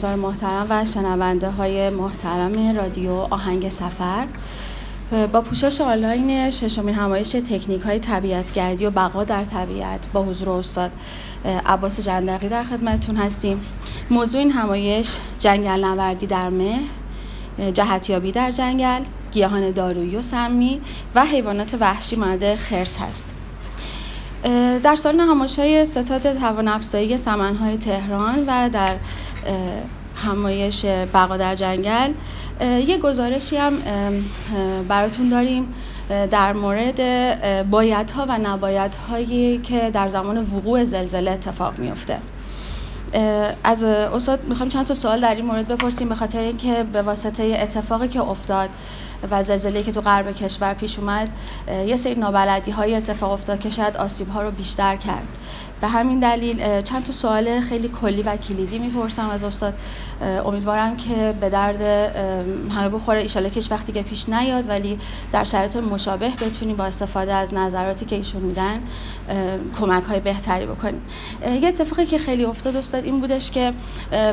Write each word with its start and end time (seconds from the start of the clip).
حضار 0.00 0.14
محترم 0.14 0.66
و 0.70 0.84
شنونده 0.84 1.50
های 1.50 1.90
محترم 1.90 2.76
رادیو 2.76 3.12
آهنگ 3.12 3.68
سفر. 3.68 4.26
با 5.32 5.40
پوشش 5.40 5.80
آنلاین 5.80 6.50
ششمین 6.50 6.94
همایش 6.94 7.28
تکنیک 7.28 7.82
های 7.82 7.98
طبیعتگردی 7.98 8.86
و 8.86 8.90
بقا 8.90 9.24
در 9.24 9.44
طبیعت 9.44 10.08
با 10.12 10.22
حضور 10.22 10.50
استاد 10.50 10.90
عباس 11.66 12.00
جندقی 12.00 12.48
در 12.48 12.62
خدمتتون 12.62 13.16
هستیم. 13.16 13.60
موضوع 14.10 14.40
این 14.40 14.50
همایش 14.50 15.16
جنگل 15.38 15.84
نوردی 15.84 16.26
در 16.26 16.48
مه 16.48 16.78
جهتیابی 17.74 18.32
در 18.32 18.50
جنگل 18.50 19.00
گیاهان 19.32 19.70
دارویی 19.70 20.16
و 20.16 20.22
سمی 20.22 20.80
و 21.14 21.24
حیوانات 21.24 21.76
وحشی 21.80 22.16
مانند 22.16 22.54
خرس 22.54 22.98
هست. 22.98 23.34
در 24.82 24.96
سال 24.96 25.20
همایش 25.20 25.84
ستاد 25.84 26.38
توان 26.38 26.68
افزایی 26.68 27.16
سمنهای 27.16 27.76
تهران 27.76 28.44
و 28.46 28.68
در 28.68 28.96
همایش 30.14 30.84
بقا 30.84 31.36
در 31.36 31.54
جنگل. 31.54 32.12
یه 32.60 32.98
گزارشی 32.98 33.56
هم 33.56 33.72
براتون 34.88 35.28
داریم 35.28 35.74
در 36.30 36.52
مورد 36.52 37.00
بایدها 37.70 38.26
و 38.28 38.38
نبایدهایی 38.38 39.58
که 39.58 39.90
در 39.90 40.08
زمان 40.08 40.38
وقوع 40.38 40.84
زلزله 40.84 41.30
اتفاق 41.30 41.78
میفته 41.78 42.18
از 43.64 43.82
استاد 43.82 44.44
می‌خوام 44.44 44.68
چند 44.68 44.86
تا 44.86 44.94
سوال 44.94 45.20
در 45.20 45.34
این 45.34 45.44
مورد 45.44 45.68
بپرسیم 45.68 46.08
به 46.08 46.14
خاطر 46.14 46.38
اینکه 46.38 46.84
به 46.92 47.02
واسطه 47.02 47.56
اتفاقی 47.62 48.08
که 48.08 48.20
افتاد 48.20 48.70
و 49.30 49.42
زلزله 49.42 49.82
که 49.82 49.92
تو 49.92 50.00
غرب 50.00 50.32
کشور 50.32 50.74
پیش 50.74 50.98
اومد 50.98 51.28
یه 51.86 51.96
سری 51.96 52.14
نابلدی 52.14 52.70
های 52.70 52.94
اتفاق 52.94 53.32
افتاد 53.32 53.60
که 53.60 53.70
شاید 53.70 53.96
آسیب 53.96 54.28
ها 54.28 54.42
رو 54.42 54.50
بیشتر 54.50 54.96
کرد. 54.96 55.28
به 55.80 55.88
همین 55.88 56.20
دلیل 56.20 56.82
چند 56.82 57.04
تا 57.04 57.12
سوال 57.12 57.60
خیلی 57.60 57.88
کلی 57.88 58.22
و 58.22 58.36
کلیدی 58.36 58.78
می‌پرسم 58.78 59.28
از 59.28 59.44
استاد. 59.44 59.74
امیدوارم 60.46 60.96
که 60.96 61.34
به 61.40 61.50
درد 61.50 61.82
همه 62.70 62.88
بخوره. 62.88 63.20
ایشاله 63.20 63.50
کش 63.50 63.70
وقتی 63.70 63.92
که 63.92 64.02
پیش 64.02 64.28
نیاد 64.28 64.68
ولی 64.68 64.98
در 65.32 65.44
شرایط 65.44 65.76
مشابه 65.76 66.28
بتونیم 66.28 66.76
با 66.76 66.84
استفاده 66.84 67.32
از 67.32 67.54
نظراتی 67.54 68.04
که 68.04 68.16
ایشون 68.16 68.42
میدن 68.42 68.80
کمک 69.80 70.02
های 70.02 70.20
بهتری 70.20 70.66
بکنیم. 70.66 71.02
یه 71.60 71.68
اتفاقی 71.68 72.06
که 72.06 72.18
خیلی 72.18 72.44
افتاد 72.44 72.76
استاد 72.76 73.04
این 73.04 73.20
بودش 73.20 73.50
که 73.50 73.72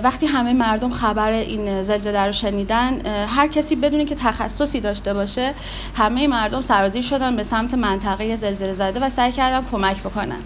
وقتی 0.03 0.25
همه 0.25 0.53
مردم 0.53 0.89
خبر 0.89 1.31
این 1.31 1.83
زلزله 1.83 2.25
رو 2.25 2.31
شنیدن 2.31 3.05
هر 3.27 3.47
کسی 3.47 3.75
بدونی 3.75 4.05
که 4.05 4.15
تخصصی 4.15 4.79
داشته 4.79 5.13
باشه 5.13 5.53
همه 5.95 6.27
مردم 6.27 6.61
سرازیر 6.61 7.01
شدن 7.01 7.35
به 7.35 7.43
سمت 7.43 7.73
منطقه 7.73 8.35
زلزله 8.35 8.73
زده 8.73 8.99
و 8.99 9.09
سعی 9.09 9.31
کردن 9.31 9.67
کمک 9.71 9.99
بکنن. 10.03 10.39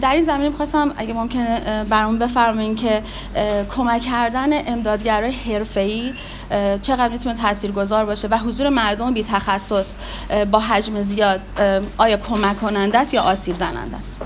در 0.00 0.19
این 0.20 0.26
زمینه 0.26 0.48
می‌خواستم 0.48 0.92
اگه 0.96 1.14
ممکنه 1.14 1.84
برام 1.84 2.18
بفرمایین 2.18 2.74
که 2.74 3.02
کمک 3.68 4.02
کردن 4.02 4.68
امدادگرای 4.68 5.32
حرفه‌ای 5.32 6.14
چقدر 6.82 7.08
می‌تونه 7.08 7.34
تاثیرگذار 7.34 8.04
باشه 8.04 8.28
و 8.28 8.38
حضور 8.38 8.68
مردم 8.68 9.14
بی 9.14 9.22
تخصص 9.22 9.96
با 10.50 10.58
حجم 10.58 11.02
زیاد 11.02 11.40
آیا 11.98 12.16
کمک 12.16 12.56
کننده 12.56 12.98
است 12.98 13.14
یا 13.14 13.22
آسیب 13.22 13.56
زننده 13.56 13.96
است؟ 13.96 14.20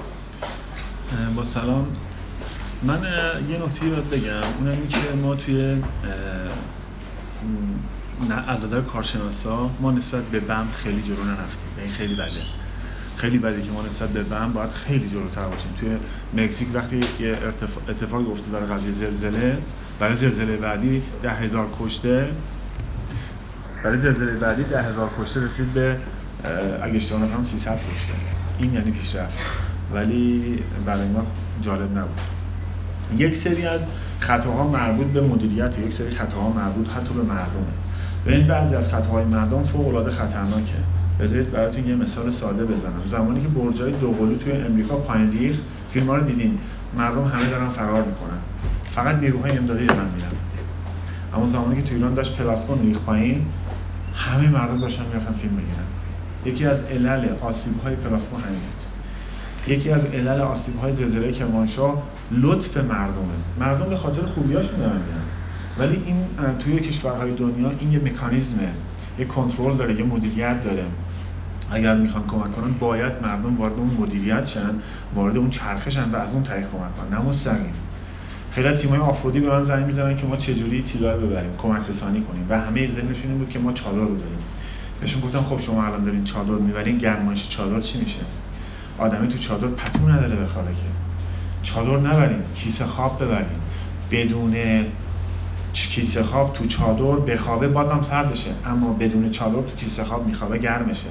با 1.37 1.45
سلام. 1.45 1.93
من 2.83 3.01
یه 3.49 3.59
نکته 3.59 3.87
یاد 3.87 4.11
بگم. 4.11 4.53
اونم 4.59 4.79
این 4.79 4.89
که 4.89 5.13
ما 5.13 5.35
توی 5.35 5.77
از 8.47 8.65
نظر 8.65 8.81
کارشناسا 8.81 9.71
ما 9.81 9.93
نسبت 9.93 10.25
به 10.25 10.41
بم 10.41 10.71
خیلی 10.73 11.03
جلو 11.03 11.25
نرفتیم. 11.25 11.73
این 11.79 11.91
خیلی 11.91 12.15
بده. 12.15 12.43
خیلی 13.17 13.39
بده 13.39 13.63
که 13.63 13.71
ما 13.71 13.83
نسبت 13.83 14.09
به 14.09 14.23
بم 14.23 14.53
باید 14.53 14.71
خیلی 14.71 15.09
جلوتر 15.09 15.45
باشیم. 15.45 15.71
توی 15.81 15.97
مکزیک 16.45 16.69
وقتی 16.75 17.01
یه 17.21 17.39
اتفاقی 17.89 18.25
افتاد 18.25 18.51
برای 18.51 18.67
قضیه 18.67 18.93
زلزله 18.93 19.59
برای 19.99 20.17
زلزله 20.17 20.57
بعدی 20.57 21.03
ده 21.23 21.31
هزار 21.31 21.69
کشته 21.81 22.29
برای 23.85 23.99
زلزله 23.99 24.33
بعدی 24.33 24.63
ده 24.63 24.83
هزار 24.83 25.11
کشته 25.21 25.41
رسید 25.41 25.73
به 25.73 25.97
اگه 26.83 26.97
اشتباه 26.97 27.23
نکنم 27.23 27.45
300 27.45 27.77
کشته. 27.77 28.13
این 28.59 28.75
یعنی 28.75 28.91
پیشرفت. 28.91 29.39
ولی 29.95 30.59
برای 30.87 31.09
ما 31.09 31.27
جالب 31.63 31.99
نبود. 31.99 32.21
یک 33.17 33.37
سری 33.37 33.67
از 33.67 33.81
خطاها 34.21 34.69
مربوط 34.69 35.07
به 35.07 35.21
مدیریت 35.21 35.79
یک 35.79 35.93
سری 35.93 36.11
خطاها 36.11 36.49
مربوط 36.53 36.89
حتی 36.89 37.15
به 37.15 37.23
مردمه. 37.23 37.67
این 38.27 38.47
بعضی 38.47 38.75
از 38.75 38.89
خطاهای 38.89 39.25
مردم 39.25 39.63
فوق 39.63 39.89
العاده 39.89 40.11
خطرناکه. 40.11 40.75
بذارید 41.21 41.51
براتون 41.51 41.89
یه 41.89 41.95
مثال 41.95 42.31
ساده 42.31 42.65
بزنم. 42.65 43.03
زمانی 43.07 43.41
که 43.41 43.49
برجای 43.49 43.93
دوقلو 43.93 44.37
توی 44.37 44.53
امریکا 44.53 44.97
پایین 44.97 45.33
ریخت 45.33 45.61
فیلم 45.91 46.11
رو 46.11 46.21
دیدین. 46.21 46.59
مردم 46.99 47.25
همه 47.25 47.51
دارن 47.51 47.69
فرار 47.69 48.03
می‌کنن. 48.03 48.39
فقط 48.85 49.17
نیروهای 49.17 49.59
امدادی 49.59 49.87
دارن 49.87 50.09
میرن. 50.15 50.31
اما 51.35 51.47
زمانی 51.47 51.77
که 51.77 51.83
توی 51.83 51.97
ایران 51.97 52.15
داشت 52.15 52.37
پلاسکون 52.37 52.83
ریخ 52.83 52.99
پایین 52.99 53.47
همه 54.15 54.51
مردم 54.51 54.81
داشتن 54.81 55.05
می‌رفتن 55.07 55.33
فیلم 55.33 55.57
بگیرن 55.57 55.85
یکی 56.45 56.67
از 56.67 56.83
علل 56.83 57.29
آسیب 57.41 57.83
های 57.83 57.97
پلاسکون 57.97 58.41
همین 58.41 58.59
بود. 58.59 59.75
یکی 59.75 59.91
از 59.91 60.05
علل 60.05 60.41
آسیب 60.41 60.79
های 60.79 60.93
زلزله 60.93 61.33
کرمانشاه 61.33 62.03
لطف 62.31 62.77
مردمه. 62.77 63.35
مردم 63.61 63.91
به 63.91 63.97
خاطر 63.97 64.27
خوبیاشون 64.27 64.79
دارن 64.79 65.01
ولی 65.79 66.03
این 66.07 66.17
توی 66.59 66.79
کشورهای 66.79 67.35
دنیا 67.35 67.73
این 67.81 67.93
یه 67.93 67.99
مکانیزمه. 67.99 68.69
یه 69.19 69.25
کنترل 69.25 69.77
داره 69.77 69.95
یه 69.95 70.05
مدیریت 70.05 70.63
داره. 70.63 70.85
اگر 71.71 71.97
می‌خوان 71.97 72.27
کمک 72.27 72.53
کنن 72.53 72.73
باید 72.73 73.13
مردم 73.23 73.57
وارد 73.57 73.73
اون 73.73 73.97
مدیریت 74.01 74.45
شن 74.45 74.81
وارد 75.15 75.37
اون 75.37 75.51
چرخشن 75.51 76.11
و 76.11 76.17
از 76.17 76.33
اون 76.35 76.43
طریق 76.43 76.67
کمک 76.71 76.97
کنن 76.97 77.19
نه 77.19 77.25
مستقیم. 77.25 77.75
خیلی 78.51 78.69
از 78.69 78.81
تیم‌های 78.81 79.01
آفرودی 79.01 79.41
به 79.41 79.51
من 79.51 79.65
زنگ 79.65 79.87
می‌زنن 79.87 80.17
که 80.17 80.27
ما 80.27 80.37
چجوری 80.37 80.83
چیزا 80.83 81.13
رو 81.13 81.27
ببریم 81.27 81.51
کمک 81.59 81.83
رسانی 81.89 82.21
کنیم. 82.21 82.47
و 82.51 82.61
همه 82.61 82.93
ذهنشون 82.93 83.31
این 83.31 83.39
بود 83.39 83.49
که 83.49 83.59
ما 83.59 83.73
چادر 83.73 83.99
رو 83.99 84.17
بهشون 85.01 85.21
گفتم 85.21 85.43
خب 85.43 85.59
شما 85.59 85.85
الان 85.85 86.05
دارین 86.05 86.25
چادر 86.25 86.53
می‌برین 86.53 86.99
گرمایش 86.99 87.49
چادر 87.49 87.81
چی 87.81 88.01
میشه؟ 88.01 88.21
آدمی 88.99 89.29
تو 89.29 89.39
چادر 89.39 89.67
پتو 89.67 90.09
نداره 90.09 90.37
بخوابه 90.37 90.71
که. 90.71 90.87
چادر 91.63 91.97
نبرین 91.97 92.39
کیسه 92.55 92.85
خواب 92.85 93.25
ببرین. 93.25 93.47
بدون 94.11 94.55
کیسه 95.75 96.23
خواب 96.23 96.53
تو 96.53 96.67
چادر 96.67 97.17
بخوابه 97.17 97.69
بازم 97.69 98.03
سردشه 98.03 98.51
اما 98.67 98.93
بدون 98.93 99.31
چادر 99.31 99.53
تو 99.53 99.77
کیسه 99.77 100.05
خواب 100.05 100.27
میخوابه 100.27 100.59
گرمشه 100.59 101.09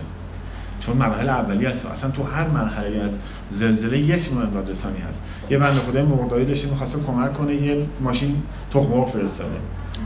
چون 0.86 0.98
مراحل 0.98 1.30
اولیه 1.30 1.70
است. 1.70 1.86
اصلا 1.86 2.12
تو 2.12 2.24
هر 2.24 2.48
مرحله 2.48 3.00
از 3.00 3.12
زلزله 3.52 4.00
یک 4.00 4.34
نوع 4.34 4.44
امداد 4.44 4.70
رسانی 4.70 5.00
هست. 5.10 5.24
یه 5.50 5.58
بنده 5.58 5.80
خدای 5.80 6.04
مردایی 6.04 6.46
داشته 6.46 6.70
می‌خواسته 6.70 7.00
کمک 7.08 7.34
کنه 7.34 7.56
یه 7.56 7.86
ماشین 8.02 8.44
تخم 8.72 8.86
مرغ 8.86 9.10
فرستاده. 9.10 9.56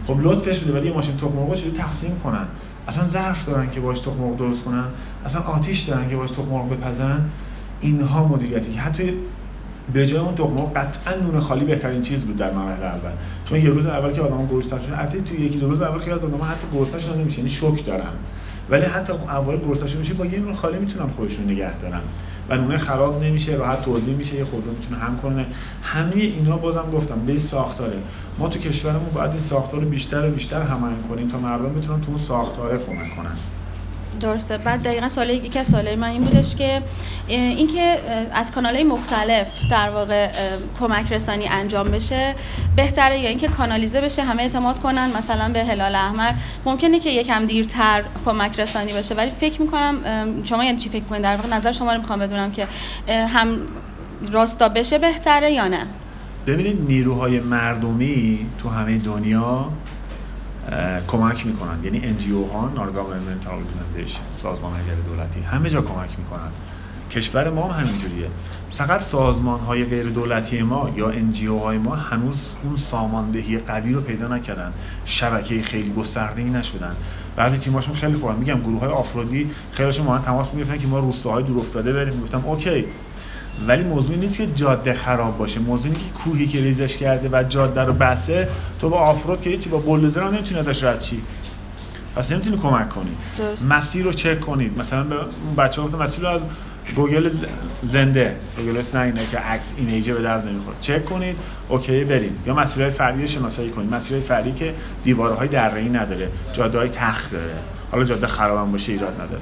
خب 0.06 0.20
لطفش 0.22 0.60
بده 0.60 0.80
ولی 0.80 0.88
یه 0.88 0.94
ماشین 0.94 1.18
تخم 1.18 1.34
مرغ 1.34 1.56
چجوری 1.56 1.78
تقسیم 1.78 2.20
کنن؟ 2.24 2.46
اصلا 2.88 3.08
ظرف 3.08 3.46
دارن 3.46 3.70
که 3.70 3.80
باش 3.80 4.00
تخم 4.00 4.18
مرغ 4.18 4.38
درست 4.38 4.64
کنن؟ 4.64 4.86
اصلا 5.26 5.42
آتیش 5.42 5.80
دارن 5.80 6.10
که 6.10 6.16
باش 6.16 6.32
تخم 6.32 6.50
مرغ 6.52 6.70
بپزن؟ 6.70 7.30
اینها 7.82 8.28
مدیریتی 8.28 8.72
که 8.72 8.80
حتی 8.80 9.14
به 9.94 10.06
جای 10.06 10.20
اون 10.20 10.36
تخم 10.36 10.58
قطعا 10.76 11.16
نون 11.16 11.40
خالی 11.40 11.66
بهترین 11.66 12.02
چیز 12.02 12.26
بود 12.26 12.38
در 12.38 12.54
مرحله 12.54 12.86
اول. 12.86 13.12
چون 13.46 13.62
یه 13.62 13.70
روز 13.70 13.86
اول 13.86 14.12
که 14.12 14.22
آدم 14.22 14.48
گرسنه 14.48 14.82
شدن 14.82 14.96
حتی 14.96 15.22
تو 15.22 15.36
یکی 15.36 15.58
دو 15.58 15.70
روز 15.70 15.82
اول 15.82 16.00
خیلی 16.00 16.12
از 16.12 16.24
آدم 16.24 16.44
حتی 16.44 16.68
گرسنه 16.74 17.00
شدن 17.00 17.18
نمیشه 17.18 17.38
یعنی 17.38 17.50
شوک 17.50 17.86
دارن. 17.86 18.12
ولی 18.70 18.86
حتی 18.86 19.14
اول 19.14 19.58
گرسنه 19.58 20.00
میشه 20.00 20.14
با 20.14 20.26
یه 20.26 20.40
نون 20.40 20.56
خالی 20.56 20.78
می‌تونن 20.78 21.08
خودشون 21.08 21.46
نگه 21.46 21.78
دارن. 21.78 22.02
و 22.50 22.58
نونه 22.58 22.78
خراب 22.78 23.24
نمیشه 23.24 23.56
راحت 23.56 23.82
توزیع 23.82 24.16
میشه 24.16 24.36
یه 24.36 24.46
خودرو 24.46 24.72
می‌تونه 24.72 24.98
هم 24.98 25.18
کنه. 25.18 25.46
همه 25.82 26.16
اینا 26.16 26.58
بازم 26.58 26.86
گفتم 26.94 27.20
به 27.26 27.40
ساختاره. 27.40 27.98
ما 28.40 28.50
تو 28.50 28.60
کشورمون 28.60 29.10
باید 29.14 29.32
این 29.32 29.40
ساختار 29.40 29.80
بیشتر 29.80 30.28
و 30.28 30.32
بیشتر 30.32 30.62
هماهنگ 30.62 31.08
کنیم 31.10 31.28
تا 31.28 31.38
مردم 31.38 31.74
بتونن 31.74 32.02
تو 32.02 32.08
اون 32.08 32.18
ساختاره 32.18 32.78
کمک 32.78 33.16
کنن. 33.16 33.38
درسته. 34.20 34.58
بعد 34.58 34.84
دقیقا 34.84 35.10
سوال 35.10 35.30
یکی 35.30 35.60
از 35.60 35.68
سوالای 35.68 35.96
من 35.96 36.08
این 36.08 36.22
بودش 36.22 36.56
که 36.56 36.82
اینکه 37.28 37.98
از 38.34 38.52
کانالهای 38.52 38.84
مختلف 38.84 39.52
در 39.72 39.90
واقع 39.90 40.30
کمک 40.80 41.12
رسانی 41.12 41.48
انجام 41.48 41.92
بشه 41.92 42.36
بهتره 42.76 43.20
یا 43.20 43.30
اینکه 43.30 43.48
کانالیزه 43.48 44.02
بشه 44.02 44.24
همه 44.24 44.44
اعتماد 44.44 44.80
کنن 44.80 45.12
مثلا 45.18 45.50
به 45.54 45.64
هلال 45.64 45.96
احمر. 45.96 46.32
ممکنه 46.66 47.00
که 47.00 47.10
یکم 47.10 47.46
دیرتر 47.46 48.04
کمک 48.26 48.60
رسانی 48.60 48.94
بشه 48.94 49.16
ولی 49.16 49.32
فکر 49.32 49.62
می‌کنم 49.62 49.98
شما 50.44 50.64
یعنی 50.64 50.78
چی 50.78 50.90
فکر 50.90 51.04
می‌کنید؟ 51.04 51.22
در 51.22 51.36
واقع 51.36 51.50
نظر 51.50 51.72
شما 51.72 51.94
رو 51.94 52.00
می‌خوام 52.00 52.20
بدونم 52.20 52.52
که 52.52 52.68
هم 53.08 53.58
راستا 54.32 54.70
بشه 54.70 55.00
بهتره 55.00 55.52
یا 55.52 55.68
نه؟ 55.68 55.86
ببینید 56.48 56.78
نیروهای 56.88 57.40
مردمی 57.40 58.46
تو 58.58 58.70
همه 58.70 58.98
دنیا 58.98 59.70
کمک 61.08 61.46
می‌کنن 61.46 61.84
یعنی 61.84 62.20
NGO 62.20 62.54
ها 62.54 62.72
Non-Governmental 62.76 63.48
Organization 63.48 64.42
سازمان 64.42 64.84
غیر 64.84 64.96
دولتی. 64.96 65.42
همه 65.42 65.70
جا 65.70 65.82
کمک 65.82 66.20
می‌کنن 66.20 66.52
کشور 67.12 67.50
ما 67.50 67.72
هم 67.72 67.86
همینجوریه 67.86 68.30
فقط 68.70 69.02
سازمان 69.02 69.60
های 69.60 69.86
غیر 69.86 70.10
دولتی 70.10 70.62
ما 70.62 70.90
یا 70.96 71.12
NGO 71.12 71.64
های 71.64 71.78
ما 71.78 71.96
هنوز 71.96 72.56
اون 72.64 72.78
ساماندهی 72.78 73.58
قوی 73.58 73.94
رو 73.94 74.02
پیدا 74.02 74.28
نکردن. 74.28 74.74
شبکه 75.06 75.62
خیلی 75.62 75.94
گسترده 75.94 76.42
ای 76.42 76.50
نشدن. 76.50 76.96
بعضی 77.36 77.58
تیماشون 77.58 77.96
خیلی 77.96 78.14
خوبن. 78.14 78.36
میگم 78.36 78.60
گروه 78.60 78.80
های 78.80 78.90
آفرودی 78.90 79.52
خیلیشون 79.72 80.06
ما 80.06 80.18
تماس 80.18 80.54
می‌گرفتن 80.54 80.78
که 80.78 80.88
ما 80.88 81.00
روستاهای 81.00 81.44
دور 81.44 81.58
افتاده 81.58 81.94
بریم. 81.94 82.14
می‌گفتم 82.14 82.46
اوکی. 82.46 82.86
ولی 83.68 83.84
موضوع 83.84 84.16
نیست 84.16 84.38
که 84.38 84.48
جاده 84.48 84.94
خراب 84.94 85.38
باشه. 85.38 85.60
موضوع 85.60 85.94
که 85.94 86.06
کوهی 86.24 86.48
که 86.48 86.62
ریزش 86.62 86.98
کرده 86.98 87.30
و 87.32 87.44
جاده 87.44 87.82
رو 87.82 87.94
بسته 87.94 88.48
تو 88.80 88.90
با 88.90 88.98
off-road 88.98 89.42
که 89.42 89.50
هیچی 89.50 89.70
با 89.70 89.78
بولدوزر 89.78 90.22
هم 90.24 90.34
نمی‌تونی 90.34 90.60
ازش 90.60 90.84
رد 90.84 91.00
شی 91.00 91.22
پس 92.16 92.32
نمی‌تونی 92.32 92.58
کمک 92.58 92.90
کنی. 92.90 93.16
درست. 93.38 93.72
مسیر 93.72 94.06
رو 94.06 94.14
چک 94.14 94.40
کنید. 94.40 94.80
مثلا 94.80 95.04
به 95.04 95.16
بچه 95.58 95.82
ها 95.82 95.88
مسیر 95.88 96.22
رو 96.22 96.28
از 96.28 96.42
گوگل 96.96 97.30
زنده. 97.84 98.36
گوگل 98.58 98.82
نه 98.96 99.26
که 99.32 99.38
عکس 99.38 99.76
image 99.78 100.08
ه 100.08 100.14
به 100.14 100.22
درد 100.22 100.48
نمی‌خوره. 100.48 100.78
چک 100.80 101.06
کنید. 101.06 101.36
OK 101.70 102.04
بریم. 102.04 102.38
یا 102.46 102.54
مسیرهای 102.54 102.92
فردی 102.92 103.28
شناسایی 103.28 103.70
کنید. 103.70 103.94
مسیرهای 103.94 104.24
فردی 104.24 104.52
که 104.52 104.74
دیوارهای 105.04 105.48
دره‌ای 105.48 105.90
نداره. 105.90 106.30
جاده‌های 106.54 106.90
تخت 106.90 107.32
داره 107.32 107.54
حالا 107.92 108.04
جاده 108.04 108.28
خرابم 108.28 108.72
باشه 108.72 108.92
ایراد 108.92 109.14
نداره. 109.14 109.42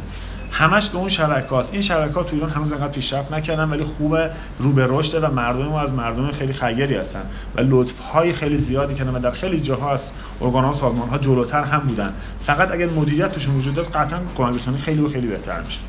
همش 0.58 0.90
به 0.90 0.98
اون 0.98 1.10
شبکات. 1.10 1.70
این 1.72 1.82
شبکات 1.82 2.28
تو 2.28 2.36
ایران 2.36 2.50
هنوز 2.50 2.72
انقدر 2.72 2.88
پیشرفت 2.88 3.32
نکردن 3.32 3.70
ولی 3.70 3.84
خوبه. 3.84 4.30
رو 4.60 4.72
به 4.72 4.88
رشد 4.90 5.24
و 5.24 5.28
مردم 5.28 5.66
ما 5.66 5.82
از 5.82 5.92
مردم 5.92 6.32
خیلی 6.32 6.54
خیری 6.54 6.96
هستن. 6.96 7.26
و 7.56 7.62
لطف 7.62 8.00
های 8.00 8.34
خیلی 8.34 8.58
زیادی 8.58 8.96
کردن 8.96 9.16
و 9.16 9.20
در 9.20 9.32
خیلی 9.32 9.60
جاها 9.60 9.94
از 9.94 10.02
ارگان 10.42 10.64
ها 10.64 10.74
سازمان 10.74 11.10
ها 11.10 11.18
جلوتر 11.18 11.64
هم 11.64 11.80
بودن. 11.80 12.14
فقط 12.40 12.72
اگر 12.72 12.90
مدیریت 12.90 13.32
توشون 13.32 13.56
وجود 13.56 13.76
داشت 13.76 13.90
قطعا 13.96 14.20
کمک 14.38 14.62
خیلی 14.80 15.02
و 15.02 15.10
خیلی 15.10 15.28
بهتر 15.28 15.62
میشه 15.62 15.80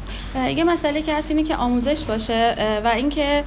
یه 0.57 0.65
مسئله 0.65 1.03
که 1.03 1.15
هست 1.15 1.31
اینه 1.31 1.43
که 1.43 1.57
آموزش 1.57 2.05
باشه 2.05 2.55
و 2.85 2.89
اینکه 2.89 3.45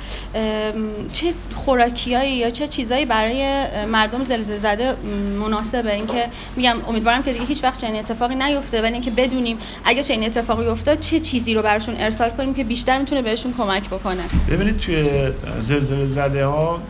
چه 1.14 1.34
خوراکیایی 1.56 2.38
یا 2.38 2.50
چه 2.50 2.68
چیزایی 2.68 3.06
برای 3.06 3.66
مردم 3.86 4.24
زلزله 4.24 4.58
زده 4.58 4.96
مناسبه. 5.40 5.94
اینکه 5.94 6.26
میگم 6.56 6.76
امیدوارم 6.88 7.24
که 7.24 7.34
دیگه 7.34 7.46
هیچ 7.46 7.64
وقت 7.64 7.82
چنین 7.82 8.00
اتفاقی 8.00 8.36
نیفته 8.36 8.82
ولی 8.82 8.94
اینکه 8.94 9.12
بدونیم 9.12 9.58
اگه 9.86 10.04
چنین 10.04 10.26
اتفاقی 10.26 10.68
افتاد 10.68 11.00
چه 11.10 11.20
چیزی 11.20 11.54
رو 11.54 11.62
براشون 11.62 11.96
ارسال 11.98 12.30
کنیم 12.30 12.54
که 12.54 12.64
بیشتر 12.64 13.00
می‌تونه 13.00 13.22
بهشون 13.22 13.54
کمک 13.58 13.90
بکنه؟ 13.90 14.24
ببینید 14.50 14.78
توی 14.78 15.30
زلزله 15.60 16.06
زده 16.06 16.46
ها 16.46 16.82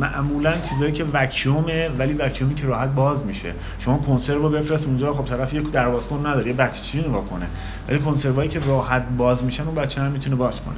معمولا 0.00 0.58
چیزایی 0.58 0.92
که 0.92 1.04
وکیومه 1.12 1.88
ولی 1.88 2.12
وکیومی 2.12 2.54
که 2.54 2.66
راحت 2.66 2.88
باز 2.88 3.18
میشه. 3.26 3.52
شما 3.78 3.98
کنسرو 3.98 4.42
رو 4.42 4.48
بفرست 4.48 4.86
اونجا 4.86 5.14
خب 5.14 5.24
طرف 5.24 5.54
یک 5.54 5.70
دروازکن 5.70 6.26
نداره 6.26 6.46
یه 6.46 6.52
بچه 6.52 6.80
چی 6.80 6.98
نگاه 6.98 7.24
کنه. 7.24 7.46
ولی 7.88 7.98
کنسروایی 7.98 8.48
که 8.48 8.60
راحت 8.60 9.02
باز 9.18 9.42
میشن 9.42 9.64
اون 9.64 9.74
بچه 9.74 10.00
هم 10.00 10.10
می‌تونه 10.10 10.36
باز 10.36 10.60
کنه. 10.60 10.76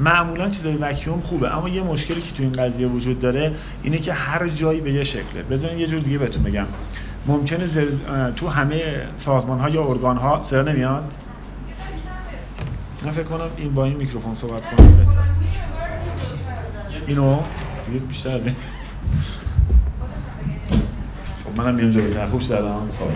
معمولا 0.00 0.48
چیزای 0.48 0.74
وکیوم 0.74 1.20
خوبه 1.20 1.56
اما 1.56 1.68
یه 1.68 1.82
مشکلی 1.82 2.20
که 2.20 2.32
تو 2.36 2.42
این 2.42 2.52
قضیه 2.52 2.86
وجود 2.86 3.20
داره 3.20 3.52
اینه 3.82 3.98
که 3.98 4.12
هر 4.12 4.48
جایی 4.48 4.80
به 4.80 4.92
یه 4.92 5.04
شکله. 5.04 5.42
بذارین 5.50 5.78
یه 5.78 5.86
جور 5.86 6.00
دیگه 6.00 6.18
بهتون 6.18 6.42
بگم. 6.42 6.66
ممکنه 7.26 7.66
تو 8.36 8.48
همه 8.48 8.82
سازمان 9.16 9.58
ها 9.58 9.68
یا 9.68 9.84
ارگان 9.84 10.16
ها 10.16 10.42
نمیاد؟ 10.52 11.12
من 13.04 13.10
فکر 13.10 13.24
کنم 13.24 13.50
این 13.56 13.74
با 13.74 13.84
این 13.84 13.96
میکروفون 13.96 14.34
صحبت 14.34 14.66
کنم 14.66 14.96
بهتر. 14.96 15.18
اینو 17.06 17.38
دیگه 17.86 17.98
بیشتر 17.98 18.34
از 18.34 18.42
خب 21.44 21.60
منم 21.60 21.74
میام 21.74 21.90
جلوتر. 21.90 22.26
خوب 22.26 22.40
شدم 22.40 22.80
خب. 22.98 23.06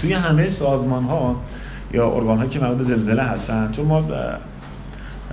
توی 0.00 0.12
همه 0.12 0.48
سازمان 0.48 1.04
ها 1.04 1.40
یا 1.92 2.10
ارگان 2.10 2.38
هایی 2.38 2.50
که 2.50 2.60
مربوط 2.60 2.76
به 2.76 2.84
زلزله 2.84 3.22
هستن 3.22 3.72
چون 3.72 3.86
ما 3.86 4.04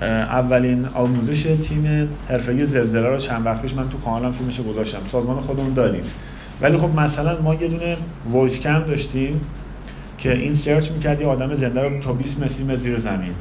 اولین 0.01 0.85
آموزش 0.85 1.43
تیم 1.43 2.09
حرفه‌ای 2.29 2.65
زلزله 2.65 3.07
رو 3.07 3.17
چند 3.17 3.45
وقت 3.45 3.61
پیش 3.61 3.73
من 3.73 3.89
تو 3.89 3.97
کانالم 3.97 4.31
فیلمش 4.31 4.61
گذاشتم. 4.61 4.99
سازمان 5.11 5.41
خودمون 5.41 5.73
داریم. 5.73 6.03
ولی 6.61 6.77
خب 6.77 6.99
مثلا 6.99 7.41
ما 7.41 7.55
یه 7.55 7.67
دونه 7.67 7.97
وایس 8.31 8.59
کم 8.59 8.79
داشتیم. 8.79 9.41
که 10.19 10.33
این 10.33 10.53
سرچ 10.53 10.91
می‌کرد 10.91 11.21
یه 11.21 11.27
آدم 11.27 11.55
زنده 11.55 11.81
رو 11.81 11.99
تا 12.01 12.13
20 12.13 12.41
متر 12.41 12.75
زیر 12.75 12.97
زمین. 12.97 13.33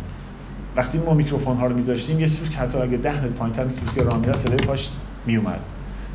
وقتی 0.76 0.98
ما 0.98 1.14
میکروفون 1.14 1.56
ها 1.56 1.66
رو 1.66 1.76
میذاشتیم 1.76 2.20
یه 2.20 2.26
سوز 2.26 2.50
که 2.50 2.58
حتی 2.58 2.78
اگه 2.78 2.96
10 2.96 3.16
متر 3.16 3.26
پایینتر 3.26 3.64
سوز 3.68 3.94
که 3.94 4.02
راه 4.02 4.32
صدای 4.32 4.56
پاش 4.56 4.90
میومد 5.26 5.60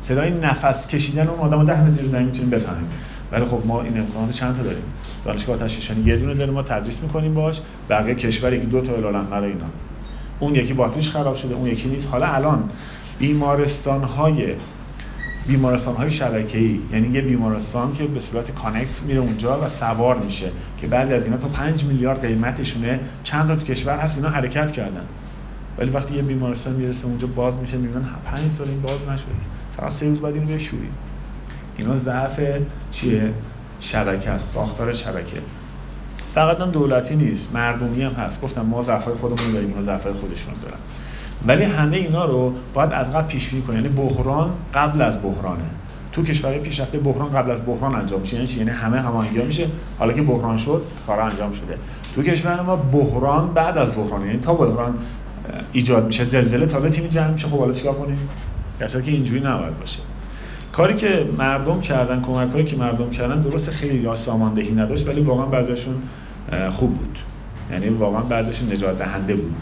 صدای 0.02 0.30
نفس 0.30 0.86
کشیدن 0.86 1.28
اون 1.28 1.38
آدم 1.38 1.64
10 1.64 1.82
متر 1.82 1.92
زیر 1.92 2.08
زمین 2.08 2.26
می‌تونیم 2.26 2.50
بفهمیم. 2.50 2.88
ولی 3.32 3.44
خب 3.44 3.62
ما 3.66 3.82
این 3.82 3.98
امکانات 3.98 4.30
چند 4.30 4.56
تا 4.56 4.62
داریم؟ 4.62 4.82
دانشگاه 5.24 5.58
تشریشانی 5.58 6.04
یه 6.04 6.16
دونه 6.16 6.34
داریم 6.34 6.54
ما 6.54 6.62
تدریس 6.62 7.02
می‌کنیم 7.02 7.34
باش 7.34 7.60
بقیه 7.90 8.14
کشور 8.14 8.52
یکی 8.52 8.66
دو 8.66 8.80
تا 8.80 8.92
الان 8.92 9.26
برای 9.26 9.48
اینا. 9.48 9.66
اون 10.40 10.54
یکی 10.54 10.72
باتریش 10.72 11.10
خراب 11.10 11.36
شده 11.36 11.54
اون 11.54 11.66
یکی 11.66 11.88
نیست. 11.88 12.08
حالا 12.08 12.26
الان 12.26 12.64
بیمارستان 13.18 14.04
های 14.04 14.54
بیمارستان 15.46 15.96
های 15.96 16.10
شبکه‌ای. 16.10 16.80
یعنی 16.92 17.08
یه 17.08 17.20
بیمارستان 17.20 17.92
که 17.92 18.04
به 18.04 18.20
صورت 18.20 18.50
کانکس 18.50 19.02
میره 19.02 19.20
اونجا 19.20 19.60
و 19.64 19.68
سوار 19.68 20.18
میشه 20.18 20.50
که 20.80 20.86
بعضی 20.86 21.14
از 21.14 21.24
اینا 21.24 21.36
تا 21.36 21.48
5 21.48 21.84
میلیارد 21.84 22.26
قیمتشونه. 22.26 23.00
چند 23.22 23.48
تا 23.48 23.56
تو 23.56 23.64
کشور 23.64 23.96
هست 23.98 24.16
اینا 24.16 24.28
حرکت 24.28 24.72
کردن. 24.72 25.04
ولی 25.78 25.90
وقتی 25.90 26.14
یه 26.14 26.22
بیمارستان 26.22 26.72
می‌رسه 26.72 27.06
اونجا 27.06 27.26
باز 27.26 27.56
میشه 27.56 27.76
می‌بینن 27.76 28.04
5 28.24 28.50
سال 28.50 28.68
این 28.68 28.82
باز 28.82 29.08
نشده. 29.08 29.28
فقط 29.76 29.92
سه 29.92 30.08
روز 30.08 30.20
بعد 30.20 30.34
اینو 30.34 30.46
بشوری 30.46 30.88
اینا 31.76 31.96
ضعف 31.96 32.40
چیه؟ 32.90 33.30
شبکه 33.80 34.30
است 34.30 34.50
ساختار 34.50 34.92
شبکه. 34.92 35.36
فقط 36.34 36.60
هم 36.60 36.70
دولتی 36.70 37.16
نیست 37.16 37.48
مردمی 37.54 38.02
هم 38.02 38.12
هست. 38.12 38.40
گفتم 38.40 38.62
ما 38.62 38.82
ضعفای 38.82 39.14
خودمون 39.14 39.52
داریم 39.52 39.68
اینا 39.68 39.82
ضعفای 39.82 40.12
خودشون 40.12 40.54
دارن. 40.62 40.78
ولی 41.46 41.64
همه 41.64 41.96
اینا 41.96 42.24
رو 42.24 42.52
باید 42.74 42.92
از 42.92 43.10
قبل 43.10 43.26
پیش 43.26 43.48
بینی 43.48 43.62
کنیم 43.62 43.80
یعنی 43.80 43.88
بحران 43.88 44.50
قبل 44.74 45.02
از 45.02 45.22
بحرانه. 45.22 45.64
تو 46.12 46.22
کشورهای 46.22 46.60
پیشرفته 46.60 46.98
بحران 46.98 47.32
قبل 47.32 47.50
از 47.50 47.66
بحران 47.66 47.94
انجام 47.94 48.20
میشه. 48.20 48.36
یعنی 48.36 48.50
یعنی 48.50 48.70
همه 48.70 49.00
هماهنگی 49.00 49.44
میشه. 49.44 49.66
حالا 49.98 50.12
که 50.12 50.22
بحران 50.22 50.58
شد 50.58 50.82
کار 51.06 51.20
انجام 51.20 51.52
شده. 51.52 51.78
تو 52.14 52.22
کشور 52.22 52.60
ما 52.60 52.76
بحران 52.76 53.54
بعد 53.54 53.78
از 53.78 53.94
بحران. 53.94 54.26
یعنی 54.26 54.38
تا 54.38 54.54
بحران 54.54 54.94
ایجاد 55.72 56.06
میشه 56.06 56.24
زلزله 56.24 56.66
تازه 56.66 56.88
تیم 56.88 57.06
جمع 57.06 57.30
میشه. 57.30 57.48
خب 57.48 57.58
حالا 57.58 57.72
چیکار 57.72 57.94
کنیم؟ 57.94 58.28
در 58.78 58.88
که 58.88 59.10
اینجوری 59.10 59.40
نباید 59.40 59.78
باشه. 59.80 60.00
کاری 60.72 60.94
که 60.94 61.28
مردم 61.38 61.80
کردن 61.80 62.22
کمک 62.22 62.52
هایی 62.52 62.64
که 62.64 62.76
مردم 62.76 63.10
کردن 63.10 63.40
درست 63.40 63.70
خیلی 63.70 64.16
ساماندهی 64.16 64.72
نداشت 64.72 65.08
ولی 65.08 65.20
واقعا 65.20 65.46
بعضیشون 65.46 65.94
خوب 66.70 66.94
بود. 66.94 67.18
یعنی 67.72 67.88
واقعا 67.88 68.20
بعضیشون 68.20 68.72
نجات 68.72 68.98
دهنده 68.98 69.34
بود. 69.34 69.54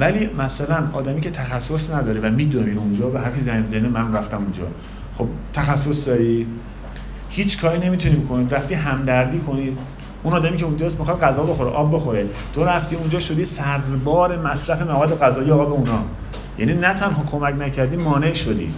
ولی 0.00 0.30
مثلا 0.38 0.88
آدمی 0.92 1.20
که 1.20 1.30
تخصص 1.30 1.90
نداره 1.90 2.20
و 2.20 2.30
می‌دونی 2.30 2.76
اونجا 2.76 3.08
به 3.08 3.20
حرفی 3.20 3.40
زنگ 3.40 3.76
من 3.76 4.14
رفتم 4.14 4.36
اونجا. 4.36 4.66
خب 5.18 5.28
تخصص 5.52 6.08
داری؟ 6.08 6.46
هیچ 7.28 7.60
کاری 7.60 7.78
نمی‌تونیم 7.78 8.28
کنیم 8.28 8.48
رفتی 8.50 8.74
همدردی 8.74 9.38
کنید 9.38 9.78
اون 10.22 10.34
آدمی 10.34 10.56
که 10.56 10.64
اونجاست 10.64 10.98
می‌خواد 10.98 11.20
غذا 11.20 11.42
بخوره 11.42 11.70
آب 11.70 11.94
بخوره. 11.94 12.26
تو 12.54 12.64
رفتی 12.64 12.96
اونجا 12.96 13.18
شدی 13.18 13.46
سربار 13.46 14.42
مصرف 14.42 14.82
مواد 14.82 15.18
غذایی 15.18 15.50
آب 15.50 15.72
اونا. 15.72 16.04
یعنی 16.58 16.74
نه 16.74 16.94
تنها 16.94 17.24
کمک 17.24 17.54
نکردی 17.54 17.96
مانع 17.96 18.32
شدی. 18.32 18.74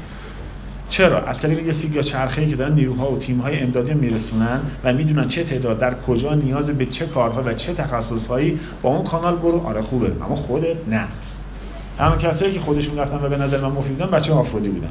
چرا؟ 0.88 1.21
از 1.21 1.40
طریق 1.40 1.66
یه 1.66 1.73
سیگ 1.73 1.95
یا 1.95 2.02
چرخه‌ای 2.02 2.49
که 2.49 2.57
دارن 2.57 2.75
نیروها 2.75 3.12
و 3.12 3.18
تیم‌های 3.18 3.59
امدادی 3.61 3.95
میرسونن 3.95 4.61
و 4.85 4.92
می‌دونن 4.92 5.28
چه 5.28 5.45
تعداد 5.45 5.78
در 5.78 5.95
کجا 5.95 6.35
نیاز 6.35 6.71
به 6.71 6.87
چه 6.87 7.07
کارها 7.07 7.42
و 7.47 7.54
چه 7.54 7.75
تخصصهایی 7.75 8.61
با 8.83 8.90
اون 8.90 9.04
کانال 9.04 9.37
برو. 9.37 9.61
آره 9.66 9.83
خوبه. 9.83 10.12
اما 10.25 10.35
خودت 10.35 10.76
نه. 10.90 11.04
تمام 11.99 12.18
کسایی 12.18 12.52
که 12.52 12.61
خودشون 12.61 12.99
رفتن 12.99 13.16
و 13.16 13.28
به 13.28 13.37
نظر 13.37 13.61
من 13.61 13.68
مفید 13.68 13.99
بودن 13.99 14.11
بچه 14.11 14.33
آفرودی 14.33 14.68
بودن. 14.68 14.90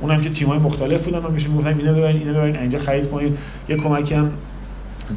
اونم 0.00 0.20
که 0.20 0.30
تیم‌های 0.30 0.58
مختلف 0.58 1.02
بودن 1.02 1.18
و 1.18 1.30
میشون 1.30 1.56
گفتن 1.56 1.78
اینو 1.78 1.94
ببرین 1.94 2.16
اینو 2.16 2.34
ببرین 2.34 2.56
اینجا 2.56 2.78
خرید 2.78 3.10
کنید 3.10 3.38
یه 3.68 3.76
کمکی 3.76 4.14
هم 4.14 4.30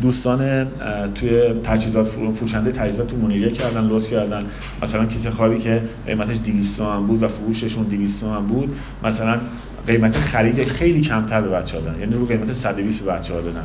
دوستان 0.01 0.67
توی 1.15 1.53
تجهیزات 1.63 2.08
فروشنده 2.08 2.72
تجهیزات 2.72 3.08
تو 3.08 3.17
منیریه 3.17 3.51
کردن 3.51 3.88
لوس 3.88 4.08
کردن. 4.08 4.46
مثلا 4.81 5.05
کیسه 5.05 5.31
خوابی 5.31 5.60
که 5.60 5.81
قیمتش 6.05 6.38
200 6.46 6.77
تومن 6.77 7.08
بود 7.08 7.24
و 7.24 7.27
فروششون 7.27 7.84
200 7.84 8.22
تومن 8.22 8.48
بود 8.48 8.77
مثلا 9.03 9.39
قیمت 9.88 10.17
خرید 10.17 10.67
خیلی 10.67 11.01
کمتر 11.01 11.41
به 11.41 11.50
بچه‌ها 11.50 11.84
دادن. 11.84 12.00
یعنی 12.00 12.13
رو 12.13 12.25
قیمت 12.25 12.53
120 12.53 13.00
به 13.00 13.12
بچه‌ها 13.12 13.41
دادن. 13.41 13.63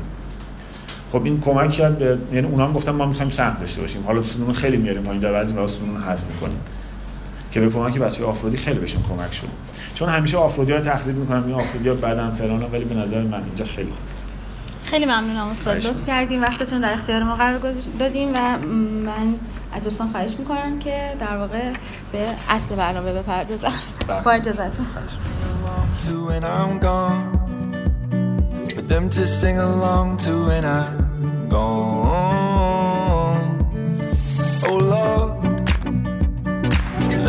خب 1.13 1.25
این 1.25 1.41
کمک 1.41 1.71
کرد 1.71 1.99
به 1.99 2.19
یعنی 2.33 2.47
اونا 2.47 2.67
هم 2.67 2.73
گفتن 2.73 2.93
ما 2.93 3.07
می‌خوایم 3.07 3.31
سهم 3.31 3.57
داشته 3.61 3.81
باشیم. 3.81 4.03
حالا 4.07 4.23
سنون 4.23 4.53
خیلی 4.53 4.77
میاریم 4.77 5.03
پایین 5.03 5.23
در 5.23 5.33
بعضی 5.33 5.55
واسه 5.55 5.75
سنون 5.79 6.03
حذف 6.03 6.25
می‌کنیم. 6.35 6.59
که 7.51 7.61
به 7.61 7.71
کمک 7.71 7.99
بچه 7.99 8.25
آفرودی 8.25 8.57
خیلی 8.57 8.79
بهشون 8.79 9.03
کمک 9.03 9.35
شد. 9.35 9.47
چون 9.95 10.09
همیشه 10.09 10.37
آفرودی 10.37 10.73
ها 10.73 10.81
تخریب 10.81 11.17
می‌کنم 11.17 11.45
این 11.47 11.55
آفرودی 11.55 11.89
ها 11.89 11.95
بعدن 11.95 12.31
فلان 12.31 12.63
ولی 12.73 12.85
به 12.85 12.95
نظر 12.95 13.23
من 13.23 13.43
اینجا 13.45 13.65
خیلی 13.65 13.91
خوب. 13.91 14.14
خیلی 14.85 15.07
ممنونم 15.07 15.47
استاد. 15.47 15.77
لطف 15.77 16.07
کردین 16.07 16.41
وقتتون 16.41 16.81
در 16.81 16.93
اختیار 16.93 17.23
ما 17.23 17.37
قرار 17.37 17.59
دادین 17.99 18.33
و 18.37 18.59
من 19.05 19.35
از 19.73 19.85
دوستان 19.85 20.09
خواهش 20.09 20.37
می‌کنم 20.39 20.79
که 20.79 21.17
در 21.21 21.37
واقع 21.37 21.73
به 22.13 22.27
اصل 22.49 22.75
برنامه 22.75 23.13
بپردازم 23.13 23.73
بله. 24.09 24.23
با 24.23 24.31
اجازهتون. 24.31 24.87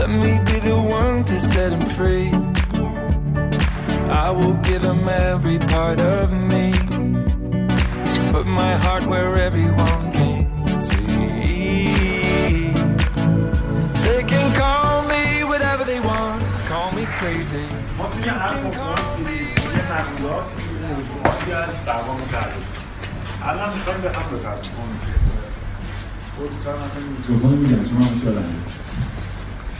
Let 0.05 0.09
me 0.09 0.33
be 0.47 0.57
the 0.59 0.77
one 1.01 1.23
to 1.29 1.37
set 1.51 1.71
him 1.75 1.85
free. 1.97 2.27
I 4.25 4.29
will 4.37 4.57
give 4.69 4.83
him 4.89 5.01
every 5.09 5.57
part 5.73 5.99
of 5.99 6.31
me. 6.51 6.84
Put 8.45 8.51
my 8.51 8.75
heart 8.75 9.07
where 9.07 9.37
everyone 9.37 10.11
can 10.13 10.45
see. 10.79 12.69
They 14.05 14.21
can 14.23 14.47
call 14.53 15.07
me 15.09 15.43
whatever 15.43 15.83
they 15.83 15.99
want. 15.99 16.43
crazy. 17.19 17.65
ما 17.97 18.05
توی 18.07 18.29
هر 18.29 18.61
کنفرانسی 18.63 19.33
یه 19.33 19.91
محصولات 19.91 20.43
موضوعاتی 20.89 21.51
از 21.51 21.85
دعوا 21.85 22.17
کرده 22.31 22.55
الان 23.43 23.73
می‌خوایم 23.73 24.01
به 24.01 24.09
هم 24.09 24.37
بپردازیم 24.37 24.73
میکروفون 27.17 27.51
میگم 27.51 27.83
چون 27.83 27.97
من 27.97 28.09
میشه 28.09 28.31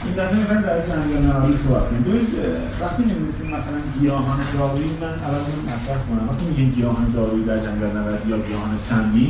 این 0.06 0.14
دفعه 0.20 0.38
می‌خوایم 0.40 0.62
در 0.62 0.78
جنگل 0.88 1.22
نهایی 1.26 1.56
صحبت 1.64 1.84
کنیم. 1.88 2.02
ببینید 2.02 2.34
وقتی 2.82 3.02
نمی‌نویسیم 3.02 3.46
مثلا 3.56 3.78
گیاهان 3.98 4.38
دارویی 4.54 4.90
من 5.02 5.14
اول 5.26 5.42
مطرح 5.70 5.98
کنم. 6.08 6.24
وقتی 6.28 6.44
میگیم 6.50 6.70
گیاهان 6.70 7.06
دارویی 7.16 7.44
در 7.44 7.58
جنگل 7.66 7.90
نوردی 7.96 8.28
یا 8.30 8.38
گیاهان 8.46 8.76
سمی 8.90 9.28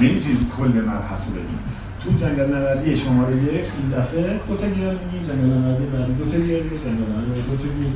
نمی‌تونید 0.00 0.42
کل 0.56 0.74
مبحث 0.90 1.22
رو 1.28 1.34
بگیم. 1.34 1.60
تو 2.00 2.06
جنگل 2.20 2.48
نوردی 2.54 2.96
شماره 2.96 3.36
یک 3.36 3.66
این 3.78 3.88
دفعه 3.98 4.40
دو 4.48 4.54
تا 4.60 4.66
گیاه 4.76 4.94
میگیم 5.00 5.22
جنگل 5.28 5.50
نوردی 5.62 5.86
بعدی 5.92 6.12
دو 6.20 6.24
تا 6.32 6.38
گیاه 6.44 6.62
میگیم 6.64 6.82
جنگل 6.84 7.08
نوردی 7.12 7.42
دو 7.50 7.56
تا 7.62 7.68
گیاه 7.76 7.92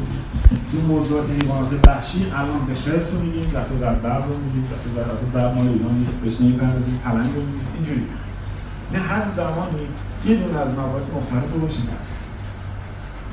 تو 0.70 0.76
موضوعات 0.92 1.26
حیوانات 1.36 1.72
وحشی 1.86 2.20
الان 2.40 2.60
به 2.68 2.74
خرس 2.74 3.08
رو 3.14 3.18
میگیم 3.24 3.46
دفعه 3.56 3.76
در 3.84 3.94
برق 4.04 4.24
رو 4.28 4.36
میگیم 4.44 4.64
دفعه 4.72 4.90
در 4.96 5.08
برق 5.34 5.50
مال 5.54 5.68
ایران 5.68 5.94
نیست 6.00 6.16
بهش 6.22 6.36
نمی‌پردازیم 6.40 7.00
پلنگ 7.04 7.30
رو 7.36 7.42
میگیم 7.48 7.68
اینجوری. 7.76 8.04
نه 8.92 8.98
هر 8.98 9.22
زمانی 9.36 9.84
یه 10.26 10.34
دونه 10.40 10.58
از 10.58 10.70
مباحث 10.78 11.06
مختلف 11.16 11.48
رو 11.52 11.60
روشن 11.60 11.82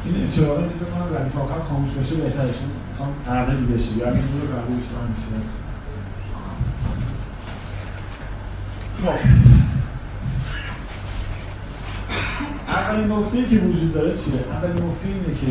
این 0.06 0.16
این 0.16 0.30
فکر 0.30 0.90
کنم 0.94 1.16
ردیف 1.18 1.38
آخر 1.38 1.60
خاموش 1.60 1.90
بشه 1.90 2.16
بهتره 2.16 2.46
چون 2.46 2.70
می‌خوام 2.90 3.10
تغییر 3.26 3.60
بشه 3.60 3.98
یا 3.98 4.08
اگه 4.08 4.16
نور 4.16 4.48
قبول 4.60 4.76
میشه. 4.76 5.40
خب. 9.04 9.20
اولین 12.68 13.12
نکته 13.12 13.56
که 13.56 13.66
وجود 13.66 13.94
داره 13.94 14.18
چیه؟ 14.18 14.34
اولین 14.52 14.76
نکته 14.76 15.08
اینه 15.08 15.40
که 15.40 15.48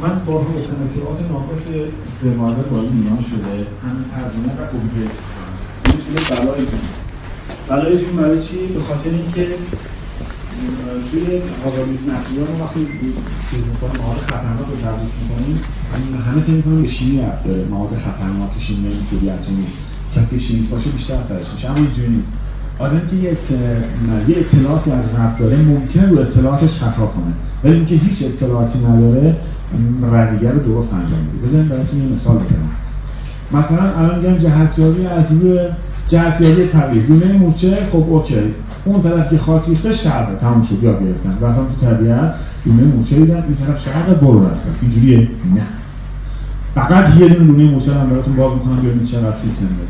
من 0.00 0.24
با 0.24 0.32
گفتم 0.32 0.88
اطلاعات 0.90 1.20
ناقص 1.30 1.64
سرمایه 2.20 2.56
وارد 2.56 2.92
ایران 2.92 3.20
شده 3.20 3.66
همین 3.82 4.04
ترجمه 4.14 4.52
و 4.58 4.66
کپی 4.66 4.88
کنم 4.88 5.52
این 5.86 6.00
شده 6.00 6.36
بلایتون 6.36 6.80
بلایتون 7.68 8.16
برای 8.16 8.42
چی؟ 8.42 8.66
به 8.66 8.82
خاطر 8.82 9.10
اینکه 9.10 9.48
توی 11.10 11.24
حوالیس 11.62 12.00
نسلی 12.10 12.38
ما 12.38 12.64
وقتی 12.64 12.80
چیز 13.50 13.62
می‌کنیم 13.70 14.02
مواد 14.02 14.18
خطرناک 14.18 14.66
رو 14.70 14.76
تدریس 14.84 15.12
می‌کنیم 15.20 15.58
همه 16.26 16.42
فکر 16.42 16.52
می‌کنیم 16.52 16.82
به 16.82 16.88
شیمی 16.88 17.18
ربط 17.22 17.44
داره. 17.44 17.64
مواد 17.64 17.90
خطرناک 18.06 18.50
شیمی 18.58 18.88
اینطوری 18.88 19.30
اتمی 19.30 19.66
کسی 20.16 20.30
که 20.30 20.42
شیمیست 20.42 20.70
باشه 20.70 20.90
بیشتر 20.90 21.14
اثرش 21.14 21.52
میشه 21.54 21.70
اما 21.70 21.76
اینجوری 21.76 22.08
نیست. 22.08 22.32
آدم 22.78 23.02
که 23.10 23.16
یه, 23.16 23.36
یه 24.28 24.36
اطلاعاتی 24.38 24.90
از 24.90 25.04
ربط 25.14 25.38
داره 25.38 25.56
ممکنه 25.56 26.06
رو 26.06 26.18
اطلاعاتش 26.18 26.74
خطا 26.74 27.06
کنه. 27.06 27.32
ولی 27.64 27.74
اینکه 27.74 27.94
هیچ 27.94 28.22
اطلاعاتی 28.22 28.78
نداره 28.78 29.36
رویه 30.02 30.50
رو 30.50 30.60
درست 30.60 30.94
انجام 30.94 31.18
میده. 31.18 31.46
بزنید 31.46 31.68
براتون 31.68 32.02
یه 32.02 32.12
مثال 32.12 32.36
بزنم. 32.36 32.70
مثلا 33.52 33.98
الان 33.98 34.18
میگن 34.18 34.38
جهتیابی 34.38 35.06
از 35.06 35.24
روی 35.30 35.58
جهتیابی 36.08 36.66
طبیعی. 36.66 37.06
گونه 37.06 37.32
مورچه 37.32 37.78
خب 37.92 38.12
اوکی. 38.12 38.54
اون 38.84 39.02
طرف 39.02 39.30
که 39.30 39.38
خاک 39.38 39.62
ریخته 39.68 39.92
شرقه 39.92 40.34
تموم 40.40 40.62
شد 40.62 40.82
یاد 40.82 41.02
گرفتن. 41.04 41.38
رفتن 41.40 41.62
تو 41.80 41.86
طبیعت 41.86 42.34
دونه 42.64 42.82
مورچه 42.82 43.16
دیدن 43.16 43.34
این 43.34 43.56
طرف 43.66 43.84
شرق 43.84 44.20
برو 44.20 44.44
رفتن 44.44 44.70
اینجوریه؟ 44.82 45.18
نه. 45.54 45.62
فقط 46.74 47.16
یه 47.16 47.28
دونه 47.28 47.52
دونه 47.52 47.70
مورچه 47.70 47.94
هم 47.94 48.10
براتون 48.10 48.36
باز 48.36 48.52
می‌کنم 48.52 48.76
ببینید 48.76 49.04
چقدر 49.04 49.36
سیستم 49.42 49.66
داره. 49.66 49.88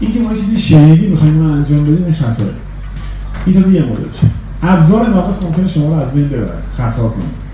این 0.00 0.12
که 0.12 0.20
ما 0.20 0.34
چیزی 0.34 0.56
شنیدی 0.56 1.06
می‌خوایم 1.06 1.34
ما 1.34 1.54
انجام 1.54 1.82
بدیم 1.82 2.04
این 2.04 2.14
خطره 2.14 2.46
این 3.46 3.62
تازه 3.62 3.74
یه 3.74 3.82
مدلش 3.82 4.30
ابزار 4.62 5.08
ناقص 5.08 5.42
ممکنه 5.42 5.68
شما 5.68 5.88
رو 5.88 5.94
از 5.94 6.12
بین 6.12 6.28
ببره. 6.28 6.52
خطا 6.76 7.08
کنید. 7.08 7.44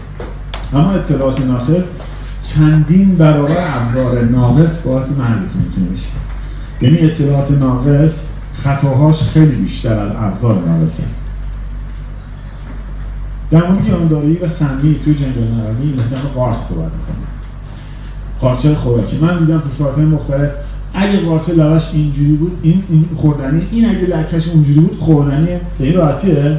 اما 0.74 0.90
اطلاعات 0.92 1.40
ناقص 1.40 1.84
چندین 2.54 3.16
برابر 3.16 3.56
ابزار 3.80 4.24
ناقص 4.24 4.86
باعث 4.86 5.10
محلتون 5.18 5.62
می‌تونه 5.66 5.86
بشه. 5.86 6.10
یعنی 6.82 7.10
اطلاعات 7.10 7.50
ناقص 7.50 8.26
خطاهاش 8.64 9.22
خیلی 9.22 9.56
بیشتر 9.56 10.00
از 10.00 10.12
ابزار 10.16 10.58
ناقصه 10.66 11.02
در 13.50 13.66
مورد 13.66 13.84
گیاهانداری 13.84 14.36
و 14.36 14.48
سمی 14.48 15.00
توی 15.04 15.14
جنگل 15.14 15.42
این 15.82 15.92
مقدار 15.92 16.32
قارچ 16.34 16.56
صحبت 16.56 16.78
می‌کنم 16.78 17.30
قارچ 18.40 18.66
خوراکی. 18.66 19.18
من 19.18 19.38
دیدم 19.38 19.58
تو 19.58 19.68
ساعتهای 19.78 20.04
مختلف 20.04 20.50
اگه 20.94 21.20
قارچ 21.20 21.48
لواش 21.48 21.94
اینجوری 21.94 22.32
بود 22.32 22.58
این, 22.62 22.82
این 22.90 23.08
خوردنی 23.16 23.66
این 23.72 23.88
اگه 23.88 24.00
لکش 24.00 24.48
اونجوری 24.48 24.80
بود 24.80 24.98
خوردنی 25.00 25.46
به 25.78 25.84
این 25.84 25.94
راحتیه؟ 25.94 26.56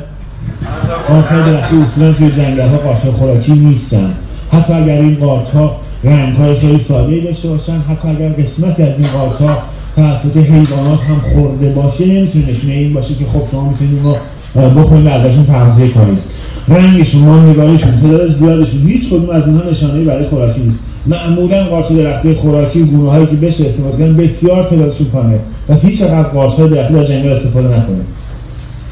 قارچ 1.08 1.30
درختی 1.30 1.76
اصولا 1.82 2.14
توی 2.14 2.32
جنگل 2.32 2.70
ها 2.70 2.78
قارچ 2.78 3.00
خوراکی 3.00 3.52
نیستن. 3.52 4.14
حتی 4.52 4.74
اگر 4.74 4.98
این 4.98 5.16
قارچ 5.16 5.50
ها 5.50 5.76
رنگ 6.04 6.36
های 6.36 6.60
خیلی 6.60 7.22
داشته 7.22 7.50
باشن 7.50 7.80
حتی 7.80 8.08
اگر 8.08 8.30
قسمتی 8.30 8.84
از 8.84 9.00
این 9.00 9.08
قارچ 9.08 9.42
ها 9.42 9.64
توسط 9.96 10.38
حیوانات 10.38 11.00
هم 11.00 11.20
خورده 11.34 11.70
باشه 11.70 12.06
نمی‌تونه 12.06 12.52
نشونه 12.52 12.74
این 12.74 12.94
باشه 12.94 13.14
که 13.14 13.26
خب 13.26 13.52
شما 13.52 13.70
می‌تونید 13.70 14.00
رو 14.04 14.70
بخورید 14.70 15.08
ازشون 15.08 15.46
تغذیه 15.46 15.88
کنید. 15.88 16.20
رنگشون 16.68 17.22
ماندگاریشون 17.22 18.02
تعداد 18.02 18.38
زیادشون 18.38 18.82
هیچ 18.88 19.10
کدوم 19.10 19.30
از 19.30 19.48
اینها 19.48 19.70
نشانه 19.70 20.04
برای 20.04 20.28
خوراکی 20.28 20.62
نیست. 20.62 20.80
معمولا 21.06 21.64
قارچ 21.64 21.92
درختی 21.92 22.34
خوراکی 22.34 22.84
گونه 22.84 23.10
هایی 23.10 23.26
که 23.26 23.36
بشه 23.36 23.66
استفاده 23.66 23.98
کنن 23.98 24.18
بسیار 24.18 24.64
تعدادشون 24.64 25.08
کمه 25.14 25.40
پس 25.68 25.86
هیچ 25.86 26.02
وقت 26.02 26.32
قارچ 26.32 26.54
های 26.54 26.70
درختی 26.70 26.94
در 26.94 27.04
جنگل 27.04 27.30
استفاده 27.30 27.68
نکنید. 27.68 28.06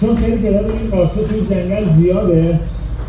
چون 0.02 0.16
خیلی 0.16 0.38
تعداد 0.38 0.66
این 0.66 0.92
قارچ 0.92 1.10
توی 1.10 1.56
جنگل 1.56 1.84
زیاده 2.02 2.60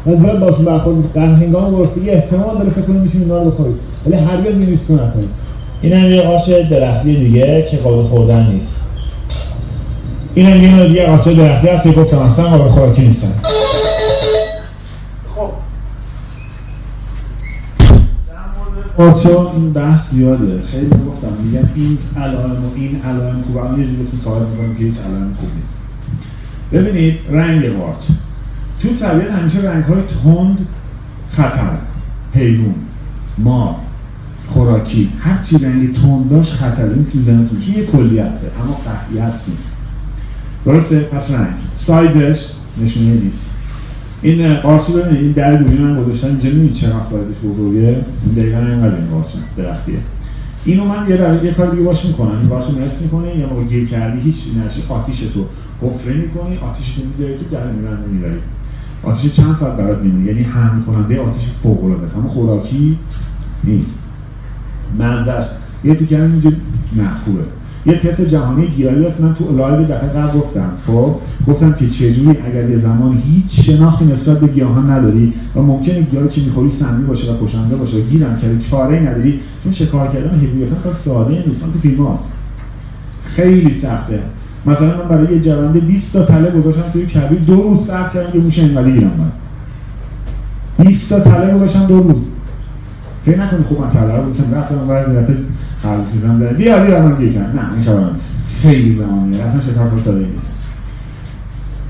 و 0.07 0.17
زیاد 0.17 0.39
باشون 0.39 0.65
برخورد 0.65 1.13
در 1.13 1.35
هنگام 1.35 1.77
گرسنگی 1.77 2.11
احتمال 2.11 2.59
داره 2.59 2.71
فکر 2.71 2.81
کنید 2.81 3.03
می‌تونید 3.03 3.31
اینا 3.31 3.43
رو 3.43 3.51
بخورید. 3.51 3.77
ولی 4.07 4.15
هرگز 4.17 4.55
میریسکو 4.55 4.95
نکنید. 4.95 5.29
این 5.83 5.93
هم 5.93 6.11
یه 6.11 6.23
قارچ 6.23 6.51
درختی 6.51 7.17
دیگه 7.17 7.69
که 7.71 7.77
قابل 7.77 8.03
خوردن 8.03 8.47
نیست. 8.47 8.81
این 10.35 10.47
هم 10.47 10.63
یه 10.63 10.75
نوع 10.75 10.89
دیگه 10.89 11.07
قارچ 11.07 11.29
درختی 11.29 11.69
هست 11.69 11.83
که 11.83 11.93
گفتم 11.93 12.19
اصلا 12.19 12.45
قابل 12.45 12.69
خوراکی 12.69 13.03
نیستن. 13.07 13.33
خب. 15.35 15.51
قارچا 18.97 19.53
این 19.53 19.73
بحث 19.73 20.11
زیاده. 20.11 20.63
خیلی 20.63 20.91
گفتم 21.09 21.33
میگن 21.43 21.71
این 21.75 21.99
علائم 22.17 22.65
و 22.65 22.71
این 22.77 23.01
علائم 23.05 23.43
خوبه 23.47 23.61
اما 23.61 23.79
یه 23.79 23.85
جوری 23.85 23.97
بهتون 23.97 24.21
ثابت 24.25 24.49
می‌کنم 24.49 24.75
که 24.75 24.85
هیچ 24.85 24.95
علائم 24.99 25.35
خوب 25.41 25.49
نیست. 25.59 25.83
ببینید 26.73 27.19
رنگ 27.31 27.79
قارچ 27.79 28.07
تو 28.83 28.89
طبیعت 28.89 29.31
همیشه 29.31 29.59
رنگ 29.59 29.85
های 29.85 30.03
تند 30.03 30.67
خطر 31.31 31.71
حیوان 32.35 32.75
مار. 33.39 33.75
خوراکی. 34.51 35.09
هر 35.19 35.43
چی 35.43 35.59
رنگ 35.59 35.95
تند 35.95 36.31
داشت 36.31 36.53
خطر 36.53 36.85
این 36.85 37.07
تو 37.13 37.23
ذهنتون 37.23 37.59
یه 37.77 37.87
کلیته 37.87 38.51
اما 38.63 38.81
قطعیت 38.87 39.49
نیست. 39.49 39.73
درسته؟ 40.65 41.01
پس 41.01 41.31
رنگ. 41.31 41.55
سایزش 41.75 42.47
نشونه 42.83 43.15
نیست 43.15 43.57
این 44.23 44.55
قارچی 44.55 44.93
ببینید 44.93 45.23
این 45.23 45.33
در 45.33 45.57
دوری 45.57 45.79
من 45.79 46.03
گذاشتم 46.03 46.29
اینجا 46.29 46.49
نمی‌دونید 46.49 46.73
چقدر 46.73 47.03
سایزش 47.11 47.39
بزرگه؟ 47.45 48.05
دقیقا 48.37 48.59
اینقدر 48.59 48.95
این 48.95 49.11
قارچ 49.11 49.27
درختیه. 49.57 49.99
اینو 50.65 50.85
من 50.85 51.11
یه 51.11 51.17
در 51.17 51.45
یه 51.45 51.53
کار 51.53 51.71
دیگه 51.71 51.83
باش 51.83 52.05
می‌کنم. 52.05 52.39
این 52.39 52.49
قارچ 52.49 52.65
نصف 52.71 53.03
می‌کنه 53.03 53.37
یا 53.37 53.47
موقع 53.47 53.65
گیر 53.65 53.89
کردی 53.89 54.21
هیچ 54.21 54.37
نشی 54.67 54.83
آتیش 54.89 55.21
تو 55.21 55.45
حفره 55.83 56.15
می‌کنی؟ 56.15 56.57
آتیش 56.57 56.95
تو 56.95 57.07
می‌ذاری 57.07 57.35
تو 57.35 57.57
در 57.57 57.73
میبنده 57.73 58.07
می‌بری. 58.13 58.39
آتیش 59.03 59.33
چند 59.33 59.57
ساعت 59.57 59.77
برات 59.77 59.99
میمونه 59.99 60.27
یعنی 60.27 60.43
حمل 60.43 60.83
کننده 60.83 61.21
آتیش 61.21 61.45
فوق 61.63 61.85
العاده 61.85 62.19
اما 62.19 62.29
خوراکی 62.29 62.99
نیست. 63.65 64.10
منظرش. 64.99 65.45
یه 65.85 65.95
تیکه 65.95 66.23
اینجا 66.23 66.51
نه 66.97 67.11
خوبه. 67.25 67.43
یه 67.87 67.99
تست 67.99 68.21
جهانی 68.21 68.67
گیاهی 68.67 69.07
هست. 69.07 69.21
من 69.21 69.35
تو 69.35 69.57
live 69.57 69.85
دفعه 69.85 70.09
قبل 70.09 70.39
گفتم. 70.39 70.71
خب؟ 70.87 71.15
گفتم 71.49 71.73
که 71.73 71.89
چجوری 71.89 72.39
اگر 72.47 72.71
یه 72.71 72.77
زمان 72.77 73.23
هیچ 73.25 73.61
شناختی 73.61 74.05
نسبت 74.05 74.41
به 74.41 74.47
گیاهان 74.47 74.91
نداری 74.91 75.33
و 75.57 75.61
ممکنه 75.61 76.01
گیاهی 76.01 76.29
که 76.29 76.41
می‌خوری 76.41 76.71
سمی 76.71 77.05
باشه 77.05 77.33
و 77.33 77.47
کشنده 77.47 77.77
باشه 77.77 77.97
و 77.97 78.01
گیرم 78.01 78.39
کردی 78.39 78.69
چاره 78.71 79.01
نداری 79.01 79.41
چون 79.65 79.73
شکار 79.73 80.09
کردن 80.09 80.39
حیوان 80.39 80.81
کار 80.85 80.95
ساده 80.95 81.45
نیست. 81.47 81.61
تو 81.61 81.79
فیلم 81.79 82.07
هاست. 82.07 82.33
خیلی 83.23 83.73
سخته. 83.73 84.21
مثلا 84.67 84.97
من 84.97 85.09
برای 85.09 85.35
یه 85.35 85.41
جونده 85.41 85.81
20 85.81 86.13
تا 86.13 86.25
تله 86.25 86.51
گذاشتم 86.51 86.91
توی 86.93 87.07
کبیر. 87.07 87.39
دو 87.39 87.63
روز 87.63 87.87
صبر 87.87 88.09
کردم 88.09 88.33
که 88.33 88.39
موش 88.39 88.59
انقدر 88.59 88.91
گیرم 88.91 89.13
من 89.19 90.87
20 90.87 91.13
تا 91.13 91.21
تله 91.31 91.55
گذاشتم 91.55 91.87
دو 91.87 92.03
روز. 92.03 92.23
فکر 93.25 93.41
نکنی 93.41 93.65
خوب 93.65 93.81
من 93.81 93.89
تله 93.89 94.17
رو 94.17 94.23
بودم 94.23 94.55
رفتم 94.55 94.79
اون 94.79 95.23
دفعه 95.23 95.37
خرگوشیدم 95.83 96.39
داره. 96.39 96.57
بیا 96.57 96.85
بیا 96.85 97.09
من 97.09 97.19
گیرم 97.19 97.43
نه 97.43 97.73
این 97.75 97.83
خبر 97.85 98.11
نیست. 98.13 98.35
خیلی 98.63 98.93
زمانیه 98.95 99.43
اصلا 99.43 99.61
شکار 99.61 99.91
کار 99.91 100.01
ساده 100.01 100.27
نیست. 100.27 100.57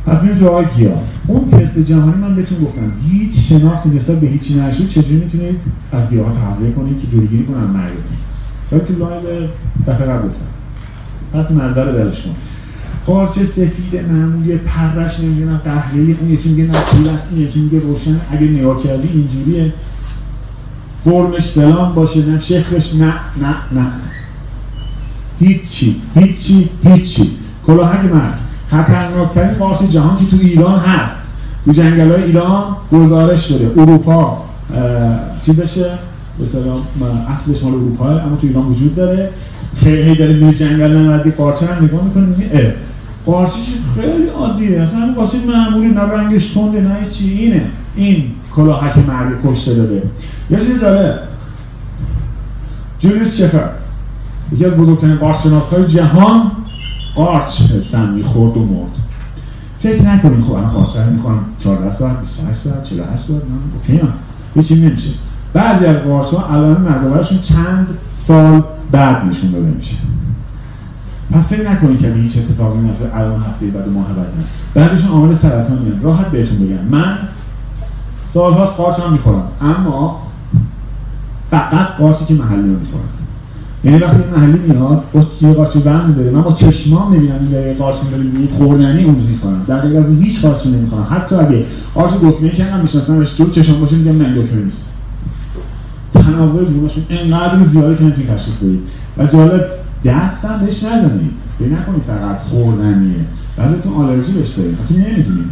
پس 0.06 0.22
میریم 0.22 0.38
تو 0.38 0.64
گیاه 0.76 1.02
اون 1.26 1.48
تست 1.48 1.78
جهانی 1.78 2.20
من 2.20 2.36
بهتون 2.36 2.64
گفتم. 2.64 2.92
هیچ 3.10 3.48
شناختی 3.48 3.88
نسبت 3.88 4.20
به 4.20 4.26
هیچی 4.26 4.60
نشد. 4.60 4.88
چجوری 4.88 5.16
می‌تونید 5.16 5.56
از 5.92 6.10
گیاه 6.10 6.32
تغذیه 6.44 6.70
کنید 6.70 7.00
که 7.00 7.06
جلوگیری 7.06 7.44
کنن 7.44 7.64
مرگتون 7.64 8.20
ولی 8.72 8.80
تو 8.80 8.98
لایو 8.98 9.48
دفعه 9.86 10.06
قبل 10.06 10.28
گفتم. 10.28 10.44
پس 11.32 11.50
منظر 11.50 11.92
دلش 11.92 12.22
کن. 12.22 12.30
قارچ 13.06 13.30
سفید 13.30 14.04
معمولی 14.12 14.56
پرش 14.56 15.20
نمی‌دونم 15.20 15.56
قهوه‌ای 15.56 16.16
اون 16.20 16.30
یکی 16.30 16.48
میگه 16.48 16.64
نطول 16.64 17.08
است 17.08 17.28
این 17.32 17.42
یکی 17.42 17.60
میگه 17.60 17.80
روشن. 17.80 18.20
اگه 18.30 18.46
نگاه 18.46 18.82
کردی 18.82 19.08
اینجوریه. 19.08 19.72
فرمش 21.04 21.46
فلان 21.46 21.94
باشه 21.94 22.26
نه 22.26 22.38
شکلش 22.38 22.94
نه 22.94 23.14
نه 23.42 23.54
نه. 23.72 23.86
هیچی 25.40 25.96
هیچی 26.14 26.68
هیچی. 26.84 27.30
کلاهک 27.66 28.04
مرگ. 28.04 28.34
خطرناکترین 28.70 29.54
قارچ 29.54 29.82
جهان 29.90 30.16
که 30.16 30.24
تو 30.36 30.36
ایران 30.42 30.78
هست. 30.78 31.22
تو 31.64 31.72
جنگل 31.72 32.12
های 32.12 32.22
ایران 32.22 32.76
گزارش 32.92 33.50
داره 33.50 33.70
اروپا 33.76 34.38
چی 35.46 35.52
بشه؟ 35.52 35.98
مثلا 36.40 36.72
اصلش 37.28 37.62
مال 37.62 37.74
اروپا 37.74 38.08
اما 38.08 38.36
تو 38.36 38.46
ایران 38.46 38.66
وجود 38.66 38.94
داره. 38.94 39.30
خیلی 39.76 40.14
داره 40.14 40.32
میره 40.32 40.54
جنگل 40.54 40.96
نمردی 40.96 41.30
قارچه 41.30 41.66
هم 41.66 41.84
نگاه 41.84 42.04
می‌کنه 42.04 42.26
میگه 42.26 42.74
قارچه 43.26 43.52
خیلی 43.96 44.28
عادیه. 44.28 44.80
اصلا 44.80 45.14
قارچه 45.16 45.38
معمولی 45.46 45.88
نه 45.88 46.00
رنگش 46.00 46.50
تنده 46.50 46.80
نه 46.80 46.96
چی 47.10 47.30
اینه 47.30 47.62
این. 47.96 48.24
کلاهک 48.56 48.98
مرگ 49.08 49.32
کشته 49.46 49.74
داده. 49.74 50.02
یه 50.50 50.56
چیز 50.58 50.80
داره. 50.80 51.18
جولیوس 52.98 53.42
شفر. 53.42 53.68
یکی 54.52 54.64
از 54.64 54.72
بزرگترین 54.72 55.16
قارچشناس 55.16 55.74
های 55.74 55.86
جهان 55.86 56.52
قارچ 57.14 57.62
سمی 57.82 58.22
خورد 58.22 58.56
و 58.56 58.64
مرد. 58.64 58.90
فکر 59.78 60.02
نکنین 60.02 60.42
خب 60.42 60.52
الان 60.52 60.70
قارچ 60.70 60.96
می‌خوام 60.96 61.44
14 61.58 61.96
ساعت 61.96 62.20
28 62.20 62.58
ساعت 62.58 62.84
48 62.84 63.22
ساعت 63.22 63.42
نه 63.42 63.98
اوکی 63.98 64.08
هیچی 64.54 64.86
نمیشه. 64.86 65.10
بعضی 65.52 65.86
از 65.86 65.96
قارچ 65.96 66.26
ها 66.26 66.54
علائم 66.56 66.80
مرگ 66.80 67.42
چند 67.42 67.86
سال 68.14 68.62
بعد 68.92 69.24
نشون 69.24 69.50
داده 69.50 69.66
میشه. 69.66 69.96
پس 71.32 71.48
فکر 71.48 71.70
نکنید 71.70 72.00
که 72.00 72.12
هیچ 72.12 72.38
اتفاقی 72.38 72.78
نمیفته 72.78 73.16
الان 73.16 73.42
هفته 73.42 73.66
بعد 73.66 73.88
ماه 73.88 74.06
بعد 74.06 74.26
نه. 74.26 74.44
بعدش 74.74 75.04
عامل 75.06 75.34
سرطانیه. 75.34 75.92
راحت 76.02 76.26
بهتون 76.26 76.58
بگم. 76.58 76.98
من 76.98 77.18
سالهاست 78.34 78.76
قارچ 78.76 79.00
هم 79.00 79.12
می‌خورم 79.12 79.48
اما 79.60 80.22
فقط 81.50 81.86
قارچی 81.98 82.24
که 82.24 82.34
محلی 82.34 82.68
رو 82.68 82.78
می‌خورم 82.80 83.08
یعنی 83.84 83.98
وقتی 83.98 84.18
محلی 84.36 84.58
میاد 84.58 85.04
با 85.12 85.24
یه 85.40 85.52
قارچ 85.52 85.76
ون 85.76 86.06
میداره 86.06 86.30
من 86.30 86.42
با 86.42 86.52
چشمام 86.52 87.12
می‌بینم 87.12 87.52
یه 87.52 87.76
قارچ 87.78 87.96
میداره 88.04 88.48
خوردنی 88.58 89.04
اون 89.04 89.14
می‌خورم 89.14 89.64
در 89.66 89.80
غیر 89.80 89.98
از 89.98 90.06
هیچ 90.20 90.42
قارچی 90.42 90.70
نمی‌خورم 90.70 91.06
حتی 91.10 91.34
اگه 91.34 91.64
قارچ 91.94 92.10
دکمه 92.10 92.50
که 92.50 92.64
هم 92.64 92.80
میشناسمش 92.80 93.36
جو 93.36 93.50
چشم 93.50 93.80
باشه 93.80 93.96
میگم 93.96 94.22
نه 94.22 94.42
دکمه 94.42 94.64
نیست 94.64 94.86
تنوع 96.14 96.64
گروهشون 96.64 97.04
انقدر 97.10 97.64
زیاده 97.64 97.96
که 97.96 98.02
نمی‌تونی 98.02 98.26
تشخیص 98.26 98.62
بدید 98.62 98.80
و 99.18 99.26
جالب 99.26 99.66
دست 100.04 100.44
هم 100.44 100.60
بهش 100.60 100.84
نزنید 100.84 101.30
به 101.58 101.66
نکنید 101.66 102.02
فقط 102.02 102.42
خوردنیه. 102.42 103.14
بعدتون 103.56 103.92
آلرژی 103.92 104.32
بهش 104.32 104.48
دارید 104.48 104.76
خاطر 104.76 104.94
نمی‌دونید 104.94 105.46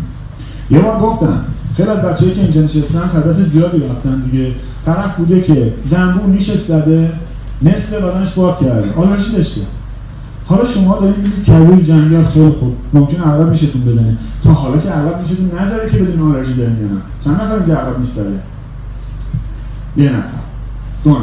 یه 0.71 0.79
بار 0.79 1.01
گفتم 1.01 1.45
خیلی 1.79 1.91
از 1.91 1.99
بچه‌ای 1.99 2.35
که 2.35 2.41
اینجا 2.41 2.61
نشستن 2.61 3.09
خبرت 3.09 3.37
زیادی 3.37 3.79
رفتن 3.89 4.21
دیگه. 4.21 4.53
طرف 4.87 5.17
بوده 5.17 5.41
که 5.41 5.75
زنبور 5.91 6.27
نیشش 6.27 6.61
زده 6.61 7.13
نصف 7.63 8.03
بدنش 8.03 8.35
باد 8.35 8.59
کرده. 8.61 8.95
آلرژی 8.95 9.33
داشته؟ 9.33 9.61
حالا 10.47 10.65
شما 10.65 10.99
دارید 11.01 11.19
میگید 11.19 11.45
کبوی 11.45 11.83
جنگل 11.83 12.25
خیلی 12.25 12.51
خوب 12.51 12.77
ممکن 12.93 13.23
عقب 13.23 13.51
میشتون 13.51 13.85
بدنه 13.85 14.17
تا 14.45 14.53
حالا 14.53 14.79
که 14.79 14.91
عقب 14.91 15.21
میشتون 15.21 15.51
نظره 15.59 15.91
که 15.91 15.99
بدون 15.99 16.35
آلرژی 16.35 16.55
دارین 16.55 16.79
یا 16.79 16.87
نه. 16.87 17.01
چند 17.25 17.35
نفر 17.35 17.55
اینجا 17.55 17.77
عقب 17.77 17.99
میستاره 17.99 18.31
یه 19.97 20.11
نفر. 20.11 20.39
دو 21.05 21.11
نفر. 21.11 21.23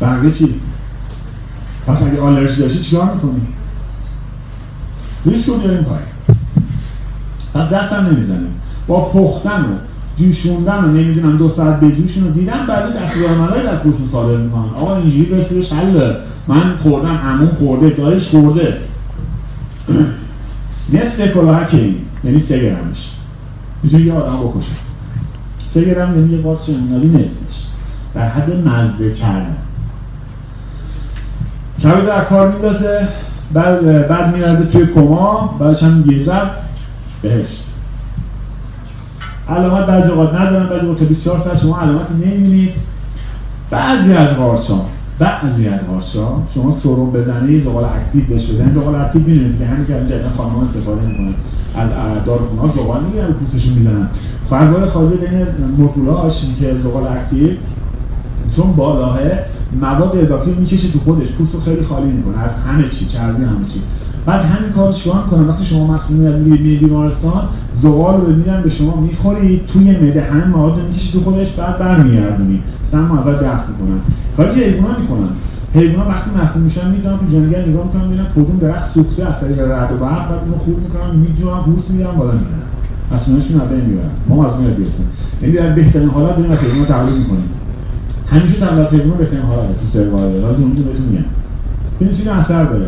بقیه 0.00 0.30
چی؟ 0.30 0.54
پس 1.86 2.02
اگه 2.02 2.20
آلرژی 2.20 2.62
داشتی 2.62 2.78
چیکار 2.78 3.14
می‌کنی؟ 3.14 3.40
ریسک 5.26 5.48
رو 5.48 5.58
بیاریم 5.58 5.84
پایین. 5.84 6.06
پس 7.54 7.68
دست 7.68 7.92
نمی‌زنیم 7.92 8.54
با 8.86 9.04
پختن 9.04 9.60
و 9.60 9.74
جوشوندن 10.16 10.84
و 10.84 10.86
نمی‌دونم 10.86 11.36
دو 11.36 11.48
ساعت 11.48 11.80
به 11.80 11.92
جوشون 11.92 12.24
رو 12.24 12.30
دیدم 12.30 12.66
بعد 12.68 13.02
دست 13.02 13.16
عملای 13.16 13.66
دست 13.66 13.84
بهشون 13.84 14.08
صادر 14.12 14.36
می‌کنن. 14.36 14.68
آقا 14.76 14.96
اینجوری 14.96 15.24
بهش 15.24 15.48
روش 15.48 15.72
حله 15.72 16.16
من 16.46 16.76
خوردم 16.76 17.16
عموم 17.16 17.50
خورده 17.58 17.90
دایش 17.90 18.28
خورده. 18.28 18.78
نصف 20.92 21.34
کلاهک 21.34 21.74
این 21.74 21.96
یعنی 22.24 22.38
سه 22.38 22.58
گرمش. 22.62 23.10
می‌تونی 23.82 24.02
یه 24.02 24.12
آدم 24.12 24.48
بکشه. 24.48 24.72
سه 25.58 25.84
گرم 25.84 26.18
یعنی 26.18 26.36
یه 26.36 26.42
قارچ 26.42 26.68
انقدی 26.68 27.08
نصفش. 27.08 27.66
در 28.14 28.28
حد 28.28 28.50
مزه 28.50 29.12
کردن. 29.12 29.56
کبد 31.82 32.06
از 32.06 32.24
کار 32.24 32.52
میندازه. 32.52 33.08
بعد 33.52 34.08
بعد 34.08 34.34
میرده 34.34 34.64
توی 34.64 34.86
کما. 34.86 35.56
بعدش 35.58 35.82
هم 35.82 36.22
زب. 36.24 36.50
بهشت. 37.22 37.64
علامت 39.48 39.86
بعضی 39.86 40.10
اوقات 40.10 40.34
ندارن 40.34 40.68
بعضی 40.68 40.86
اوقات 40.86 41.02
24 41.02 41.40
ساعت 41.40 41.58
شما 41.58 41.80
علامت 41.80 42.10
نمی‌بینید. 42.10 42.72
بعضی 43.70 44.12
از 44.12 44.36
قارچا 44.36 44.80
بعضی 45.18 45.68
از 45.68 45.80
قارچا 45.80 46.42
شما 46.54 46.76
سرم 46.76 47.10
بزنید 47.10 47.64
زغال 47.64 47.84
active 47.84 48.24
بهش 48.24 48.50
بزنید 48.50 48.74
زغال 48.74 48.94
active 48.94 49.22
می‌دونید 49.22 49.58
که 49.58 49.66
همین 49.66 49.86
که 49.86 49.92
جدیدا 49.92 50.30
خانم‌ها 50.36 50.62
استفاده 50.62 51.06
می‌کنن 51.06 51.34
از 51.76 51.88
داروخونه‌ها 52.26 52.68
زغال 52.76 53.04
می‌گیرن 53.04 53.28
و 53.28 53.32
پوستشون 53.32 53.74
می‌زنن. 53.74 54.08
فضای 54.50 54.86
خالی 54.86 55.16
بین 55.16 55.46
مولکولاش 55.78 56.44
که 56.60 56.74
زغال 56.82 57.06
اکتیو. 57.06 57.48
چون 58.56 58.72
بالاه 58.72 59.18
مواد 59.80 60.16
اضافی 60.16 60.50
می‌کشه 60.50 60.92
تو 60.92 60.98
خودش. 60.98 61.32
پوستو 61.32 61.60
خیلی 61.60 61.82
خالی 61.82 62.06
می‌کنه. 62.06 62.38
از 62.38 62.50
همه 62.58 62.88
چی 62.88 63.06
چربی 63.06 63.44
همه 63.44 63.66
چی. 63.66 63.80
بعد 64.26 64.44
همین 64.44 64.70
کار 64.70 64.92
چیکار 64.92 65.24
می‌کنن 65.24 65.48
وقتی 65.48 65.64
شما 65.64 65.94
مسئولیت 65.94 66.34
می‌گیرید 66.34 66.80
بیمارستان 66.80 67.42
زغال 67.74 68.20
رو 68.20 68.36
میدن 68.36 68.62
به 68.62 68.70
شما 68.70 68.96
می‌خورید 68.96 69.66
توی 69.66 69.98
معده 69.98 70.22
همین 70.22 70.44
مواد 70.44 70.78
رو 70.78 70.86
می‌کشید 70.86 71.12
تو 71.12 71.20
خودش 71.20 71.52
بعد 71.52 71.78
برمیگردونید 71.78 72.62
سم 72.84 73.18
ازت 73.18 73.38
دفع 73.38 73.68
می‌کنن. 73.68 74.00
کاری 74.36 74.60
که 74.60 74.66
حیونا 74.66 74.98
می‌کنن. 75.00 75.28
حیونا 75.74 76.08
وقتی 76.08 76.30
مسئول 76.42 76.62
میشن 76.62 76.90
می‌دونن 76.90 77.18
تو 77.18 77.26
جنگل 77.26 77.68
نگاه 77.68 77.84
می‌کنن 77.84 78.06
ببینن 78.06 78.26
کدوم 78.34 78.58
درخت 78.60 78.90
سوخته 78.90 79.26
از 79.26 79.40
طریق 79.40 79.60
رعد 79.60 79.92
و 79.92 79.96
برق 79.96 80.28
بعد 80.28 80.40
اونو 80.44 80.58
خوب 80.58 80.78
می‌کنن 80.78 81.16
میجوان 81.16 81.62
بوست 81.62 81.90
می‌گیرن 81.90 82.10
بالا 82.10 82.32
میارن 82.32 82.68
مسئولینشون 83.12 83.60
رو 83.60 83.66
بین 83.66 83.80
می‌برن. 83.80 84.10
ما 84.28 84.46
از 84.46 84.54
اون 84.54 84.64
یاد 84.64 84.76
گرفتیم. 84.76 85.06
یعنی 85.42 85.54
در 85.54 85.70
بهترین 85.70 86.08
حالت 86.08 86.36
داریم 86.36 86.52
از 86.52 86.64
حیونا 86.64 86.84
تقلید 86.84 87.18
می‌کنیم. 87.18 87.50
همیشه 88.26 88.54
تقلید 88.54 88.86
از 88.86 88.94
حیونا 88.94 89.14
بهترین 89.14 89.42
حالت 89.42 89.80
تو 89.80 89.86
سروایوال 89.88 90.42
حالا 90.42 90.56
اون 90.56 90.72
بهتون 90.72 91.06
میگم. 91.10 91.24
ببینید 91.96 92.16
چه 92.16 92.30
اثر 92.30 92.64
داره. 92.64 92.86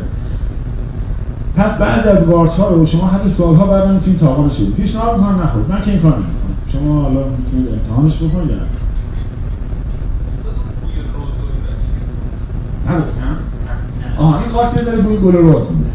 پس 1.56 1.78
بعضی 1.78 2.08
از 2.08 2.30
قارچ 2.30 2.50
ها 2.50 2.68
رو 2.68 2.86
شما 2.86 3.06
حتی 3.06 3.30
سالها 3.30 3.66
بعد 3.66 3.90
می‌تونید 3.90 4.18
تاقا 4.20 4.42
بشید 4.42 4.74
پیشنهاد 4.74 5.16
می‌کنم 5.16 5.42
نخورید. 5.42 5.68
من 5.68 5.82
که 5.82 5.90
این 5.90 6.00
کار 6.00 6.12
نمی‌کنم. 6.12 6.54
شما 6.72 7.02
حالا 7.02 7.20
می‌تونید 7.28 7.68
امتحانش 7.68 8.16
بکنید 8.16 8.50
یا 8.50 8.56
نگفتم؟ 12.90 13.36
آها 14.18 14.38
این 14.38 14.48
قارچ 14.48 14.74
داره 14.74 14.98
بوی 14.98 15.16
گل 15.16 15.32
روز 15.32 15.62
میده. 15.70 15.90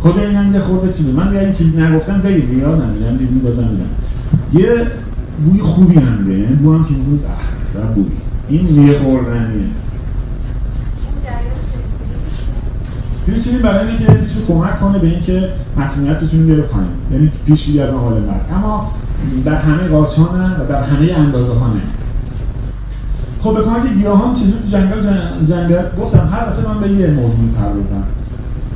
خود 0.00 0.18
این 0.18 0.36
هم 0.36 0.58
خورده 0.58 0.92
چیزی 0.92 1.12
من 1.12 1.28
دیگه 1.28 1.40
این 1.40 1.52
چیزی 1.52 1.82
نگفتم 1.82 2.20
بگید 2.20 2.52
یادم 2.52 2.88
میدم 2.88 3.16
دیگه 3.16 3.30
میدم. 3.30 3.86
یه 4.52 4.86
بوی 5.44 5.60
خوبی 5.60 5.94
هم 5.94 6.30
یعنی 6.30 6.46
بو 6.46 6.74
هم 6.74 6.84
که 6.84 6.94
میگوز 6.94 7.18
اه 7.76 7.94
بوی 7.94 8.04
این 8.48 8.86
یه 8.86 8.98
خوردنیه. 8.98 9.66
پیچیدی 13.26 13.58
برای 13.58 13.88
اینکه 13.88 14.12
می‌تونه 14.12 14.46
کمک 14.48 14.80
کنه 14.80 14.98
به 14.98 15.06
اینکه 15.06 15.48
مسئولیتتون 15.76 16.46
بیاره 16.46 16.62
پایین. 16.62 16.88
یعنی 17.12 17.32
پیشگیری 17.46 17.80
از 17.80 17.90
حال 17.90 18.12
مرگ. 18.12 18.56
اما 18.56 18.90
در 19.44 19.54
همه 19.54 19.88
قارچ 19.88 20.18
نه 20.18 20.60
و 20.60 20.66
در 20.68 20.82
همه 20.82 21.12
اندازه 21.12 21.52
ها 21.52 21.66
نه. 21.66 21.80
خب 23.42 23.54
به 23.54 23.62
کمک 23.62 23.92
گیاهان 23.92 24.34
چیزی 24.34 24.52
تو 24.52 24.68
جنگل 24.68 25.02
جنگل 25.46 25.82
گفتم 26.02 26.28
هر 26.32 26.46
دفعه 26.46 26.68
من 26.68 26.80
به 26.80 26.88
یه 26.88 27.06
موضوع 27.06 27.40
می‌پردازم 27.40 28.02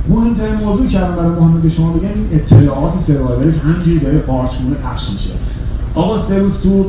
مهمترین 0.09 0.55
موضوع 0.55 0.87
که 0.87 0.99
الان 0.99 1.17
برای 1.17 1.31
مهمه 1.31 1.61
به 1.61 1.69
شما 1.69 1.93
بگم 1.93 2.09
این 2.15 2.29
اطلاعات 2.33 2.99
سروایوری 2.99 3.53
که 3.53 3.59
همینجوری 3.61 3.99
داره 3.99 4.19
قارچگونه 4.19 4.75
پخش 4.75 5.11
میشه. 5.11 5.31
آقا 5.95 6.23
سه 6.23 6.39
روز 6.39 6.53
تو 6.63 6.87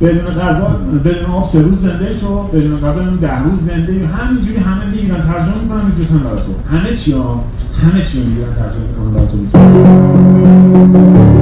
بدون 0.00 0.34
غذا 0.34 0.80
بدون 1.04 1.30
آب 1.30 1.50
سه 1.50 1.62
روز 1.62 1.80
زنده 1.80 2.18
تو 2.20 2.42
بدون 2.42 2.80
غذا 2.80 3.02
ده 3.02 3.42
روز 3.42 3.60
زنده 3.60 4.06
همینجوری 4.06 4.58
همه 4.58 4.86
می‌گیرن 4.86 5.20
ترجمه 5.20 5.58
می‌کنن 5.62 5.86
میفرستن 5.86 6.18
برای 6.18 6.38
تو 6.38 6.76
همه 6.76 6.94
چی 6.94 7.12
ها 7.12 7.44
همه 7.82 8.04
چی 8.04 8.20
رو 8.20 8.26
می‌گیرن 8.28 8.54
ترجمه 8.54 8.86
می‌کنن 8.88 9.14
برای 9.14 9.26
تو 9.26 9.36
میفرستن 9.36 11.39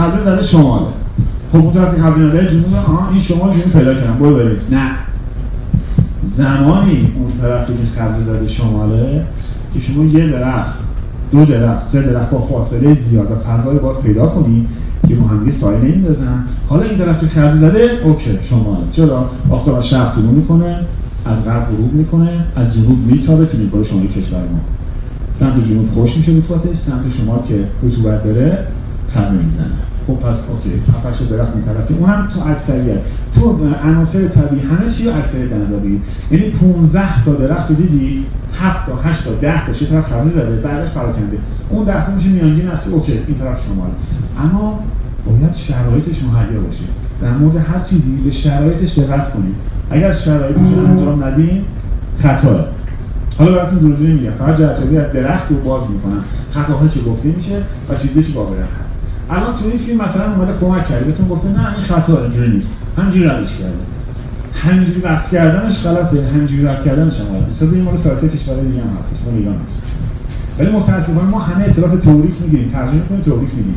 خزه 0.00 0.24
زده 0.24 0.42
شماله 0.42 0.86
خب 1.52 1.58
اون 1.58 1.72
طرف 1.72 2.00
خزه 2.00 2.30
زده 2.30 2.46
جنوب 2.46 2.74
آها 2.74 3.10
این 3.10 3.18
شمال 3.18 3.52
جنوب 3.52 3.72
پیدا 3.72 3.94
کردم 3.94 4.18
برو 4.18 4.34
بریم. 4.34 4.56
نه. 4.70 4.90
زمانی 6.36 7.12
اون 7.18 7.32
طرفی 7.40 7.72
که 7.72 8.00
خزه 8.00 8.24
زده 8.26 8.46
شماله 8.46 9.26
که 9.74 9.80
شما 9.80 10.04
یه 10.04 10.26
درخت 10.26 10.78
دو 11.32 11.44
درخت 11.44 11.86
سه 11.86 12.02
درخت 12.02 12.30
با 12.30 12.40
فاصله 12.40 12.94
زیاد 12.94 13.30
و 13.30 13.34
فضای 13.34 13.78
باز 13.78 14.02
پیدا 14.02 14.26
کنی 14.26 14.66
که 15.08 15.14
رو 15.14 15.28
همدیگه 15.28 15.52
سایه 15.52 15.78
نمیندازن. 15.78 16.44
حالا 16.68 16.82
این 16.82 16.98
طرف 16.98 17.20
که 17.20 17.26
خزه 17.26 17.56
زده 17.56 17.90
اوکی 18.04 18.38
شماله. 18.42 18.84
چرا؟ 18.90 19.30
آفتاب 19.50 19.74
از 19.74 19.88
شرق 19.88 20.14
طلوع 20.14 20.32
می‌کنه 20.32 20.80
از 21.26 21.44
غرب 21.44 21.66
غروب 21.66 21.92
می‌کنه 21.92 22.44
از 22.56 22.74
جنوب 22.74 23.06
میتابه 23.06 23.46
تو 23.46 23.58
نیمکره 23.58 23.84
شمالی 23.84 24.08
کشور 24.08 24.38
ما. 24.38 24.60
سمت 25.34 25.68
جنوب 25.68 25.90
خشک 25.90 26.16
میشه 26.16 26.32
رطوبتش 26.32 26.76
سمت 26.76 27.02
شمال 27.18 27.38
که 27.48 27.54
رطوبت 27.82 28.24
داره 28.24 28.66
خزه 29.10 29.32
می‌زنه. 29.32 29.89
خب 30.10 30.16
پس 30.16 30.44
okay 30.48 30.82
هفتش 31.06 31.22
درخت 31.22 31.52
اون 31.52 31.62
طرفی 31.62 31.94
اونم 31.94 32.28
تو 32.34 32.50
اکثریت. 32.50 32.98
تو 33.34 33.58
عناصر 33.84 34.28
طبیعی 34.28 34.62
همه 34.62 34.88
چی 34.88 35.04
رو 35.04 35.16
اکثریت 35.16 35.52
نظر 35.52 35.76
بگیر 35.76 36.00
یعنی 36.30 36.50
15 36.50 37.24
تا 37.24 37.32
درخت 37.34 37.68
دیدی 37.72 38.24
7 38.60 38.86
تا 38.86 38.96
8 38.96 39.24
تا 39.24 39.30
10 39.30 39.66
تا 39.66 39.72
طرف 39.72 40.12
خزه 40.12 40.30
زده 40.30 40.56
بعدش 40.56 40.90
پراکنده. 40.90 41.38
اون 41.68 41.84
درخت 41.84 42.08
میشه 42.08 42.28
میانگین 42.28 42.68
اصلی 42.68 42.92
okay 42.92 43.12
این 43.12 43.36
طرف 43.36 43.66
شمال 43.66 43.90
اما 44.38 44.80
باید 45.26 45.54
شرایطش 45.54 46.22
مهیا 46.22 46.60
باشه. 46.60 46.84
در 47.22 47.30
مورد 47.30 47.56
هر 47.56 47.80
چیزی 47.80 48.16
به 48.24 48.30
شرایطش 48.30 48.98
دقت 48.98 49.32
کنید. 49.32 49.54
اگر 49.90 50.12
شرایطش 50.12 50.78
انجام 50.86 51.24
ندین 51.24 51.64
خطاه 52.18 52.66
حالا 53.38 53.52
براتون 53.52 53.78
دوربین 53.78 54.12
میگم. 54.12 54.30
فقط 54.30 54.56
جهتیابی 54.56 54.98
از 54.98 55.12
درخت 55.12 55.50
رو 55.50 55.56
باز 55.56 55.82
می‌کنم. 55.90 56.24
خطاهایی 56.50 56.90
که 56.90 57.00
گفته 57.00 57.28
میشه 57.28 57.62
و 57.88 57.94
چیزی 57.94 58.22
که 58.22 58.32
واقعا 58.38 58.54
هست 58.54 58.89
الان 59.30 59.56
تو 59.56 59.64
این 59.68 59.78
فیلم 59.78 60.00
مثلا 60.00 60.34
اومده 60.34 60.52
کمک 60.60 60.88
کرده. 60.88 61.04
بهتون 61.04 61.28
گفته 61.28 61.48
نه 61.48 61.74
این 61.74 61.84
خطا 61.84 62.22
اینجوری 62.22 62.50
نیست. 62.50 62.72
همینجوری 62.98 63.24
ردش 63.24 63.58
کرده. 63.58 63.74
همینجوری 64.54 65.00
بس 65.00 65.30
کردنش 65.30 65.86
غلطه. 65.86 66.28
همینجوری 66.34 66.64
رد 66.64 66.84
کردنش 66.84 67.20
هم 67.20 67.26
غلطه. 67.26 67.52
صد 67.52 67.74
این 67.74 67.82
مال 67.82 67.96
سایت 67.96 68.36
کشورهای 68.36 68.66
دیگه 68.66 68.82
هم 68.82 68.96
هستش 68.98 69.16
ما 69.26 69.36
ایران 69.36 69.56
نیست 69.58 69.82
ولی 70.58 70.70
متاسفانه 70.70 71.28
ما 71.28 71.38
همه 71.38 71.64
اطلاعات 71.64 72.00
تئوریک 72.00 72.34
می‌گیریم. 72.40 72.70
ترجمه 72.70 73.00
کنیم 73.08 73.20
تئوریک 73.20 73.50
میگیم 73.54 73.74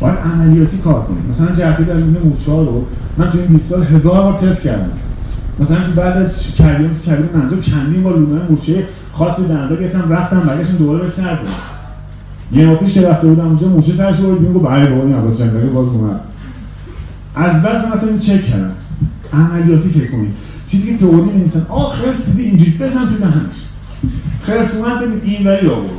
باید 0.00 0.18
عملیاتی 0.18 0.78
کار 0.78 1.02
کنیم. 1.02 1.24
مثلا 1.30 1.54
جهتی 1.54 1.84
در 1.84 1.96
این 1.96 2.16
مورچه 2.24 2.52
رو 2.52 2.86
من 3.18 3.30
تو 3.30 3.38
این 3.38 3.46
20 3.46 3.70
سال 3.70 3.82
هزار 3.82 4.22
بار 4.22 4.32
تست 4.32 4.62
کردم. 4.62 4.90
مثلا 5.60 5.76
تو 5.76 5.92
بعد 5.92 6.16
از 6.16 6.40
کردیم 6.42 6.88
تو 6.88 7.10
کردیم 7.10 7.42
انجام 7.42 7.60
چندین 7.60 8.02
بار 8.02 8.18
لومه 8.18 8.40
مورچه 8.48 8.86
خاصی 9.12 9.42
به 9.42 9.54
نظر 9.54 9.76
گرفتم 9.76 10.12
رفتم 10.12 10.40
برگشتم 10.40 10.76
دوباره 10.76 10.98
به 10.98 11.06
سر 11.06 11.38
یه 12.52 12.66
ماه 12.66 12.76
پیش 12.76 12.92
که 12.92 13.08
رفته 13.08 13.26
بودم 13.28 13.46
اونجا 13.46 13.68
مورچه 13.68 13.92
سرش 13.92 14.16
بود 14.16 14.40
میگه 14.40 14.60
بله 14.60 14.90
بابا 14.90 15.02
این 15.02 15.14
عباس 15.14 15.38
چندگی 15.38 15.68
باز 15.68 15.88
اومد. 15.88 16.20
از 17.34 17.62
بس 17.62 17.84
من 17.84 17.92
اصلا 17.92 18.18
چک 18.18 18.42
کردم. 18.42 18.72
عملیاتی 19.32 19.88
فکر 19.88 20.10
کنید 20.10 20.34
چیزی 20.66 20.92
که 20.92 20.98
تئوری 20.98 21.30
می‌نویسن 21.30 21.66
آ 21.68 21.88
خرس 21.88 22.26
دیدی 22.26 22.42
اینجوری 22.42 22.70
بزن 22.70 23.08
تو 23.08 23.18
دهنش. 23.18 23.66
خرس 24.40 24.76
اومد 24.76 25.00
ببین 25.00 25.20
این 25.24 25.46
ولی 25.46 25.68
آورد. 25.68 25.90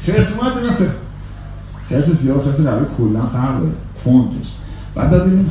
خرس 0.00 0.38
اومد 0.38 0.54
ببین 0.54 0.70
خرس 1.88 2.10
سیاه 2.10 2.38
و 2.38 2.40
خرس 2.40 2.60
قهوه 2.60 2.86
کلا 2.98 3.26
فرق 3.26 3.58
داره. 3.60 3.72
فونتش 4.04 4.46
بعد 4.94 5.10
داد 5.10 5.26
ببینیم 5.26 5.50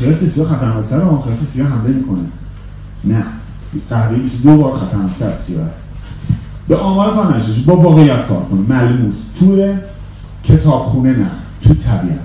خرس 0.00 0.24
سیاه 0.24 0.48
خطرناکتره 0.48 1.08
اون 1.08 1.20
خرس 1.20 1.44
سیاه 1.44 1.68
حمله 1.68 1.92
می‌کنه. 1.92 2.18
نه. 3.04 3.24
قهوه 3.90 4.18
22 4.18 4.56
بار 4.56 4.74
خطرناکتر 4.74 5.34
سیاه. 5.34 5.66
به 6.68 6.76
آمار 6.76 7.14
کار 7.14 7.36
نشش 7.36 7.58
با 7.58 7.76
واقعیت 7.76 8.26
کار 8.28 8.42
کنه. 8.50 8.60
ملموس. 8.60 9.14
توی 9.38 9.74
کتابخونه 10.44 11.10
نه. 11.10 11.30
تو 11.62 11.74
طبیعت. 11.74 12.18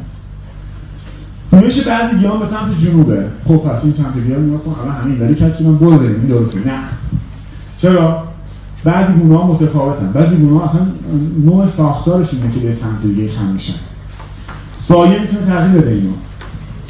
روش 1.52 1.88
بعضی 1.88 2.18
گیاه 2.18 2.40
به 2.40 2.46
سمت 2.46 2.80
جنوبه. 2.80 3.26
خب 3.48 3.58
پس 3.58 3.84
این 3.84 3.94
چند 3.94 4.24
گیاه 4.28 4.40
نگاه 4.40 4.60
کن. 4.60 4.76
الان 4.82 4.96
همین 4.96 5.22
ولی 5.22 5.36
کچ 5.36 5.62
من 5.62 5.78
برو 5.78 5.98
بریم 5.98 6.28
درسته. 6.28 6.60
نه. 6.60 6.80
چرا؟ 7.78 8.24
بعضی 8.84 9.14
گونه 9.14 9.38
ها 9.38 9.48
متفاوتن. 9.48 10.12
بعضی 10.12 10.36
گونه 10.36 10.60
ها 10.60 10.66
اصلا 10.66 10.82
نوع 11.46 11.68
ساختارش 11.68 12.34
اینه 12.34 12.52
که 12.54 12.60
به 12.60 12.72
سمت 12.72 13.02
دیگه 13.02 13.30
خم 13.30 13.46
میشن. 13.46 13.74
سایه 14.78 15.22
می‌تونه 15.22 15.46
تغییر 15.46 15.82
بده 15.82 15.92
اینو. 15.92 16.10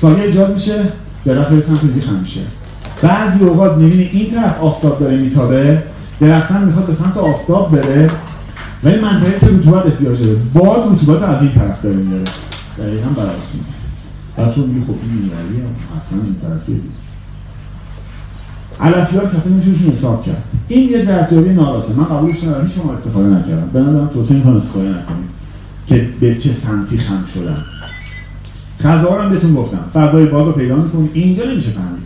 سایه 0.02 0.24
ایجاد 0.24 0.54
میشه 0.54 0.84
درخت 1.26 1.50
به 1.50 1.62
سمت 1.62 1.82
دیگه 1.82 2.02
خم 2.02 2.16
میشه. 2.16 2.42
بعضی 3.02 3.46
اوقات 3.46 3.78
می‌بینی 3.78 4.04
این 4.04 4.32
طرف 4.32 4.62
آفتاب 4.62 5.00
داره 5.00 5.18
میتابه. 5.18 5.84
درختن 6.20 6.64
می‌خواد 6.64 6.86
به 6.86 6.94
سمت 6.94 7.18
آفتاب 7.18 7.72
بره. 7.72 8.10
ولی 8.84 9.02
منطقه 9.02 9.40
که 9.40 9.46
رطوبت 9.46 9.86
احتیاج 9.86 10.24
داره. 10.24 10.38
باد 10.54 10.94
رطوبت 10.94 11.24
از 11.24 11.42
این 11.42 11.52
طرف 11.52 11.82
داره 11.82 11.96
میاره 11.96 12.24
دقیقا 12.78 13.10
برعکس 13.10 13.54
میگه 13.54 13.66
بعد 14.38 14.52
تو 14.52 14.68
میگی 14.68 14.82
خب 14.82 14.96
این 15.04 15.12
اینوریه 15.12 15.64
حتما 15.96 16.24
این 16.24 16.36
طرفیه 16.36 16.76
دید 16.76 16.92
علفیار 18.80 19.26
کسی 19.26 19.50
نمیشه 19.50 19.92
حساب 19.92 20.26
کرد. 20.26 20.44
این 20.68 20.90
یه 20.90 21.06
جهتیابی 21.06 21.50
ناراسه 21.50 21.94
من 21.96 22.04
قبولش 22.04 22.44
ندارم. 22.44 22.66
هیچ 22.66 22.74
استفاده 22.98 23.28
نکردم. 23.28 23.70
به 23.74 23.80
نظرم 23.80 24.08
توصیه 24.08 24.38
می‌کنم 24.38 24.56
استفاده 24.56 24.90
نکنید. 24.90 25.30
که 25.88 26.10
به 26.20 26.36
چه 26.36 26.50
سمتی 26.50 26.98
خم 26.98 27.24
شدن. 27.34 27.58
فضا 28.84 29.22
هم 29.22 29.30
بهتون 29.30 29.56
گفتم. 29.56 29.86
فضای 29.94 30.26
باز 30.26 30.46
رو 30.46 30.52
پیدا 30.52 30.76
می‌کنید. 30.76 31.10
اینجا 31.14 31.44
نمیشه 31.44 31.72
فهمید. 31.72 32.03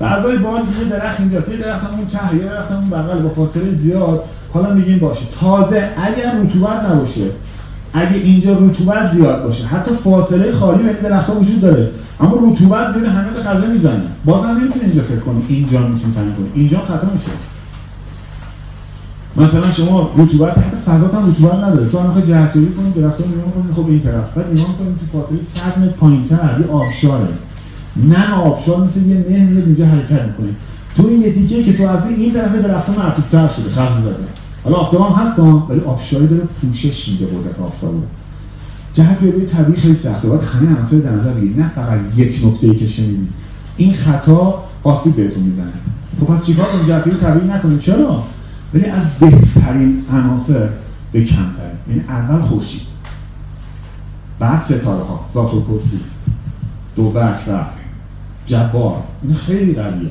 فضای 0.00 0.38
باز 0.38 0.62
یه 0.82 0.88
درخت 0.90 1.20
اینجا 1.20 1.38
یه 1.38 1.56
درخت 1.56 1.90
اون 1.90 2.06
ته 2.06 2.36
یه 2.36 2.44
درخت 2.44 2.72
اون 2.72 2.90
بغل 2.90 3.18
با 3.18 3.28
فاصله 3.28 3.74
زیاد. 3.74 4.24
حالا 4.52 4.74
میگیم 4.74 4.98
باشه. 4.98 5.22
تازه 5.40 5.88
اگر 5.96 6.40
رطوبت 6.42 6.84
نباشه 6.90 7.26
اگه 7.92 8.14
اینجا 8.14 8.52
رطوبت 8.52 9.12
زیاد 9.12 9.42
باشه 9.42 9.66
حتی 9.66 9.94
فاصله 9.94 10.52
خالی 10.52 10.82
بین 10.82 10.92
درختها 10.92 11.34
وجود 11.34 11.60
داره. 11.60 11.90
اما 12.20 12.32
رطوبت 12.50 12.92
زیر 12.92 13.04
همه 13.04 13.30
غذا 13.30 13.66
می‌زنه. 13.66 14.02
بازم 14.24 14.48
نمی‌تونه 14.48 14.84
اینجا 14.84 15.02
فکر 15.02 15.20
کنی. 15.20 15.44
اینجا 15.48 15.78
می‌تونی 15.78 16.14
تعیین 16.14 16.34
کنی. 16.34 16.50
اینجا 16.54 16.78
خطا 16.78 17.06
میشه. 17.12 17.30
مثلا 19.36 19.70
شما 19.70 20.10
رطوبت 20.18 20.58
حتی 20.58 20.76
فضا 20.76 21.18
هم 21.18 21.30
رطوبت 21.30 21.54
نداره. 21.54 21.88
تو 21.88 22.02
می‌خوای 22.02 22.22
جهتیابی 22.22 22.72
کنی 22.74 22.92
درخت‌ها 23.02 23.24
نگاه 23.26 23.52
کنی. 23.54 23.72
خب 23.74 23.88
این 23.88 24.00
طرف. 24.00 24.34
بعد 24.36 24.52
نگاه 24.52 24.78
کنی 24.78 24.96
تو 25.00 25.18
فاصله 25.20 25.38
100 25.54 25.78
متر 25.78 25.96
پایین‌تر 25.96 26.56
یه 26.60 26.66
آبشاره. 26.66 27.28
نه 27.96 28.34
آبشار 28.34 28.84
مثل 28.84 29.00
یه 29.00 29.24
نهر 29.30 29.48
میاد 29.50 29.64
اینجا 29.64 29.86
حرکت 29.86 30.22
می‌کنه 30.22 30.48
تو 30.96 31.06
این 31.06 31.20
یه 31.20 31.62
که 31.64 31.76
تو 31.76 31.86
از 31.86 32.06
این 32.06 32.32
طرف 32.32 32.54
درخت‌ها 32.54 33.02
مرطوب‌تر 33.02 33.48
شده 33.48 33.70
خرج 33.70 34.02
زده. 34.02 34.16
حالا 34.64 34.76
آفتاب 34.76 35.12
هم 35.12 35.26
هستن 35.26 35.42
ولی 35.42 35.80
آبشاری 35.80 36.26
داره 36.26 36.42
پوشش 36.60 37.08
میده 37.08 37.26
قدرت 37.26 37.60
آفتابو. 37.60 38.02
جهت 38.92 39.22
یابی 39.22 39.46
طبیعی 39.46 39.80
خیلی 39.80 39.94
سخته. 39.94 40.28
باید 40.28 40.42
همه 40.42 40.76
عناصر 40.76 40.96
در 40.96 41.10
نظر 41.10 41.32
بگیرید 41.32 41.60
نه 41.60 41.68
فقط 41.68 41.98
یک 42.16 42.40
نکته 42.46 42.66
ای 42.66 42.76
که 42.76 42.86
شنیدید 42.86 43.28
این 43.76 43.92
خطا 43.92 44.64
آسیب 44.82 45.16
بهتون 45.16 45.42
می‌زنه. 45.42 45.72
خب 46.20 46.26
پس 46.26 46.46
چیکار 46.46 46.66
کنیم؟ 46.66 46.86
جهت 46.86 47.20
طبیعی 47.20 47.48
نکنیم. 47.48 47.78
چرا؟ 47.78 48.22
ولی 48.74 48.84
از 48.84 49.06
بهترین 49.20 50.04
عناصر 50.12 50.68
به 51.12 51.24
کمترین 51.24 51.78
یعنی 51.88 52.00
اول 52.08 52.40
خورشید. 52.40 52.82
بعد 54.38 54.60
ستاره 54.60 55.04
ها 55.04 55.26
ذات 55.34 55.54
القدسی. 55.54 56.00
دوبک 56.96 57.48
و 57.48 57.64
جبار. 58.46 58.96
این 59.22 59.34
خیلی 59.34 59.72
قویه. 59.74 60.10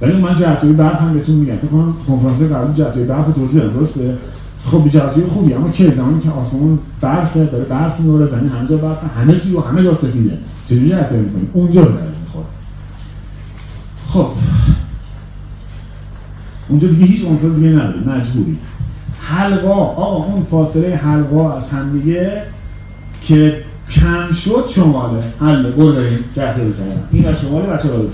ولی 0.00 0.12
من 0.12 0.34
جهتوی 0.34 0.72
برف 0.72 1.00
هم 1.00 1.12
بهتون 1.12 1.34
میگم. 1.34 1.56
فکر 1.56 1.66
کنم 1.66 1.94
کنفرانس 2.08 2.42
قبلی 2.42 2.74
جهتوی 2.74 3.04
برف 3.04 3.26
توضیح 3.26 3.60
دادم 3.60 3.72
درسته؟ 3.72 4.18
خب 4.64 4.88
جهتوی 4.88 5.24
خوبی. 5.24 5.54
اما 5.54 5.70
که 5.70 5.90
زمانی 5.90 6.20
که 6.20 6.30
آسمون 6.30 6.78
برفه 7.00 7.44
داره 7.44 7.64
برف 7.64 8.00
میوره 8.00 8.26
زمین 8.26 8.48
همه 8.48 8.68
جا 8.68 8.76
برف 8.76 8.98
همه 9.18 9.36
چی 9.36 9.54
و 9.54 9.60
همه 9.60 9.82
جا 9.82 9.94
سفیده. 9.94 10.38
چجوری 10.66 10.88
جهتوی 10.88 11.20
می‌کنیم 11.20 11.50
اونجا 11.52 11.80
رو 11.80 11.92
در 11.92 12.02
می‌خوره 12.20 12.46
خب. 14.08 14.26
اونجا 16.68 16.88
دیگه 16.88 17.04
هیچ 17.04 17.26
عنصر 17.26 17.48
دیگه 17.48 17.68
نداری 17.68 18.00
مجبوری 18.06 18.58
حلقا 19.20 19.74
آقا 19.74 20.24
اون 20.24 20.42
فاصله 20.42 20.96
حلقا 20.96 21.52
از 21.52 21.68
همدیگه 21.68 22.42
که 23.20 23.63
کم 23.90 24.32
شد 24.32 24.64
شماله. 24.68 25.22
حله 25.40 25.70
برو 25.70 25.92
بریم. 25.92 26.18
جهتوی 26.36 26.72
کردن 26.72 27.02
این 27.12 27.26
از 27.26 27.40
شماله 27.40 27.66
بچه 27.66 27.88
را 27.88 28.04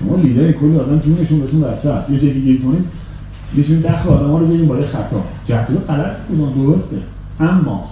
شما 0.00 0.16
لیدری 0.16 0.52
کلی 0.52 0.76
آدم 0.76 0.98
جونشون 0.98 1.40
بهتون 1.40 1.60
بسته 1.60 1.90
است. 1.90 2.10
یه 2.10 2.18
جایی 2.18 2.34
که 2.34 2.40
گیر 2.40 2.62
کنید 2.62 2.84
می‌تونید 3.52 3.86
دخل 3.86 4.08
آدم 4.08 4.30
ها 4.30 4.38
رو 4.38 4.46
بگیم 4.46 4.66
با 4.66 4.78
یه 4.78 4.86
خطا 4.86 5.24
جهتیات 5.46 5.90
غلط 5.90 6.16
بودن 6.28 6.52
درسته. 6.52 6.96
اما 7.40 7.90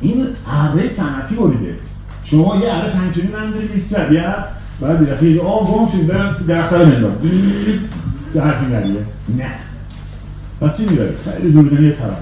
این 0.00 0.26
اره 0.50 0.86
صنعتی 0.86 1.34
بریده. 1.34 1.74
شما 2.24 2.56
یه 2.56 2.74
اره 2.74 2.90
پنجتونی 2.90 3.28
من 3.28 3.50
داریم 3.50 3.68
یک 3.76 3.88
طبیعت 3.88 4.44
بعد 4.80 5.10
دفعه 5.10 5.30
یه 5.30 5.42
آه 5.42 5.74
گم 5.74 5.86
شد 5.92 6.06
برم 6.06 6.36
درخت 6.48 6.72
رو 6.72 6.78
بنداز 6.78 7.12
جهتی 8.34 8.64
نه. 9.36 9.50
پس 10.60 10.76
چی 10.76 10.88
می‌بره 10.88 11.14
خیلی 11.24 11.52
دور 11.52 11.80
یه 11.80 11.92
طرف. 11.92 12.16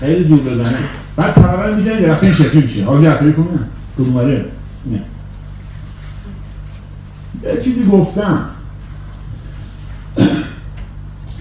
خیلی 0.00 0.24
دور 0.24 0.38
بزنه 0.38 0.78
بعد 1.18 1.34
طرف 1.34 1.74
می‌زنه 1.74 2.00
درخت 2.00 2.24
این 2.24 2.32
شکلی 2.32 2.62
میشه. 2.62 2.84
حالا 2.84 3.00
جهتی 3.00 3.32
کنه 3.32 3.46
کدوم 3.98 4.18
نه. 4.20 4.44
یه 7.42 7.60
چیزی 7.64 7.86
گفتم. 7.92 8.44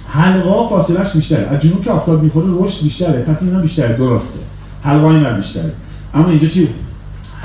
حلقا 0.07 0.67
فاصلش 0.67 1.15
بیشتره. 1.15 1.47
از 1.47 1.59
جنوب 1.59 1.81
که 1.81 1.91
آفتاب 1.91 2.23
می‌خوره 2.23 2.47
رشد 2.49 2.83
بیشتره. 2.83 3.21
پس 3.21 3.43
اینا 3.43 3.59
بیشتره. 3.59 3.97
درسته. 3.97 4.39
حلقه 4.83 5.05
این 5.05 5.35
بیشتره. 5.35 5.71
اما 6.13 6.29
اینجا 6.29 6.47
چی؟ 6.47 6.67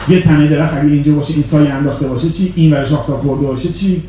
یه 0.09 0.23
تنه 0.23 0.49
درخت 0.49 0.75
اگه 0.75 0.93
اینجا 0.93 1.13
باشه 1.13 1.35
این 1.35 1.43
سایه 1.43 1.71
انداخته 1.71 2.09
باشه 2.09 2.31
چی؟ 2.31 2.53
این 2.57 2.73
ورش 2.73 2.93
آفتاب 2.93 3.25
برده 3.25 3.47
باشه 3.47 3.73
چی؟ 3.73 4.03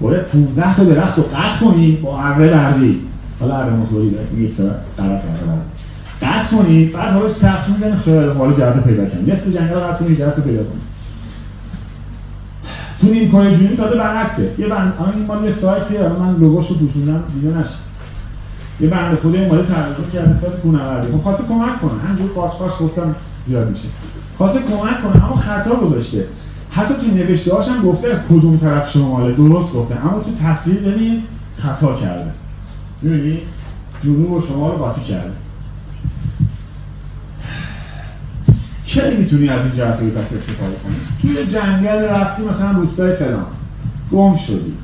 باید 0.00 0.22
15 0.22 0.76
تا 0.76 0.84
درخت 0.84 1.18
رو 1.18 1.22
قطع 1.22 1.64
کنی 1.64 1.92
با 1.92 2.18
اره 2.18 2.50
بردی. 2.50 3.00
حالا 3.40 3.56
اره 3.56 3.70
موتوری 3.70 4.16
یه 4.38 4.46
سر 4.46 4.70
غلط 4.98 5.22
قطع 6.22 6.56
کنی 6.56 6.84
بعد 6.84 7.12
حالا 7.12 7.28
تخمین 7.28 7.76
می‌زنی 7.76 7.96
خیلی 7.96 8.26
حالا 8.38 8.52
جهت 8.52 8.84
پیدا 8.84 9.06
کنی 9.06 9.32
نصف 9.32 9.48
جنگل 9.48 9.74
رو 9.74 9.80
قطع 9.80 10.04
کنی 10.04 10.16
جهت 10.16 10.40
پیدا 10.40 10.64
کنی 10.64 10.80
تو 13.00 13.06
نیم 13.06 13.30
کره 13.30 13.56
جونی 13.56 13.76
تازه 13.76 13.96
برعکسه. 13.96 14.54
یه 14.58 14.66
بند 14.66 14.92
الان 15.00 15.14
این 15.14 15.26
مال 15.26 15.44
یه 15.44 15.50
سایتیه 15.50 16.08
من 16.08 16.36
لوگوشو 16.36 16.78
پوشوندم 16.78 17.24
دیگه 17.34 17.56
نشه. 17.56 17.70
یه 18.80 18.88
بنده 18.88 19.16
خدا 19.16 19.38
اومده 19.38 19.62
ترجمه 19.62 20.10
کرده 20.12 20.40
سایت 20.40 20.52
کوهنوردی 20.52 21.12
خب 21.12 21.20
خواسته 21.20 21.44
کمک 21.44 21.80
کنه. 21.80 22.00
همینجور 22.06 22.30
قارچ 22.30 22.52
قارچ 22.52 22.72
گفتم 22.72 23.14
زیاد 23.46 23.68
میشه. 23.68 23.88
خواسته 24.38 24.60
کمک 24.60 25.02
کنه. 25.02 25.24
اما 25.24 25.34
خطا 25.34 25.76
گذاشته. 25.76 26.24
حتی 26.70 26.94
تو 26.94 27.16
نوشته 27.16 27.54
هاشم 27.54 27.82
گفته 27.82 28.08
کدوم 28.28 28.56
طرف 28.56 28.90
شماله. 28.90 29.32
درست 29.32 29.72
گفته. 29.72 30.06
اما 30.06 30.20
تو 30.20 30.32
تصویر 30.32 30.78
ببین 30.78 31.22
خطا 31.56 31.94
کرده. 31.94 32.30
می‌بینی؟ 33.02 33.38
جنوب 34.02 34.32
و 34.32 34.40
شمال 34.40 34.70
رو 34.70 34.76
قاطی 34.76 35.00
کرده. 35.00 35.32
کی 38.90 39.16
می‌تونی 39.18 39.48
از 39.48 39.64
این 39.64 39.72
جهت 39.72 40.00
پس 40.00 40.32
استفاده 40.32 40.76
کنی؟ 40.84 40.94
توی 41.22 41.46
جنگل 41.46 42.02
رفتی 42.04 42.42
مثلا 42.42 42.70
روستای 42.70 43.14
فلان. 43.14 43.46
گم 44.12 44.34
شدی. 44.34 44.74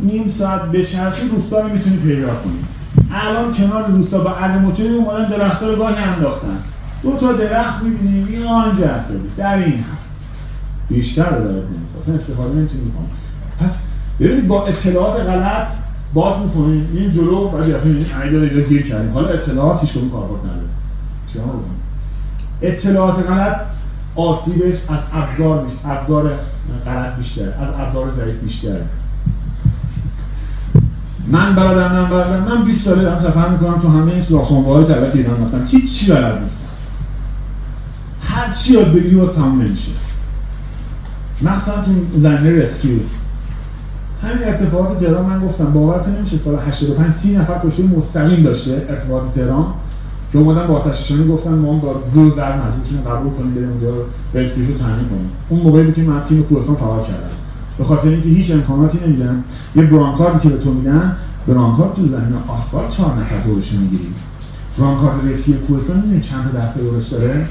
نیم 0.00 0.28
ساعت 0.28 0.62
به 0.62 0.82
شرخی 0.82 1.28
روستا 1.28 1.60
رو 1.60 1.68
می‌تونی 1.68 1.96
پیدا 1.96 2.26
کنی. 2.26 2.64
الان 3.12 3.52
کنار 3.52 3.90
روستا 3.90 4.18
با 4.18 4.30
علموتوری 4.30 4.88
اومدن 4.88 5.28
درختها 5.28 5.68
رو 5.68 5.76
گاهی 5.76 5.94
انداختن. 5.94 6.58
دو 7.02 7.16
تا 7.16 7.32
درخت 7.32 7.82
می‌بینیم 7.82 8.26
این 8.26 8.46
آن 8.46 8.76
جهت 8.76 9.08
در 9.36 9.54
این 9.54 9.72
هم 9.72 9.98
بیشتر 10.88 11.30
رو 11.30 11.44
داره 11.44 11.62
اصلا 12.02 12.14
استفاده 12.14 12.54
نمی‌تونی 12.54 12.82
کنی. 12.84 13.06
پس 13.60 13.82
ببینید 14.20 14.48
با 14.48 14.66
اطلاعات 14.66 15.20
غلط 15.20 15.68
باد 16.14 16.44
می‌کنیم 16.44 16.88
این 16.94 17.12
جلو 17.12 17.48
بعد 17.48 17.68
یه 17.68 17.74
دفعه 17.74 17.90
این 17.90 18.64
گیر 18.68 18.86
کردیم. 18.88 19.12
حالا 19.12 19.28
اطلاعات 19.28 19.80
هیچ 19.80 19.92
کدوم 19.92 20.10
کاربرد 20.10 20.40
نداره. 20.40 20.68
شما 21.34 21.62
اطلاعات 22.62 23.26
غلط 23.28 23.56
آسیبش 24.16 24.74
از 24.74 24.98
ابزار 25.14 25.66
ابزار 25.84 26.32
غلط 26.86 27.16
بیشتر 27.16 27.42
از 27.42 27.68
ابزار 27.78 28.12
ضعیف 28.16 28.36
بیشتر 28.36 28.76
من 31.28 31.54
بلدم 31.54 31.92
من 31.92 32.10
بلدم 32.10 32.42
من 32.42 32.64
20 32.64 32.84
ساله 32.84 33.02
دارم 33.02 33.20
سفر 33.20 33.48
می‌کنم. 33.48 33.80
تو 33.80 33.88
همه 33.88 34.12
این 34.12 34.22
سوراخ‌خانه‌های 34.22 34.84
های 34.84 34.94
طبیعت 34.94 35.16
ایران 35.16 35.42
رفتم 35.42 35.66
هیچ 35.66 35.98
چی 35.98 36.12
بلد 36.12 36.42
نیستم. 36.42 36.68
هر 38.22 38.52
چی 38.52 38.72
یاد 38.72 38.92
بگیری 38.92 39.16
باز 39.16 39.34
تموم 39.34 39.62
نمیشه. 39.62 39.92
مخصوصا 41.42 41.82
تو 41.82 41.90
زمینه 42.20 42.50
رسکیو 42.50 42.98
همین 44.22 44.44
ارتفاعات 44.44 44.98
تهران 44.98 45.26
من 45.26 45.40
گفتم 45.40 45.72
باورتون 45.72 46.16
نمیشه 46.16 46.38
سال 46.38 46.58
85 46.68 47.12
30 47.12 47.36
نفر 47.36 47.60
کشته 47.64 47.82
مستقیم 47.82 48.42
داشته 48.42 48.86
ارتفاعات 48.88 49.32
تهران. 49.32 49.66
که 50.32 50.38
اومدن 50.38 50.66
با 50.66 50.74
آتش 50.74 51.12
گفتن 51.30 51.54
ما 51.54 51.72
با 51.72 52.02
دو 52.14 52.30
ضرب 52.30 52.62
مجبورشون 52.66 53.04
قبول 53.04 53.32
کنیم 53.32 53.54
بریم 53.54 53.68
اونجا 53.68 53.92
رسکیو 54.34 54.66
رو 54.66 54.74
تعمین 54.74 55.08
کنیم. 55.08 55.30
اون 55.48 55.60
موقعی 55.60 55.92
که 55.92 56.02
من 56.02 56.22
تیم 56.22 56.42
کوهستان 56.42 56.76
فعال 56.76 57.02
کردم. 57.02 57.36
به 57.78 57.84
خاطر 57.84 58.08
اینکه 58.08 58.28
هیچ 58.28 58.50
امکاناتی 58.50 58.98
نمیدن 59.06 59.44
یه 59.76 59.82
برانکاردی 59.82 60.48
که 60.48 60.54
به 60.54 60.62
تو 60.62 60.72
میدن 60.72 61.16
برانکارد 61.48 61.94
تو 61.94 62.02
زمین 62.02 62.34
آسفالت 62.48 62.88
چهار 62.88 63.14
نفر 63.14 63.38
دورش 63.46 63.72
می‌گیری 63.72 64.08
برانکارد 64.78 65.28
رسکی 65.28 65.52
کوهستان 65.52 65.96
می‌دونی 65.96 66.20
چند 66.20 66.50
تا 66.52 66.58
دسته 66.58 66.80
دورش 66.80 67.08
داره؟ 67.08 67.46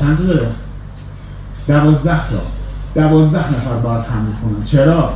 چند 0.00 0.18
تا 0.18 0.24
داره؟ 0.24 0.48
دوازده 1.68 2.26
تا. 2.26 2.36
دوازده 2.94 3.52
نفر 3.52 3.74
باید 3.74 4.04
حمل 4.04 4.30
کنن. 4.42 4.64
چرا؟ 4.64 5.12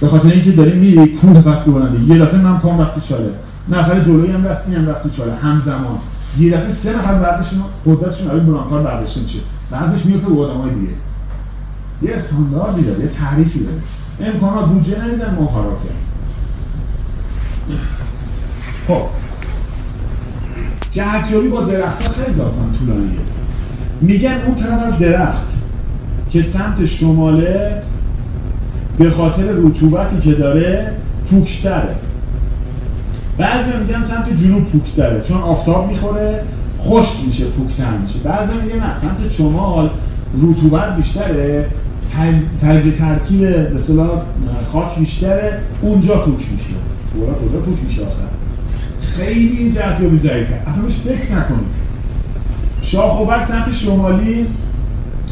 به 0.00 0.08
خاطر 0.08 0.28
اینکه 0.28 0.50
داری 0.50 0.78
میری 0.78 1.06
کوه 1.06 1.40
فصل 1.40 1.72
بلنده 1.72 2.14
یه 2.14 2.18
دفعه 2.18 2.40
من 2.40 2.58
پام 2.58 2.80
رفت 2.80 3.08
چاله. 3.08 3.30
نفر 3.68 4.00
جلویی 4.00 4.30
هم 4.30 4.44
رفت 4.44 4.62
اینم 4.68 4.88
رفت 4.88 5.16
چاله. 5.16 5.34
همزمان. 5.34 5.98
یه 6.38 6.50
دفعه 6.50 6.70
سه 6.70 6.98
نفر 6.98 7.14
بعدشون 7.14 7.62
قدرتشون 7.86 8.28
برای 8.28 8.40
برانکارد 8.40 8.84
برداشته 8.84 9.20
میشه. 9.20 9.38
بعدش 9.70 10.06
میفته 10.06 10.28
به 10.28 10.42
آدمای 10.42 10.70
دیگه. 10.74 10.92
یه 12.02 12.16
استانداردی 12.16 12.82
داره 12.82 13.00
یه 13.00 13.08
تعریفی 13.08 13.58
داره. 13.58 14.32
امکانات 14.32 14.68
بودجه 14.68 15.04
نمیدن 15.04 15.34
ما 15.34 15.46
فرار 15.46 15.76
خب. 18.88 19.02
جهتیابی 20.92 21.48
با 21.48 21.62
درخت 21.62 22.12
خیلی 22.12 22.36
داستان 22.36 22.72
طولانیه. 22.72 23.18
میگن 24.00 24.40
اون 24.46 24.54
طرف 24.54 24.82
از 24.92 24.98
درخت 24.98 25.54
که 26.30 26.42
سمت 26.42 26.84
شماله 26.84 27.82
به 28.98 29.10
خاطر 29.10 29.52
رطوبتی 29.52 30.20
که 30.20 30.34
داره 30.34 30.92
پوکتره. 31.30 31.96
بعضی 33.38 33.70
میگن 33.80 34.04
سمت 34.04 34.36
جنوب 34.36 34.64
پوکتره 34.64 35.20
چون 35.20 35.38
آفتاب 35.38 35.88
می‌خوره 35.88 36.44
خشک 36.80 37.16
میشه 37.26 37.44
پوکتر 37.44 37.98
میشه. 38.02 38.18
بعضی 38.18 38.52
میگن 38.62 38.78
نه 38.78 39.00
سمت 39.00 39.32
شمال 39.32 39.90
رطوبت 40.42 40.96
بیشتره 40.96 41.66
تجزیه 42.62 42.92
ترکیب 42.92 43.40
به 43.40 43.80
خاک 44.72 44.98
بیشتره 44.98 45.60
اونجا 45.82 46.14
پوک 46.14 46.52
میشه. 46.52 46.74
کورا 47.12 47.34
کجا 47.34 47.58
پوک 47.58 47.84
میشه 47.84 48.02
آخر؟ 48.02 48.34
خیلی 49.00 49.56
این 49.58 49.70
جهتیابی 49.70 50.16
ضعیفه. 50.16 50.54
اصلا 50.66 50.82
بهش 50.82 50.94
فکر 50.94 51.32
نکنید. 51.32 51.66
شاخ 52.82 53.20
و 53.20 53.24
برگ 53.24 53.46
سمت 53.46 53.72
شمالی 53.72 54.46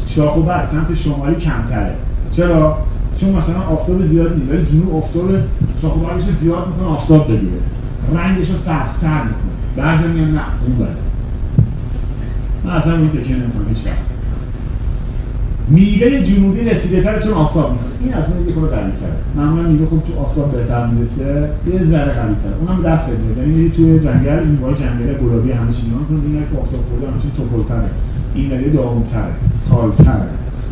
شاخ 0.07 0.37
و 0.37 0.41
برگ 0.41 0.69
سمت 0.69 0.93
شمالی 0.93 1.35
کمتره. 1.35 1.95
چرا؟ 2.31 2.77
چون 3.17 3.29
مثلا 3.29 3.61
آفتاب 3.61 4.05
زیادی 4.05 4.41
ولی 4.41 4.65
جنوب 4.65 4.95
آفتاب 4.95 5.29
شاخ 5.81 5.95
و 5.95 5.99
برگش 5.99 6.23
زیاد 6.41 6.67
می‌کنه 6.67 6.87
آفتاب 6.89 7.27
بگیره. 7.27 7.61
رنگش 8.15 8.49
رو 8.49 8.57
سر 8.57 8.85
سر 9.01 9.23
می‌کنه. 9.23 9.53
بعضی 9.77 10.07
میگن 10.07 10.31
نه 10.31 10.41
اون 10.67 10.77
بره 10.79 10.95
من 12.65 12.71
اصلا 12.71 12.97
این 12.97 13.09
تکیه 13.09 13.35
نمی‌کنم 13.35 13.69
هیچ 13.69 13.87
وقت. 13.87 13.97
میوه 15.67 16.23
جنوبی 16.23 16.61
رسیده 16.61 17.03
تر 17.03 17.19
چون 17.19 17.33
آفتاب 17.33 17.71
میاد 17.71 17.93
این 18.03 18.13
از 18.13 18.23
اون 18.29 18.47
یه 18.47 18.53
خورده 18.53 18.75
قوی 18.75 18.91
تره. 18.91 19.43
معمولا 19.43 19.69
میوه 19.69 19.85
خب 19.85 20.03
تو 20.07 20.19
آفتاب 20.19 20.51
بهتر 20.51 20.87
می‌رسه 20.87 21.49
یه 21.73 21.85
ذره 21.85 22.13
قوی 22.13 22.35
تره. 22.43 22.55
اونم 22.59 22.83
دست 22.83 23.09
میاد 23.09 23.37
یعنی 23.37 23.51
میری 23.51 23.69
توی 23.69 23.99
جنگل 23.99 24.39
این 24.39 24.55
وای 24.55 24.75
جنگل 24.75 25.13
گلابی 25.13 25.49
چی 25.49 25.87
نگاه 25.87 26.07
کن 26.07 26.21
این 26.25 26.45
که 26.51 26.57
آفتاب 26.61 26.81
خورده 26.89 27.11
همچین 27.11 27.31
توپلتره 27.31 27.89
این 28.35 28.51
ولی 28.51 28.69
داغونتره 28.69 29.33
کالتره 29.69 30.27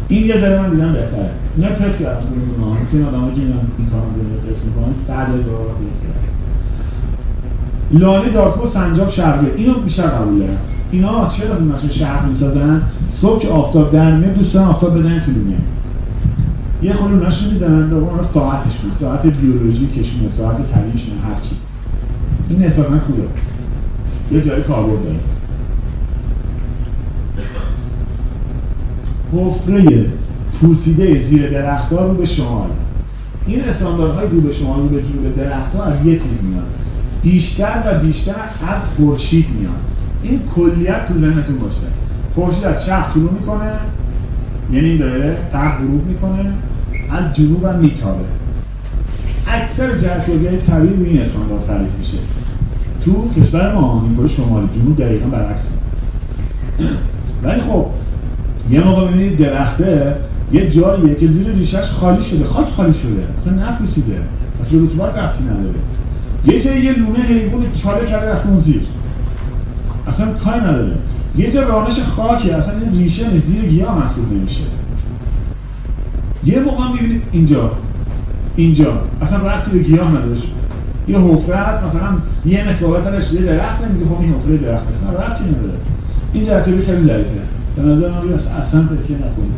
این 0.07 0.25
یه 0.27 0.39
ذره 0.41 0.61
من 0.61 0.69
دیدم 0.69 0.93
بهتره. 0.93 1.29
اینا 1.57 1.69
تست 1.69 1.99
کردم 2.03 2.19
مثل 2.83 3.03
آدمایی 3.03 3.35
که 3.35 3.41
اینا 3.41 3.55
این 3.77 3.87
کارو 3.89 4.03
دارن 4.03 4.53
تست 4.53 4.65
می‌کنن 4.65 4.93
فرد 5.07 5.29
هزار 5.29 5.75
تست 5.89 6.07
لانه 7.93 8.29
دارکو 8.29 8.67
سنجاب 8.67 9.09
شرقی. 9.09 9.47
اینو 9.57 9.73
بیشتر 9.73 10.07
قبول 10.07 10.39
دارم. 10.39 10.57
اینا 10.91 11.27
چرا 11.27 11.59
ماشین 11.59 11.89
شهر 11.89 12.25
می‌سازن؟ 12.25 12.81
صبح 13.15 13.39
که 13.39 13.47
آفتاب 13.47 13.91
در 13.91 14.17
میاد 14.17 14.33
دوستان 14.33 14.67
آفتاب 14.67 14.97
بزنن 14.97 15.19
تو 15.19 15.31
دنیا. 15.31 15.57
یه 16.81 16.93
خورده 16.93 17.13
اوناشو 17.13 17.49
می‌زنن 17.49 17.89
به 17.89 17.95
اون 17.95 18.23
ساعتشون 18.23 18.91
ساعت 18.91 19.25
بیولوژیکشون 19.25 20.29
ساعت 20.37 20.57
طبیعیشون 20.71 21.17
هرچی 21.27 21.55
این 22.49 22.63
نسبتا 22.63 22.99
خوبه. 22.99 23.23
یه 24.31 24.41
جای 24.41 24.61
کاربرد 24.61 24.99
داره 25.03 25.19
حفره 29.33 30.05
پوسیده 30.61 31.25
زیر 31.25 31.49
درختها 31.49 32.05
رو 32.05 32.13
به 32.13 32.25
شمال. 32.25 32.69
این 33.47 33.63
استانداردهای 33.63 34.27
رو 34.29 34.41
به 34.41 34.51
شمال 34.51 34.79
رو 34.79 34.87
به 34.87 35.03
جنوب 35.03 35.35
درختها 35.35 35.83
از 35.83 36.05
یه 36.05 36.13
چیز 36.13 36.43
میاد 36.43 36.63
بیشتر 37.23 37.83
و 37.85 37.99
بیشتر 37.99 38.35
از 38.67 38.81
خورشید 38.97 39.45
میاد. 39.59 39.71
این 40.23 40.39
کلیت 40.55 41.07
تو 41.07 41.13
ذهنتون 41.13 41.57
باشه. 41.57 41.87
خورشید 42.35 42.63
از 42.63 42.85
شرق 42.85 43.13
طلوع 43.13 43.31
می‌کنه 43.31 43.71
یعنی 44.71 44.89
این 44.89 44.97
داره 44.97 45.37
غرب 45.53 45.77
غروب 45.77 46.07
می‌کنه 46.07 46.53
از 47.11 47.35
جنوب 47.35 47.65
هم 47.65 47.79
میتابه. 47.79 48.23
اکثر 49.47 49.89
های 50.27 50.57
طبیعی 50.57 50.93
روی 50.93 51.09
این 51.09 51.21
استاندارد 51.21 51.65
تعریف 51.65 51.89
میشه. 51.99 52.17
تو 53.05 53.29
کشور 53.41 53.73
ما 53.73 54.03
نیمکره 54.07 54.27
شمالی 54.27 54.67
جنوب 54.71 54.97
دقیقا 54.97 55.27
برعکس. 55.27 55.77
ولی 57.43 57.61
خب 57.61 57.85
یه 58.69 58.83
موقع 58.83 59.07
ببینید 59.07 59.37
درخته 59.37 60.15
یه 60.51 60.69
جاییه 60.69 61.15
که 61.15 61.27
زیر 61.27 61.47
ریشش 61.47 61.91
خالی 61.91 62.21
شده 62.21 62.45
خاک 62.45 62.69
خالی 62.69 62.93
شده 62.93 63.27
اصلا 63.37 63.53
نپوسیده 63.53 64.17
اصلا 64.61 64.79
به 64.79 64.85
رطوبت 64.85 65.17
ربطی 65.17 65.43
نداره. 65.43 65.79
یه 66.45 66.61
جایی 66.61 66.83
یه 66.83 66.93
لونه 66.93 67.19
حیوان 67.19 67.63
چاله 67.73 68.05
کرده 68.05 68.31
رفته 68.31 68.49
اون 68.49 68.59
زیر. 68.59 68.81
اصلا 70.07 70.33
کاری 70.33 70.59
نداره. 70.59 70.97
یه 71.37 71.51
جا 71.51 71.63
رانش 71.63 71.99
خاکه 71.99 72.55
اصلا 72.55 72.73
این 72.79 72.93
ریشه 72.93 73.39
زیر 73.39 73.61
گیاه 73.61 73.99
محسوب 73.99 74.33
نمیشه. 74.33 74.63
یه 76.45 76.59
موقع 76.59 76.91
می‌بینید 76.93 77.21
اینجا. 77.31 77.71
اینجا. 78.55 79.01
اصلا 79.21 79.37
ربطی 79.37 79.71
به 79.71 79.79
گیاه 79.83 80.11
نداشت. 80.11 80.53
یه 81.07 81.17
حفره 81.17 81.57
هست 81.57 81.83
مثلا 81.83 82.17
یه 82.45 82.65
بالاترش 82.81 83.33
یه 83.33 83.41
درخت 83.41 83.81
میگه 83.81 84.05
خب 84.05 84.21
این 84.21 84.33
حفره 84.33 84.57
درخت 84.57 84.85
اصلا 84.87 85.23
ربطی 85.23 85.43
نداره. 85.43 85.73
این 86.33 86.43
ظرفیابی 86.43 86.83
خیلی 86.83 87.01
ضعیفه. 87.01 87.41
به 87.75 87.81
نظر 87.81 88.09
من 88.09 88.33
اصلا 88.33 88.83
تکیه 88.83 89.17
نکنیم 89.17 89.53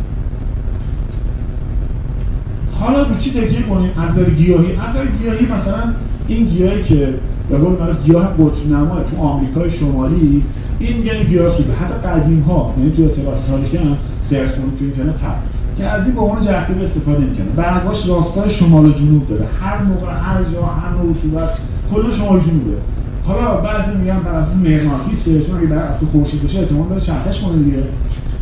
حالا 2.71 3.03
رو 3.03 3.15
چی 3.15 3.31
تکیه 3.31 3.61
کنیم؟ 3.61 3.91
از 3.97 4.19
گیاهی. 4.19 4.71
از 4.71 5.19
گیاهی 5.21 5.45
مثلا 5.45 5.93
این 6.27 6.45
گیاهی 6.45 6.83
که 6.83 7.13
به 7.49 7.57
قول 7.57 7.79
معروف 7.79 8.05
گیاه 8.05 8.27
قطب 8.27 8.71
نما 8.71 8.95
تو 9.11 9.21
آمریکای 9.21 9.69
شمالی 9.71 10.43
این 10.79 10.97
میگن 10.97 11.23
گیاه 11.23 11.51
خوبه 11.51 11.73
حتی 11.73 11.93
قدیم 11.93 12.39
ها 12.39 12.73
یعنی 12.77 12.91
تو 12.91 13.03
اطلاعات 13.03 13.47
تاریخی 13.47 13.77
هم 13.77 13.97
سرچ 14.21 14.49
کنید 14.49 14.77
تو 14.79 14.83
اینترنت 14.85 15.19
هست 15.23 15.43
که 15.77 15.85
از 15.85 16.05
این 16.05 16.15
به 16.15 16.21
عنوان 16.21 16.41
جرقه 16.41 16.83
استفاده 16.83 17.19
می‌کنه. 17.19 17.45
برگاش 17.55 18.09
راستای 18.09 18.49
شمال 18.49 18.85
و 18.85 18.91
جنوب 18.91 19.27
داره. 19.27 19.45
هر 19.61 19.83
موقع 19.83 20.11
هر 20.11 20.43
جا 20.43 20.61
هر 20.65 20.89
نوع 20.89 21.15
رطوبت 21.15 21.49
کل 21.91 22.11
شمال 22.11 22.39
جنوبه 22.39 22.77
حالا 23.23 23.57
بعضی 23.57 23.97
میگن 23.97 24.19
بر 24.19 24.31
اساس 24.31 24.55
مغناطیسه 24.55 25.41
چون 25.41 25.57
اگه 25.57 25.67
در 25.67 25.77
اصل 25.77 26.05
خورشید 26.05 26.43
بشه 26.43 26.59
احتمال 26.59 26.89
داره 26.89 27.01
چرخش 27.01 27.41
کنه 27.41 27.63
دیگه. 27.63 27.77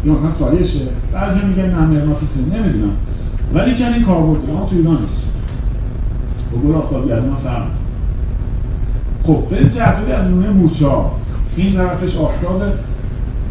یا 0.05 0.13
مثلا 0.13 0.31
سایشه 0.31 0.79
بعضی 1.13 1.39
میگن 1.47 1.69
نه 1.69 1.79
مغناطیسه 1.79 2.39
نمی‌دونم. 2.53 2.93
ولی 3.53 3.75
چنین 3.75 4.03
کاربرد 4.03 4.47
داره 4.47 4.59
تو 4.69 4.75
ایران 4.75 4.97
نیست. 5.01 5.31
گل 6.57 6.75
آفتابگردی 6.75 7.27
فرق 7.43 7.63
خب 9.23 9.43
به 9.49 9.69
جهتوری 9.69 10.11
از 10.11 10.27
لونه 10.27 10.49
مورچه 10.49 10.87
ها. 10.87 11.11
این 11.55 11.75
طرفش 11.75 12.17
آفتابه. 12.17 12.73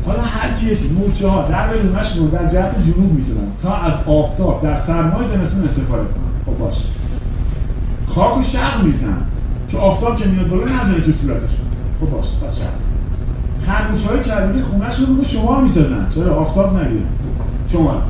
حالا 0.06 0.20
هر 0.20 0.50
کسی 0.52 0.94
مورچه 0.94 1.28
ها 1.28 1.48
در 1.48 1.68
به 1.68 1.82
لونهش 1.82 2.16
رو 2.16 2.28
در 2.28 2.48
جهت 2.48 2.84
جنوب 2.84 3.12
میسدن 3.12 3.46
تا 3.62 3.76
از 3.76 3.94
آفتاب 4.06 4.62
در 4.62 4.76
سرمای 4.76 5.24
زمستون 5.24 5.64
استفاده 5.64 6.02
کنن. 6.02 6.54
خب 6.54 6.58
باش. 6.58 6.76
خاک 8.08 8.38
و 8.38 8.42
شرق 8.42 8.84
میزن 8.84 9.16
که 9.68 9.78
آفتاب 9.78 10.16
که 10.16 10.28
میاد 10.28 10.48
بالا 10.48 10.64
نزنه 10.64 11.00
تو 11.00 11.12
صورتشون 11.12 11.66
خب 12.00 12.10
باش. 12.10 12.26
پس 12.44 12.58
شرق. 12.58 12.68
خرگوش 13.60 14.06
های 14.06 14.20
کبیری 14.20 14.62
خونهش 14.62 14.98
رو 14.98 15.14
به 15.14 15.24
شما 15.24 15.60
می‌سازن. 15.60 16.06
چرا؟ 16.14 16.36
آفتاب 16.36 16.76
نگیره 16.76 17.02
شما. 17.68 18.02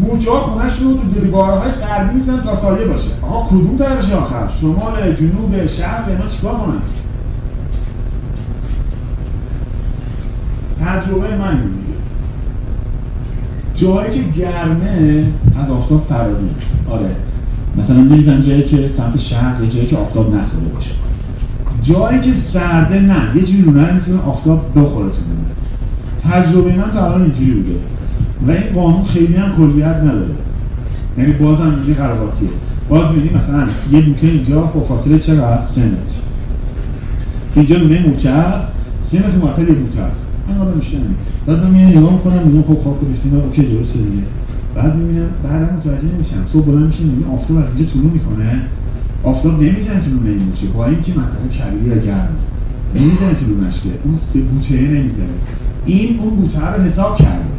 مورچه 0.00 0.30
ها 0.30 0.40
خونهش 0.40 0.78
رو 0.78 0.96
تو 0.96 1.20
دیوارهای 1.20 1.70
غربی 1.70 2.14
می‌زنن 2.14 2.42
تا 2.42 2.56
سایه 2.56 2.86
باشه. 2.86 3.10
آها 3.22 3.48
کدوم 3.48 3.76
طرفش 3.76 4.12
آخر 4.12 4.48
شمال 4.60 5.14
جنوب 5.14 5.66
شرق؟ 5.66 6.08
اینا 6.08 6.26
چیکار 6.26 6.54
کنن؟ 6.54 6.80
تجربه 10.80 11.36
من 11.36 11.54
دیگه. 11.54 11.98
جایی 13.74 14.10
که 14.10 14.40
گرمه 14.40 15.24
از 15.62 15.70
آفتاب 15.70 16.00
فراری. 16.08 16.50
آره. 16.90 17.16
مثلا 17.76 17.96
میریزن 17.96 18.42
جایی 18.42 18.62
که 18.62 18.88
سمت 18.88 19.18
شرق 19.18 19.62
یه 19.62 19.70
جایی 19.70 19.86
که 19.86 19.96
آفتاب 19.96 20.34
نخوره 20.34 20.64
باشه. 20.74 20.90
جایی 21.82 22.20
که 22.20 22.34
سرده 22.34 23.00
نه 23.00 23.36
یه 23.36 23.42
جوری 23.42 23.62
رو 23.62 23.72
مثل 23.72 24.18
آفتاب 24.26 24.78
بخوره 24.78 25.08
تو 25.08 25.18
تجربه 26.30 26.76
من 26.76 26.90
تا 26.90 27.06
الان 27.06 27.22
اینجوری 27.22 27.50
بوده. 27.50 27.78
و 28.48 28.50
این 28.50 28.74
قانون 28.74 29.02
خیلی 29.02 29.34
هم 29.34 29.56
کلیت 29.56 29.96
نداره. 29.96 30.34
یعنی 31.18 31.32
بازم 31.32 31.74
میگه 31.80 31.94
قراباتیه 31.94 32.48
باز 32.88 33.12
می‌بینی 33.12 33.34
مثلا 33.36 33.68
یه 33.92 34.00
بوته 34.00 34.26
اینجا 34.26 34.62
با 34.62 34.80
فاصله 34.80 35.18
چقدر 35.18 35.66
سه 35.70 35.86
متر. 35.86 36.20
اینجا 37.56 37.76
لونه 37.76 38.06
موچه 38.06 38.32
هست 38.32 38.72
سه 39.10 39.18
متر 39.18 39.38
معطل 39.46 39.62
یه 39.62 39.74
بوته 39.74 40.02
هست 40.02 40.26
من 40.48 40.54
حالا 40.54 40.74
میشه 40.74 40.98
بعد 41.46 41.58
من 41.58 41.70
میان 41.70 41.88
نگاه 41.88 42.12
می‌کنم 42.12 42.42
میگم 42.46 42.62
خب 42.62 42.84
خاک 42.84 42.96
ریختین 43.08 43.34
اوکی 43.34 43.62
درسته 43.62 43.98
دیگه. 43.98 44.22
بعد 44.74 44.96
می‌بینم 44.96 45.28
بعد 45.44 45.72
متوجه 45.72 46.14
نمیشم. 46.14 46.36
صبح 46.52 46.66
بلند 46.66 46.86
میشم 46.86 47.04
می‌بینم 47.04 47.30
آفتاب 47.30 47.56
از 47.56 47.64
اینجا 47.76 47.92
طلوع 47.92 48.12
می‌کنه. 48.12 48.60
آفتاب 49.24 49.62
نمی‌زنه 49.62 50.00
تو 50.00 50.10
لونه 50.10 50.30
این 50.30 50.52
با 50.74 50.86
اینکه 50.86 51.12
منطقه 51.16 51.48
کبیری 51.58 51.90
و 51.90 52.02
گرمه 52.02 52.28
نمی‌زنه 52.94 53.34
تو 53.34 53.46
لونش 53.50 53.80
که 53.82 53.88
اون 54.04 54.44
بوته 54.46 54.80
نمی‌زنه. 54.80 55.26
این 55.86 56.18
اون 56.20 56.36
بوته 56.36 56.66
رو 56.66 56.82
حساب 56.82 57.16
کرده. 57.16 57.49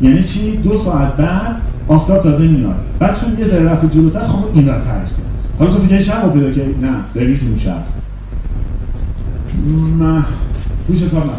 یعنی 0.00 0.22
چی؟ 0.22 0.56
دو 0.56 0.82
ساعت 0.82 1.16
بعد 1.16 1.56
آفتاب 1.88 2.22
تازه 2.22 2.48
میاد. 2.48 2.76
بعد 2.98 3.20
چون 3.20 3.38
یه 3.38 3.48
ذره 3.48 3.64
رفت 3.64 3.92
جلوتر 3.92 4.24
خب 4.24 4.44
این 4.54 4.68
رو 4.68 4.72
تعریف 4.72 5.12
کن 5.12 5.22
حالا 5.58 5.70
تو 5.70 5.78
فکر 5.78 5.98
شب 5.98 6.32
پیدا 6.32 6.50
که 6.50 6.64
نه 6.82 6.94
بری 7.14 7.38
جون 7.38 7.56
شب. 7.56 7.84
نه 10.00 10.24
روش 10.88 11.02
حساب 11.02 11.24
نکن. 11.24 11.34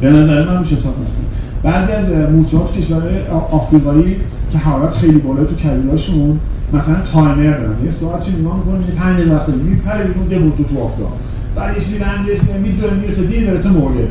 به 0.00 0.10
نظر 0.10 0.44
من 0.48 0.58
روش 0.58 0.72
حساب 0.72 0.94
نکن. 0.94 1.24
بعضی 1.62 1.92
از 1.92 2.30
مورچه 2.30 2.56
ها 2.56 2.64
تو 2.64 2.80
کشورهای 2.80 3.26
آفریقایی 3.50 4.16
که 4.50 4.58
حرارت 4.58 4.94
خیلی 4.94 5.18
بالا 5.18 5.44
تو 5.44 5.54
کبیرهاشون 5.54 6.38
مثلا 6.72 6.96
تایمر 7.12 7.58
دارن. 7.58 7.84
یه 7.84 7.90
ساعت 7.90 8.26
چه 8.26 8.32
نگاه 8.38 8.56
می‌کنه 8.56 8.86
یه 8.86 8.94
5 8.94 9.16
دقیقه 9.16 9.34
وقت 9.34 9.48
میپره 9.48 10.04
بیرون 10.04 10.30
یه 10.30 10.52
تو 10.56 10.64
تو 10.64 10.82
آفتاب. 10.82 11.12
بعد 11.56 11.76
یه 11.76 11.80
چیزی 11.80 11.98
رنگش 11.98 12.38
می‌دونه 12.62 12.92
می‌رسه 12.92 13.26
دیر 13.26 13.50
برسه 13.50 13.70
مرده 13.70 14.08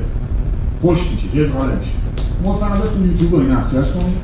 خوش 0.82 1.00
میشه 1.12 1.46
جزغاله 1.46 1.76
میشه 1.76 1.92
مستنداش 2.46 2.90
تو 2.90 3.06
یوتیوب 3.06 3.36
رو 3.36 3.40
این 3.40 3.52
اصلاش 3.52 3.92
کنید 3.92 4.18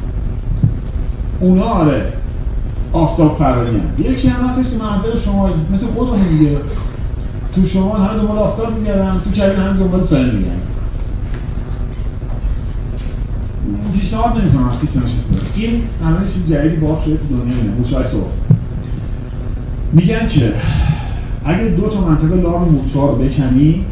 اونا 1.40 1.64
آره. 1.64 2.14
آفتاب 2.94 3.38
فراری 3.38 3.78
هم 3.78 4.12
یکی 4.12 4.28
هم 4.28 4.46
هستش 4.46 4.68
تو 4.74 4.86
منطقه 4.86 5.20
شما 5.20 5.50
مثل 5.74 5.86
خودمون 5.86 6.28
دیگه. 6.28 6.58
تو 7.56 7.66
شما 7.66 7.98
همه 7.98 8.20
دنبال 8.20 8.38
آفتاب 8.38 8.78
میگردن 8.80 9.22
تو 9.24 9.32
کبیر 9.32 9.56
همه 9.56 9.80
دنبال 9.80 10.04
سایه 10.04 10.26
میگردن. 10.26 10.62
پیشنهاد 13.94 14.38
نمی‌کنم 14.38 14.70
از 14.70 14.76
سیستمش 14.76 15.04
استفاده 15.04 15.42
این 15.56 15.82
همه 16.04 16.18
جدیدی 16.50 16.76
باب 16.76 17.04
شده 17.04 17.18
تو 17.18 17.28
دنیا 17.28 17.58
اینه 17.58 17.76
موشای 17.78 18.04
میگن 19.94 20.28
که 20.28 20.54
اگه 21.46 21.64
دو 21.64 21.90
تا 21.90 22.02
منطقه 22.02 22.36
لار 22.36 22.60
مورچه 22.60 23.00
ها 23.00 23.10
رو 23.10 23.16
بکنی 23.16 23.86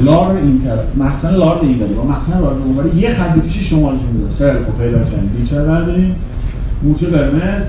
لار 0.00 0.36
این 0.36 0.60
طرف 0.60 0.96
مخزن 0.96 1.34
لار 1.34 1.60
این 1.62 1.78
بده. 1.78 1.94
با 1.94 2.04
مخزن 2.04 2.40
لار 2.40 2.52
اون 2.52 2.90
یه 2.96 3.10
خط 3.10 3.34
بکشی 3.34 3.64
شمال 3.64 3.98
جون 3.98 4.18
بده. 4.18 4.52
خیلی 4.52 4.64
خوب 4.64 4.78
پیدا 4.78 4.98
کردیم 4.98 5.30
بیچاره 5.38 5.68
برداریم. 5.68 6.16
مورچه 6.82 7.06
قرمز. 7.06 7.62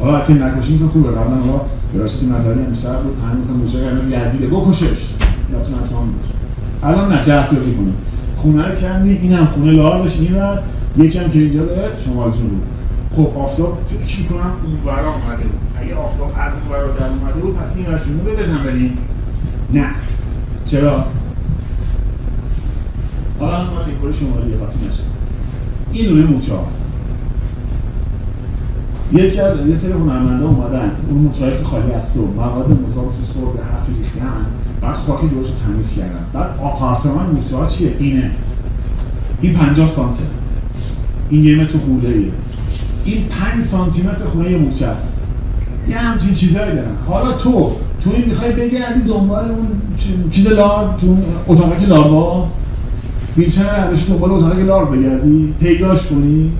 حالا 0.00 0.18
اگه 0.18 0.34
نکشیم 0.34 0.78
که 0.78 0.84
خوبه. 0.84 1.08
قبلا 1.08 1.36
ما 1.46 1.60
دراستی 1.94 2.26
نظری 2.26 2.60
امشب 2.66 3.02
بود. 3.02 3.16
همین 3.30 3.42
گفتم 3.42 3.52
مورچه 3.52 3.78
قرمز 3.78 4.06
یزیده. 4.06 4.46
بکشش. 4.46 5.10
یا 5.52 5.60
تو 5.60 5.80
نتوان 5.82 6.08
باشه 6.12 6.34
الان 6.82 7.12
نه 7.12 7.22
جهت 7.22 7.52
یابی 7.52 7.74
کنیم 7.74 7.94
خونه 8.36 8.68
رو 8.68 8.74
کردیم 8.74 9.18
این 9.22 9.32
هم 9.32 9.46
خونه 9.46 9.72
لار 9.72 10.02
بشه 10.02 10.20
این 10.20 10.34
ور 10.34 10.62
یکم 10.96 11.30
که 11.30 11.38
اینجا 11.38 11.62
به 11.62 11.76
شمال 11.98 12.30
جنوب 12.30 12.60
خب 13.16 13.38
آفتاب 13.38 13.78
فکر 13.86 14.20
می‌کنم 14.20 14.52
اون 14.64 14.94
ورا 14.94 15.14
اومده. 15.14 15.42
بود 15.42 15.60
اگه 15.80 15.94
آفتاب 15.94 16.32
از 16.36 16.52
اون 16.52 16.78
ورا 16.78 16.92
در 16.92 17.06
اومده 17.06 17.40
بود 17.40 17.54
پس 17.54 17.76
این 17.76 17.86
ور 17.86 17.98
جنوب 17.98 18.42
بزن 18.42 18.64
بریم. 18.64 18.98
نه. 19.72 19.86
چرا؟ 20.66 21.04
حالا 23.40 23.58
من 23.58 23.68
این 24.02 24.12
شمالی 24.12 24.54
قاطی 24.54 24.78
نشه 24.88 25.02
این 25.92 26.08
دونه 26.08 26.26
موچه 26.26 26.54
هاست 26.54 26.80
از 29.12 29.68
یه 29.68 29.76
سری 29.82 29.92
هنرمنده 29.92 30.44
اومدن. 30.44 30.90
اون 31.08 31.18
موچه 31.18 31.58
که 31.58 31.64
خالی 31.64 31.92
از 31.92 32.14
تو 32.14 32.26
مواد 32.36 32.66
مضاف 32.66 33.14
سرب 33.34 33.72
هر 33.72 33.86
چی 33.86 33.92
ریختن. 34.02 34.46
بعد 34.80 34.94
خاکی 34.94 35.26
درش 35.26 35.46
تمیز 35.66 35.96
کردن. 35.96 36.24
بعد 36.32 36.46
آپارتمان 36.62 37.26
موچه 37.26 37.56
ها 37.56 37.66
چیه؟ 37.66 37.96
اینه. 37.98 38.30
این 39.40 39.54
50 39.54 39.90
سانته 39.90 40.22
این 41.30 41.44
یه 41.44 41.62
متر 41.62 41.78
خورده 41.78 42.08
ایه 42.08 42.32
این 43.04 43.24
5 43.52 43.62
سانتی 43.62 44.02
متر 44.02 44.24
خونه 44.24 44.56
موچه 44.56 44.86
است. 44.86 45.20
یه 45.88 45.96
همچین 45.96 46.34
چیزایی 46.34 46.74
دارن. 46.74 46.96
حالا 47.08 47.32
تو. 47.32 47.72
تو 48.04 48.10
این 48.14 48.24
می‌خوای 48.24 48.52
بگردی 48.52 49.00
دنبال 49.00 49.44
اون 49.44 49.68
چیز 50.30 50.46
لار 50.46 50.94
تو 51.00 51.16
اتاقک 51.48 51.88
لاروا 51.88 52.48
ویلچر 53.36 53.80
نداشتی 53.80 54.12
دنبال 54.12 54.30
اتاق 54.30 54.58
لار 54.58 54.84
بگردی 54.84 55.54
پیداش 55.60 56.06
کنی. 56.06 56.52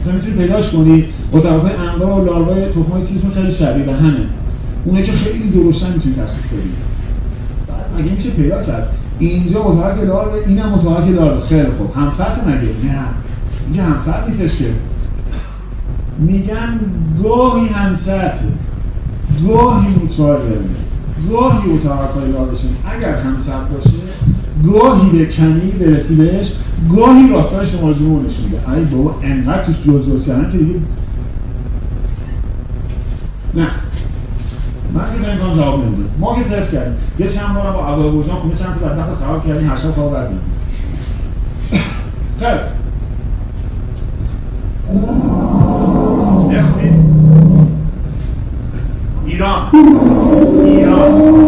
مثلا 0.00 0.14
می‌تونی 0.14 0.32
پیداش 0.32 0.72
کنی 0.72 1.04
اتاق 1.32 1.62
های 1.62 1.72
انواع 1.88 2.20
و 2.20 2.24
لاروای 2.24 2.68
تخمای 2.68 3.06
چیزشون 3.06 3.30
خیلی 3.30 3.52
شبیه 3.52 3.84
به 3.84 3.92
همه. 3.92 4.26
اونه 4.84 5.02
که 5.02 5.12
خیلی 5.12 5.50
درشتن 5.50 5.92
می‌تونی 5.92 6.14
تشخیص 6.14 6.52
بدی 6.52 6.70
مگه 7.98 8.12
میشه 8.14 8.30
پیدا 8.30 8.62
کرد؟ 8.62 8.88
اینجا 9.18 9.60
اتاق 9.60 10.04
لار 10.04 10.32
اینم 10.46 10.74
اتاق 10.74 11.08
لار 11.08 11.40
خیلی 11.40 11.70
خوب. 11.70 11.96
همسط 11.96 12.46
مگه؟ 12.46 12.54
نه. 12.56 13.04
اینجا 13.66 13.82
همسط 13.82 14.28
نیستش 14.28 14.58
که. 14.58 14.64
میگن 16.18 16.80
گاهی 17.22 17.68
همسط 17.68 18.34
گاهی 19.48 19.88
موتوار 19.88 20.42
گاهی 21.30 21.70
اتاق 21.70 22.18
لارشون 22.32 22.70
اگر 22.96 23.14
همسط 23.14 23.52
باشه 23.52 23.90
گاهی 24.66 25.26
کنی 25.26 25.70
برسی 25.70 26.16
بهش 26.16 26.52
گاهی 26.96 27.32
راستای 27.32 27.66
شما 27.66 27.92
جمهور 27.92 28.24
نشون 28.24 28.44
میده. 28.44 28.70
ای 28.72 28.84
بابا 28.84 29.14
انقدر 29.22 29.64
توش 29.64 29.82
جزء 29.82 30.44
که 30.52 30.58
دیگه 30.58 30.80
نه. 33.54 33.66
من 34.94 35.00
که 35.22 35.30
امکان 35.30 35.56
جواب 35.56 35.84
نمیده. 35.84 36.02
ما 36.20 36.36
که 36.36 36.44
تست 36.44 36.72
کردیم. 36.72 36.94
یه 37.18 37.28
چند 37.28 37.54
بار 37.54 37.72
با 37.72 37.86
عذاب 37.86 38.14
وجدان 38.14 38.36
خونه 38.36 38.54
چند 38.54 38.74
تا 38.80 38.86
بدبخت 38.86 39.24
خراب 39.24 39.46
کردیم 39.46 39.70
هر 39.70 39.76
شب 39.76 39.90
خواب 39.90 40.12
بعد 40.12 40.30
تست. 42.40 42.80
ایران. 49.26 49.70
ایران. 50.64 51.39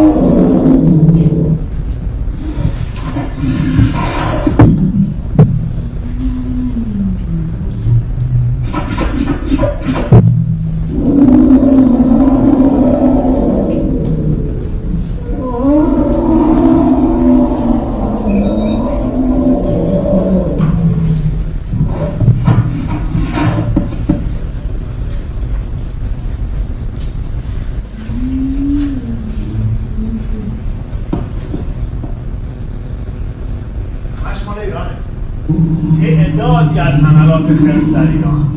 تعدادی 36.03 36.79
از 36.79 36.93
حملات 36.93 37.45
خرس 37.45 37.93
در 37.93 38.11
ایران. 38.11 38.47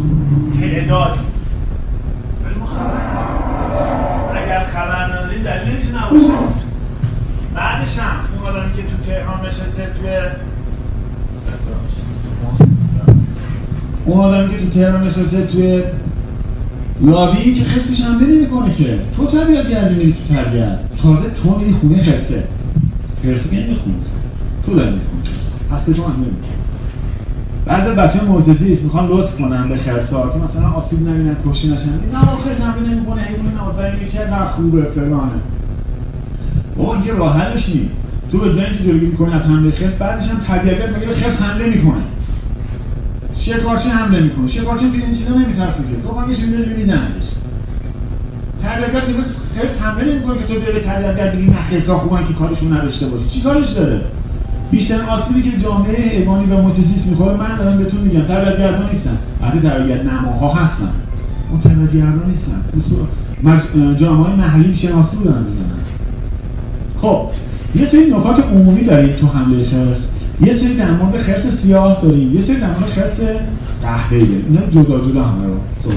تعدادی 0.70 1.20
ولی 2.44 2.54
ما 2.60 2.66
خبر 2.66 4.42
اگر 4.42 4.64
خبر 4.64 5.04
نداریم 5.04 5.42
دلیلش 5.42 5.84
نباشه. 5.84 6.32
بعدش 7.54 7.98
هم 7.98 8.16
اون 8.40 8.56
آدمی 8.56 8.72
که 8.72 8.82
تو 8.82 8.96
تهران 9.06 9.46
نشسته 9.46 9.88
توی 10.00 10.08
اون 14.04 14.20
آدمی 14.20 14.50
که 14.50 14.58
تو 14.58 14.70
تهران 14.70 15.06
نشسته 15.06 15.46
توی 15.46 15.82
لابی 17.00 17.54
که 17.54 17.64
خرسش 17.64 18.00
حمله 18.04 18.26
نمی‌کنه 18.26 18.72
که. 18.72 19.00
تو 19.16 19.26
تربیت 19.26 19.68
گردی 19.68 19.94
میری 19.94 20.12
تو 20.12 20.34
تربیت 20.34 20.78
تازه 21.02 21.30
تو 21.42 21.58
میری 21.58 21.72
خونه 21.72 22.02
خرسه. 22.02 22.44
خرسه 23.22 23.56
که 23.56 23.56
نمی‌خونه 23.56 23.96
تو 24.66 24.74
داری 24.74 24.90
می‌خونی 24.90 25.22
خرسه. 25.24 25.64
پس 25.70 25.84
به 25.86 25.92
تو 25.92 26.02
هم 26.02 26.12
نمی‌خونه 26.12 26.55
بعضی 27.66 27.94
بچه 27.94 28.24
معتزی 28.24 28.78
می‌خوان 28.82 29.06
لطف 29.08 29.36
کنن 29.36 29.68
به 29.68 29.76
خرسا 29.76 30.28
که 30.28 30.38
مثلا 30.38 30.70
آسیب 30.70 31.08
نبینن 31.08 31.36
کشته 31.46 31.68
نشن. 31.68 31.90
نه 32.12 32.18
خرس 32.44 32.60
حمله 32.60 32.88
نمی‌کنه 32.90 33.22
حیوان 33.22 33.54
نافرینی 33.54 34.06
چقدر 34.06 34.46
خوبه 34.46 34.82
فلانه. 34.82 35.32
بابا 36.76 37.00
که 37.00 37.12
راه 37.12 37.40
حلش 37.40 37.68
نیست 37.68 37.90
تو 38.32 38.38
به 38.38 38.54
جایی 38.54 38.72
که 38.76 38.84
جلوگیری 38.84 39.12
کنی 39.12 39.34
از 39.34 39.42
حمله 39.42 39.70
خرس 39.70 39.92
بعدش 39.92 40.28
هم 40.28 40.40
طبیعت 40.40 40.96
مگه 40.96 41.06
به 41.06 41.14
خرس 41.14 41.42
حمله 41.42 41.66
می‌کنه. 41.66 42.02
شکارچی 43.34 43.88
حمله 43.88 44.20
می‌کنه. 44.20 44.46
شکارچی 44.48 44.90
دیگه 44.90 45.04
این 45.04 45.14
چیزا 45.14 45.34
نمیترسه 45.34 45.82
که. 45.82 46.08
تو 46.08 46.14
فهمیش 46.14 46.38
می‌ذاری 46.38 46.74
میزنش 46.74 47.24
طبیعت 48.62 48.92
خرس 49.56 49.80
حمله 49.80 50.12
نمی‌کنه 50.12 50.38
که 50.38 50.54
تو 50.54 50.60
بری 50.60 50.80
طبیعت 50.80 51.32
بگی 51.32 51.46
نه 51.46 51.62
خرسا 51.70 51.98
خوبن 51.98 52.24
که 52.24 52.32
کارشون 52.32 52.72
نداشته 52.72 53.06
باشی. 53.06 53.28
چی 53.28 53.40
کارش 53.40 53.70
داره؟ 53.72 54.00
بیشتر 54.70 55.00
آسیبی 55.10 55.50
که 55.50 55.58
جامعه 55.58 56.08
حیوانی 56.08 56.46
و 56.46 56.62
محیط 56.62 57.06
می‌خوره 57.10 57.36
من 57.36 57.56
دارم 57.56 57.78
بهتون 57.78 58.00
میگم 58.00 58.22
تربیتگردان 58.22 58.88
نیستن. 58.88 59.18
البته 59.42 59.60
تربیت 59.60 60.04
نماها 60.04 60.54
هستن. 60.54 60.90
اون 61.50 61.60
تربیتگردان 61.60 62.22
نیستن. 62.28 62.62
جامعه 63.96 64.36
محلی 64.36 64.74
شناسی 64.74 65.16
بودن 65.16 65.44
بزنن 65.44 65.70
خب 66.98 67.28
یه 67.74 67.88
سری 67.88 68.10
نکات 68.10 68.44
عمومی 68.52 68.84
داریم 68.84 69.16
تو 69.16 69.26
حمله 69.26 69.64
خرس. 69.64 70.10
یه 70.40 70.54
سری 70.54 70.76
در 70.76 70.90
مورد 70.90 71.18
خرس 71.18 71.46
سیاه 71.46 71.98
داریم. 72.02 72.34
یه 72.34 72.40
سری 72.40 72.56
در 72.56 72.70
مورد 72.70 72.90
خرس 72.90 73.20
قهوه‌ای 73.82 74.42
اینا 74.48 74.66
جدا 74.70 75.00
جدا 75.00 75.24
همه 75.24 75.46
رو 75.46 75.54
صحبت 75.84 75.96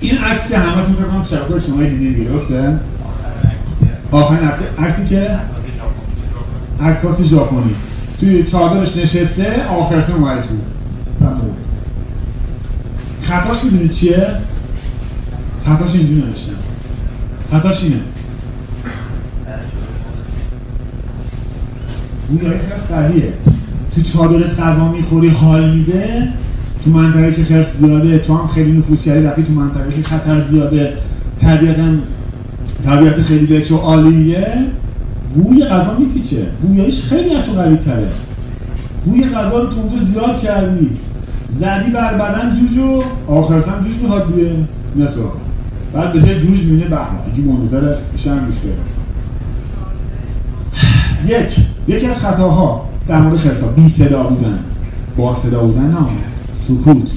این 0.00 0.18
عکس 0.18 0.48
که 0.48 0.58
همه 0.58 0.82
فکر 0.82 1.04
کنم 1.04 1.24
شبکه 1.24 1.66
شما 1.66 1.82
دیدین 1.82 2.24
درسته؟ 2.24 2.78
آخرین 4.10 4.48
عکسی 4.78 5.06
که 5.06 5.30
عکاس 6.82 7.22
ژاپنی. 7.22 7.74
توی 8.20 8.44
چادرش 8.44 8.96
نشسته 8.96 9.66
آخر 9.66 10.00
سه 10.00 10.14
اومده 10.14 10.42
تو 10.42 10.48
خطاش 13.22 13.64
می‌دونی 13.64 13.88
چیه؟ 13.88 14.26
خطاش 15.64 15.94
اینجوری 15.94 16.22
نوشتم 16.22 16.52
خطاش 17.50 17.84
اینه. 17.84 17.96
گویایی 22.28 22.58
خرس 22.58 22.90
قویه 22.92 23.32
تو 23.94 24.02
چادرت 24.02 24.60
غذا 24.60 24.92
می‌خوری 24.92 25.28
حال 25.28 25.74
میده. 25.74 26.28
تو 26.84 26.90
منطقه 26.90 27.32
که 27.32 27.44
خرس 27.44 27.76
زیاده 27.76 28.18
تو 28.18 28.36
هم 28.36 28.46
خیلی 28.46 28.72
نفوذ 28.72 29.02
کردی 29.02 29.24
رفتی 29.24 29.42
تو 29.42 29.52
منطقه 29.52 29.92
که 29.96 30.02
خطر 30.02 30.44
زیاده. 30.48 30.92
طبیعت 31.40 31.78
هم 31.78 32.02
طبیعت 32.84 33.22
خیلی 33.22 33.46
بهتر 33.46 33.74
عالیه. 33.74 34.52
بوی 35.34 35.64
غذا 35.64 35.98
میپیچه. 35.98 36.46
بویایش 36.62 37.02
خیلی 37.02 37.42
تو 37.42 37.52
قوی 37.52 37.76
تره 37.76 38.08
بوی 39.04 39.24
غذا 39.24 39.58
رو 39.58 39.66
تو 39.66 39.80
اونجا 39.80 39.98
زیاد 39.98 40.38
کردی. 40.38 40.90
زدی 41.58 41.90
بر 41.90 42.14
بدن 42.14 42.54
جوج 42.54 42.78
و 42.78 43.02
آخرتم 43.32 43.84
جوج 43.84 44.02
می‌خواد 44.02 44.34
دیگه. 44.34 44.52
نسا 44.96 45.32
بعد 45.92 46.12
به 46.12 46.20
جوج 46.20 46.64
می‌بینه 46.64 46.88
به 46.88 46.96
یکی 47.32 47.42
مهمتره 47.42 47.96
بیشتر 48.12 48.38
گوش 48.38 48.54
یک. 51.26 51.66
یکی 51.88 52.06
از 52.06 52.16
خطاها 52.18 52.88
در 53.08 53.20
مورد 53.20 53.36
خرسا 53.36 53.66
بی 53.66 53.88
صدا 53.88 54.22
بودن. 54.22 54.58
با 55.16 55.36
صدا 55.42 55.60
بودن 55.60 55.86
نه. 55.86 55.96
سکوت. 56.54 57.10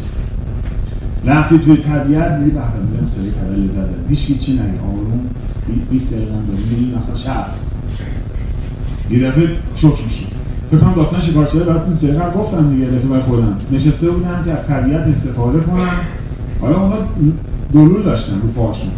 رفتی 1.26 1.59
توی 1.59 1.78
طبیعت 1.78 2.32
میری 2.32 2.51
بهره. 2.51 2.80
میرم 2.91 3.07
سری 3.07 3.32
طبیعت 3.32 3.59
لذت 3.59 3.89
هیچ 4.09 4.39
چی 4.39 4.53
نگه. 4.53 4.64
آروم. 4.64 5.20
20 5.91 6.14
دقیقه 6.14 6.34
هم 6.34 6.45
داری. 6.45 6.93
مثلا 6.97 7.16
شب. 7.16 7.45
یه 9.14 9.28
دفعه 9.28 9.49
شوک 9.76 10.03
میشی. 10.05 10.26
فکر 10.72 10.80
کنم 10.80 10.93
داستان 10.93 11.22
شکارچی 11.22 11.59
براتون 11.59 11.95
سری 11.95 12.11
قبل 12.11 12.39
گفتم 12.39 12.70
دیگه 12.70 12.86
دفعه 12.86 13.07
برای 13.07 13.22
خودم. 13.22 13.57
نشسته 13.72 14.11
بودن 14.11 14.41
که 14.45 14.51
از 14.51 14.68
طبیعت 14.68 15.07
استفاده 15.07 15.59
کنن 15.59 15.89
حالا 16.61 16.82
اونا 16.82 16.95
دلول 17.74 18.03
داشتن 18.03 18.34
رو 18.41 18.47
پاشون 18.47 18.89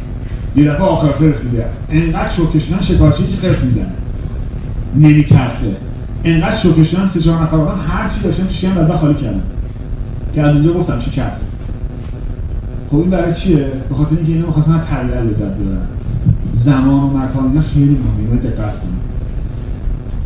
یه 0.56 0.64
دفعه 0.64 0.82
آخر 0.82 1.26
رسیده. 1.26 1.66
انقدر 1.90 2.30
شوکه 2.30 2.60
شدن 2.60 2.82
شکارچی 2.82 3.28
که 3.28 3.36
خرس 3.36 3.64
می‌زنه. 3.64 3.92
نمیترسه 4.96 5.76
انقدر 6.24 6.56
شوکه 6.56 6.84
شدن 6.84 7.10
سه 7.14 7.20
چهار 7.20 7.44
نفر 7.44 7.58
هر 7.58 8.10
چی 8.10 8.22
داشتن 8.24 8.44
تو 8.44 8.54
شکم 8.54 8.92
خالی 8.92 9.14
کردن. 9.14 9.44
که 10.36 10.42
از 10.42 10.56
اینجا 10.56 10.74
گفتم 10.74 11.00
شکست 11.00 11.56
خب 12.90 12.96
این 12.96 13.10
برای 13.10 13.34
چیه؟ 13.34 13.72
به 13.90 13.96
خاطر 13.96 14.16
اینکه 14.16 14.32
اینا 14.32 14.48
می‌خواستن 14.48 14.82
طبیعت 14.82 15.24
لذت 15.24 15.40
ببرن. 15.40 15.88
زمان 16.54 17.04
و 17.04 17.18
مکان 17.18 17.46
اینا 17.46 17.62
خیلی 17.62 17.98
مهمه. 17.98 18.42
دقت 18.42 18.56
کنید. 18.56 19.05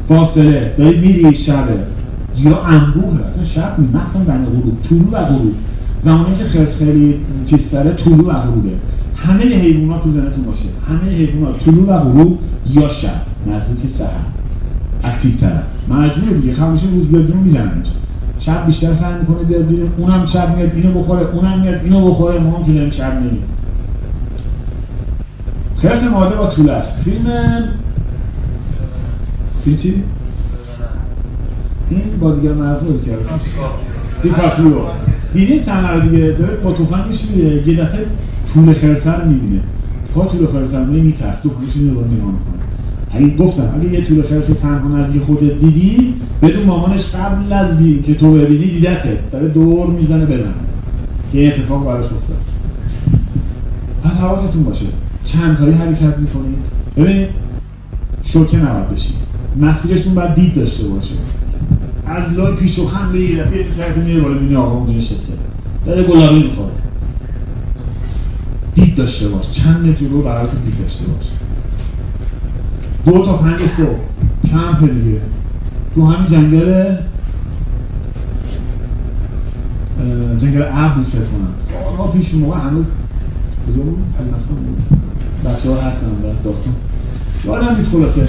فاصله. 0.10 0.74
داری 0.78 1.00
میری 1.00 1.36
شبه. 1.36 1.74
یا 2.38 2.64
انبوهه. 2.64 3.46
شب 3.46 3.76
نیست 3.80 3.94
مثلا 3.96 4.22
بین 4.22 4.46
غروب. 4.46 4.78
طلوع 4.90 5.22
و 5.22 5.26
غروب. 5.26 5.56
زمانی 6.04 6.36
که 6.36 6.44
خرس 6.44 6.78
خیلی 6.78 7.16
چیز 7.46 7.62
سره 7.62 7.94
طلوع 7.94 8.36
و 8.36 8.42
غروبه. 8.42 8.70
همه 9.16 9.44
حیوانات 9.44 10.04
تو 10.04 10.12
زنتون 10.12 10.44
باشه. 10.46 10.66
همه 10.88 11.12
حیوانات 11.12 11.60
طلوع 11.60 11.96
و 11.96 12.00
غروب 12.00 12.40
یا 12.74 12.90
شب. 12.90 13.22
نزدیک 13.48 13.90
سحر 13.90 14.10
اکتیو 15.04 15.32
تر. 15.32 15.62
مجبوره 15.90 16.38
دیگه. 16.38 16.54
خاموش 16.54 16.82
روز 16.84 17.08
بیاد 17.08 17.26
بیرون 17.26 17.44
می‌زنن 17.44 17.84
شب 18.40 18.66
بیشتر 18.66 18.94
سعی 18.94 19.14
می‌کنه 19.20 19.44
بیاد 19.44 19.68
بیرون. 19.68 19.90
اونم 19.98 20.26
شب 20.26 20.58
میاد 20.58 20.72
اینو 20.76 21.00
بخوره. 21.00 21.26
اونم 21.34 21.62
میاد 21.62 21.80
اینو 21.84 22.10
بخوره. 22.10 22.40
ما 22.40 22.58
هم 22.58 22.66
که 22.66 22.72
داریم 22.74 22.92
شب 22.92 23.14
نمیم 23.20 23.44
خرس 25.78 26.04
ماده 26.04 26.36
با 26.36 26.48
طولش. 26.48 26.86
فیلم 27.04 27.28
فیلم 29.64 29.78
چی؟ 29.78 30.04
این 31.90 32.02
بازیگر 32.20 32.54
معروف 32.54 32.84
بازی 32.84 33.06
کرده. 33.06 33.24
دیکاپریو 34.24 34.76
دیدین 35.34 35.62
صحنه 35.62 36.10
دیگه؟ 36.10 36.32
داره 36.32 36.56
با 36.56 36.74
تفنگش 36.74 37.26
میره 37.32 37.68
یه 37.68 37.84
دفعه 37.84 38.06
طول 38.54 38.74
خرسه 38.74 39.12
رو 39.12 39.30
می‌بینه. 39.30 39.62
تا 40.16 40.26
طول 40.26 40.48
خرسه 40.48 40.80
رو 40.80 40.86
میترس 40.86 41.42
تو 41.42 41.50
خودش 41.50 41.76
میره 41.76 41.92
نگاه 41.92 42.04
می‌کنه. 42.04 42.60
اگه 43.12 43.36
گفتم 43.36 43.74
اگه 43.80 43.94
یه 43.94 44.06
طول 44.06 44.22
خرس 44.22 44.46
تنها 44.46 44.98
نزدیک 44.98 45.22
خودت 45.22 45.60
دیدی 45.60 46.14
بدون 46.42 46.64
مامانش 46.64 47.16
قبل 47.16 47.54
از 47.54 47.78
دی 47.78 48.02
که 48.02 48.16
تو 48.16 48.34
ببینی 48.34 48.68
دیدته. 48.68 49.20
داره 49.32 49.48
دور 49.48 49.88
می‌زنه 49.88 50.26
بزنه. 50.26 50.54
که 51.32 51.48
اتفاق 51.48 51.86
براش 51.86 52.06
افتاد. 52.06 52.38
پس 54.04 54.20
حواستون 54.20 54.64
باشه. 54.64 54.86
چند 55.26 55.58
تایی 55.58 55.74
حرکت 55.74 56.18
می‌کنید؟ 56.18 56.58
ببینید. 56.98 57.28
شوکه 58.24 58.58
نباید 58.58 58.90
بشید. 58.90 59.16
مسیرشون 59.58 60.14
باید 60.14 60.36
دید 60.36 60.56
داشته 60.56 60.88
باشه. 60.88 61.16
از 62.06 62.34
لای 62.34 62.56
پیچ 62.56 62.80
و 62.80 62.88
خم 62.88 63.12
به 63.12 63.20
یه 63.20 63.44
دفعه 63.44 63.70
سرت 63.70 63.98
میره 63.98 64.22
بالا 64.22 64.34
می‌بینی 64.34 64.56
آقا 64.56 64.76
اونجا 64.76 64.94
نشسته. 64.94 65.34
داره 65.86 66.04
گلابی 66.04 66.44
می‌خوره. 66.44 66.72
دید 68.76 68.96
داشته 68.96 69.28
باش. 69.28 69.52
چند 69.52 69.98
جلو 69.98 70.22
برات 70.22 70.52
دید 70.66 70.82
داشته 70.82 71.06
باش. 71.06 71.26
دو 73.06 73.26
تا 73.26 73.38
پنج 73.38 73.66
صبح. 73.66 74.00
کمپ 74.52 74.80
دیگه؟ 74.80 75.22
تو 75.96 76.06
همین 76.06 76.28
جنگل 76.28 76.96
جنگل 80.40 80.62
عب 80.62 80.96
بود 80.96 81.06
فکر 81.06 81.20
کنم. 81.20 81.54
سالها 81.72 82.08
پیش 82.08 82.34
موقع 82.34 82.60
هنوز 82.60 82.86
کجا 83.68 83.84
بود؟ 83.84 83.98
حلیمستان 84.20 84.58
بود. 84.58 85.00
بچه 85.46 85.70
ها 85.70 85.82
هستن 85.82 86.08
در 86.08 86.34
داستان. 86.44 86.74
یادم 87.46 87.76
نیست 87.76 87.92
خلاصه. 87.92 88.28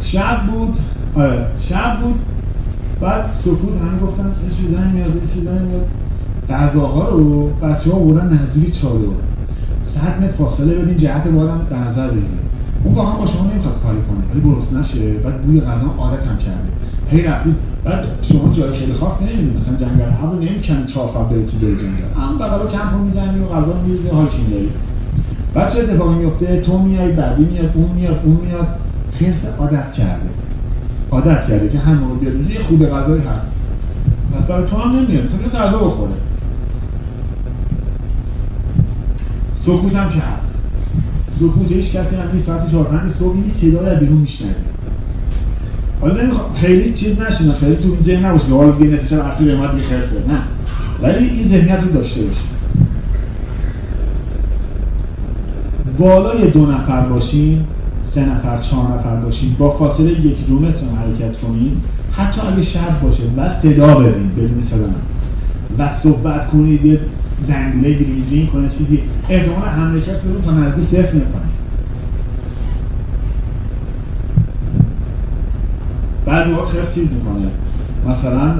شب 0.00 0.46
بود. 0.46 0.78
آره 1.14 1.46
شب 1.60 2.00
بود. 2.02 2.20
بعد 3.00 3.34
سکوت 3.34 3.80
همه 3.80 3.98
گفتن 3.98 4.34
یه 4.44 4.50
چیزی 4.50 4.76
میاد 4.94 5.14
یه 5.14 5.20
چیزی 5.20 5.40
میاد. 5.40 5.86
غذاها 6.50 7.08
رو 7.08 7.48
بچه 7.48 7.92
ها 7.92 7.98
بردن 7.98 8.32
نزدیک 8.32 8.80
چادر. 8.80 8.98
صد 9.84 10.22
متر 10.22 10.32
فاصله 10.32 10.74
بدین 10.74 10.96
جهت 10.96 11.28
بادم 11.28 11.60
در 11.70 11.78
نظر 11.78 12.08
بگیرید 12.08 12.48
اون 12.84 12.94
واقعا 12.94 13.16
با 13.16 13.26
شما 13.26 13.50
نمی‌خواد 13.50 13.82
کاری 13.82 13.98
کنه 13.98 14.18
ولی 14.32 14.54
گرسنه 14.54 14.80
نشه. 14.80 15.12
بعد 15.12 15.42
بوی 15.42 15.60
غذا 15.60 15.94
عادت 15.98 16.26
هم 16.26 16.38
کرده. 16.38 16.68
هی 17.10 17.22
رفتید. 17.22 17.54
بعد 17.84 18.04
شما 18.22 18.52
جای 18.52 18.72
خیلی 18.72 18.92
خاص 18.92 19.22
نمی‌بینید. 19.22 19.56
مثلا 19.56 19.76
جنگل 19.76 20.10
هوا 20.22 20.34
نمی‌کنید 20.34 20.86
4 20.86 21.08
ساعت 21.08 21.28
برید 21.28 21.46
تو 21.46 21.58
دل 21.58 21.76
جنگل. 21.76 22.22
هم 22.22 22.38
بغل 22.38 22.68
کمپ 22.68 22.92
رو 22.92 23.04
می‌زنی 23.04 23.40
و 23.40 23.46
غذا 23.46 23.80
میریزی 23.86 24.08
حالش 24.08 24.34
میداری 24.34 24.70
بعد 25.54 25.72
چه 25.72 25.80
اتفاقی 25.80 26.14
میفته 26.14 26.60
تو 26.60 26.78
میای 26.78 27.12
بعدی 27.12 27.44
میاد 27.44 27.70
اون 27.74 27.90
میاد 27.90 28.20
اون 28.24 28.38
میاد. 28.46 28.68
خرس 29.12 29.46
عادت 29.58 29.92
کرده. 29.92 30.28
عادت 31.10 31.48
کرده 31.48 31.68
که 31.68 31.78
هم 31.78 31.94
موقع 31.94 32.14
بیاد 32.14 32.50
یه 32.50 32.62
خوب 32.62 32.86
غذایی 32.86 33.22
هست. 33.22 33.46
پس 34.34 34.46
برای 34.46 34.66
تو 34.66 34.76
هم 34.76 34.96
نمیاد. 34.96 35.24
می‌خواد 35.32 35.62
غذا 35.62 35.78
بخوره. 35.78 36.12
سکوت 39.56 39.96
هم 39.96 40.10
که 40.10 40.18
هست. 40.18 40.54
سکوت 41.38 41.72
هیچ 41.72 41.96
کسی 41.96 42.16
هم 42.16 42.30
نیست. 42.32 42.46
ساعت 42.46 42.70
4 42.70 42.84
5 42.84 43.10
صبح 43.10 43.36
یه 43.38 43.48
صدای 43.48 43.90
از 43.90 44.00
بیرون 44.00 44.18
میشنوه 44.18 44.50
حالا 46.00 46.22
نمی‌خوام 46.22 46.52
خیلی 46.54 46.92
چیز 46.92 47.20
نشینه. 47.20 47.52
خیلی 47.52 47.76
تو 47.76 47.88
این 47.88 48.00
ذهن 48.00 48.26
نباشه 48.26 48.52
حالا 48.52 48.70
دیگه 48.70 48.90
نصف 48.94 49.08
شب 49.08 49.20
عصر 49.20 49.54
اومد 49.54 49.70
دیگه 49.70 49.82
خرس 49.82 50.12
نه. 50.12 50.42
ولی 51.02 51.28
این 51.28 51.48
ذهنیت 51.48 51.82
رو 51.82 51.90
داشته 51.90 52.22
باشید 52.22 52.58
بالای 55.98 56.50
دو 56.50 56.66
نفر 56.66 57.00
باشین. 57.00 57.64
سه 58.08 58.24
نفر 58.26 58.58
چهار 58.58 58.98
نفر 58.98 59.16
باشین 59.16 59.56
با 59.58 59.70
فاصله 59.70 60.10
یک 60.26 60.46
دو 60.46 60.58
متر 60.58 60.86
حرکت 60.86 61.40
کنین 61.40 61.76
حتی 62.12 62.40
اگه 62.40 62.62
شب 62.62 63.00
باشه 63.02 63.22
و 63.36 63.54
صدا 63.54 63.94
بدین 63.94 64.30
بدون 64.36 64.62
صدا 64.62 64.86
و 65.78 65.88
صحبت 65.88 66.50
کنید 66.50 66.84
یه 66.84 67.00
زنگوله 67.46 67.92
گرینگرین 67.92 68.46
کنه 68.46 68.68
چیزی 68.68 69.00
احتمال 69.28 69.68
حمله 69.68 70.00
رو 70.24 70.40
تا 70.44 70.52
نزدیک 70.52 70.84
صفر 70.84 71.16
نکنید 71.16 71.58
بعد 76.26 76.48
موقع 76.48 76.70
خیلی 76.70 76.86
چیز 76.94 77.12
می‌کنه. 77.12 77.50
مثلا 78.08 78.54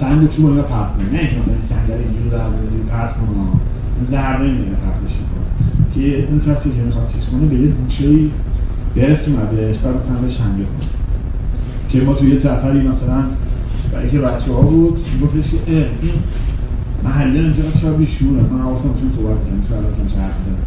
سنگ 0.00 0.22
و 0.22 0.26
چوب 0.26 0.46
اینا 0.46 0.62
پرت 0.62 0.88
نه 1.12 1.18
اینکه 1.18 1.36
مثلا 1.36 1.52
این 1.52 1.62
سنگ 1.62 1.90
اینجوری 1.90 2.30
در 2.30 2.38
پرت 2.90 3.12
کنه 3.12 3.28
ضربه 4.10 4.44
می‌زنه 4.44 4.64
پرتش 4.64 5.14
می‌کنه. 5.20 5.42
که 5.94 6.28
اون 6.30 6.40
کسی 6.40 6.70
که 6.70 6.82
می‌خواد 6.82 7.06
چیز 7.06 7.28
کنه 7.30 7.46
به 7.46 7.56
یه 7.56 7.68
گوشه 7.68 8.04
برسیم 8.96 9.36
بهش 9.56 9.76
بعد 9.76 9.96
مثلا 9.96 10.16
بهش 10.16 10.40
حمله 10.40 10.64
کنه 10.64 10.88
که 11.88 12.00
ما 12.00 12.14
توی 12.14 12.30
یه 12.30 12.36
سفری 12.36 12.88
مثلا 12.88 13.24
برای 13.92 14.10
که 14.10 14.18
بچه 14.18 14.52
ها 14.52 14.60
بود 14.60 15.04
گفتش 15.22 15.50
که 15.50 15.58
این 15.76 16.12
محلی 17.04 17.38
اینجا 17.38 17.62
چرا 17.80 17.92
بیشوره 17.92 18.42
من 18.42 18.60
حواسم 18.60 18.82
چون 18.82 19.12
تو 19.16 19.22
باید 19.22 19.38
کنم 19.38 19.58
مثلا 19.60 19.78
کم 19.78 20.14
چه 20.14 20.20
حرف 20.20 20.30
بزنم 20.30 20.62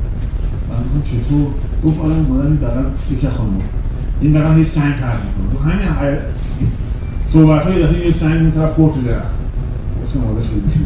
من 0.70 0.84
گفتم 0.84 1.02
چطور؟ 1.12 1.48
گفت 1.86 2.00
آره 2.00 2.14
اومدن 2.14 2.46
این 2.46 2.56
بغل 2.56 2.84
یکی 3.12 3.28
خانم 3.28 3.62
این 4.22 4.34
بغل 4.34 4.54
هی 4.54 4.64
سنگ 4.64 4.94
پرت 4.94 5.18
می‌کنه. 5.26 5.60
تو 5.60 5.70
همین 5.70 6.18
صحبت 7.34 7.66
های 7.66 7.84
دفعه 7.84 8.06
یه 8.06 8.12
سنگ 8.12 8.42
اون 8.42 8.52
طرف 8.52 8.74
خورد 8.74 8.94
تو 8.94 9.02
درخت 9.02 9.36
گفتم 10.06 10.20
آدش 10.20 10.48
خیلی 10.48 10.62
بیشوره 10.62 10.86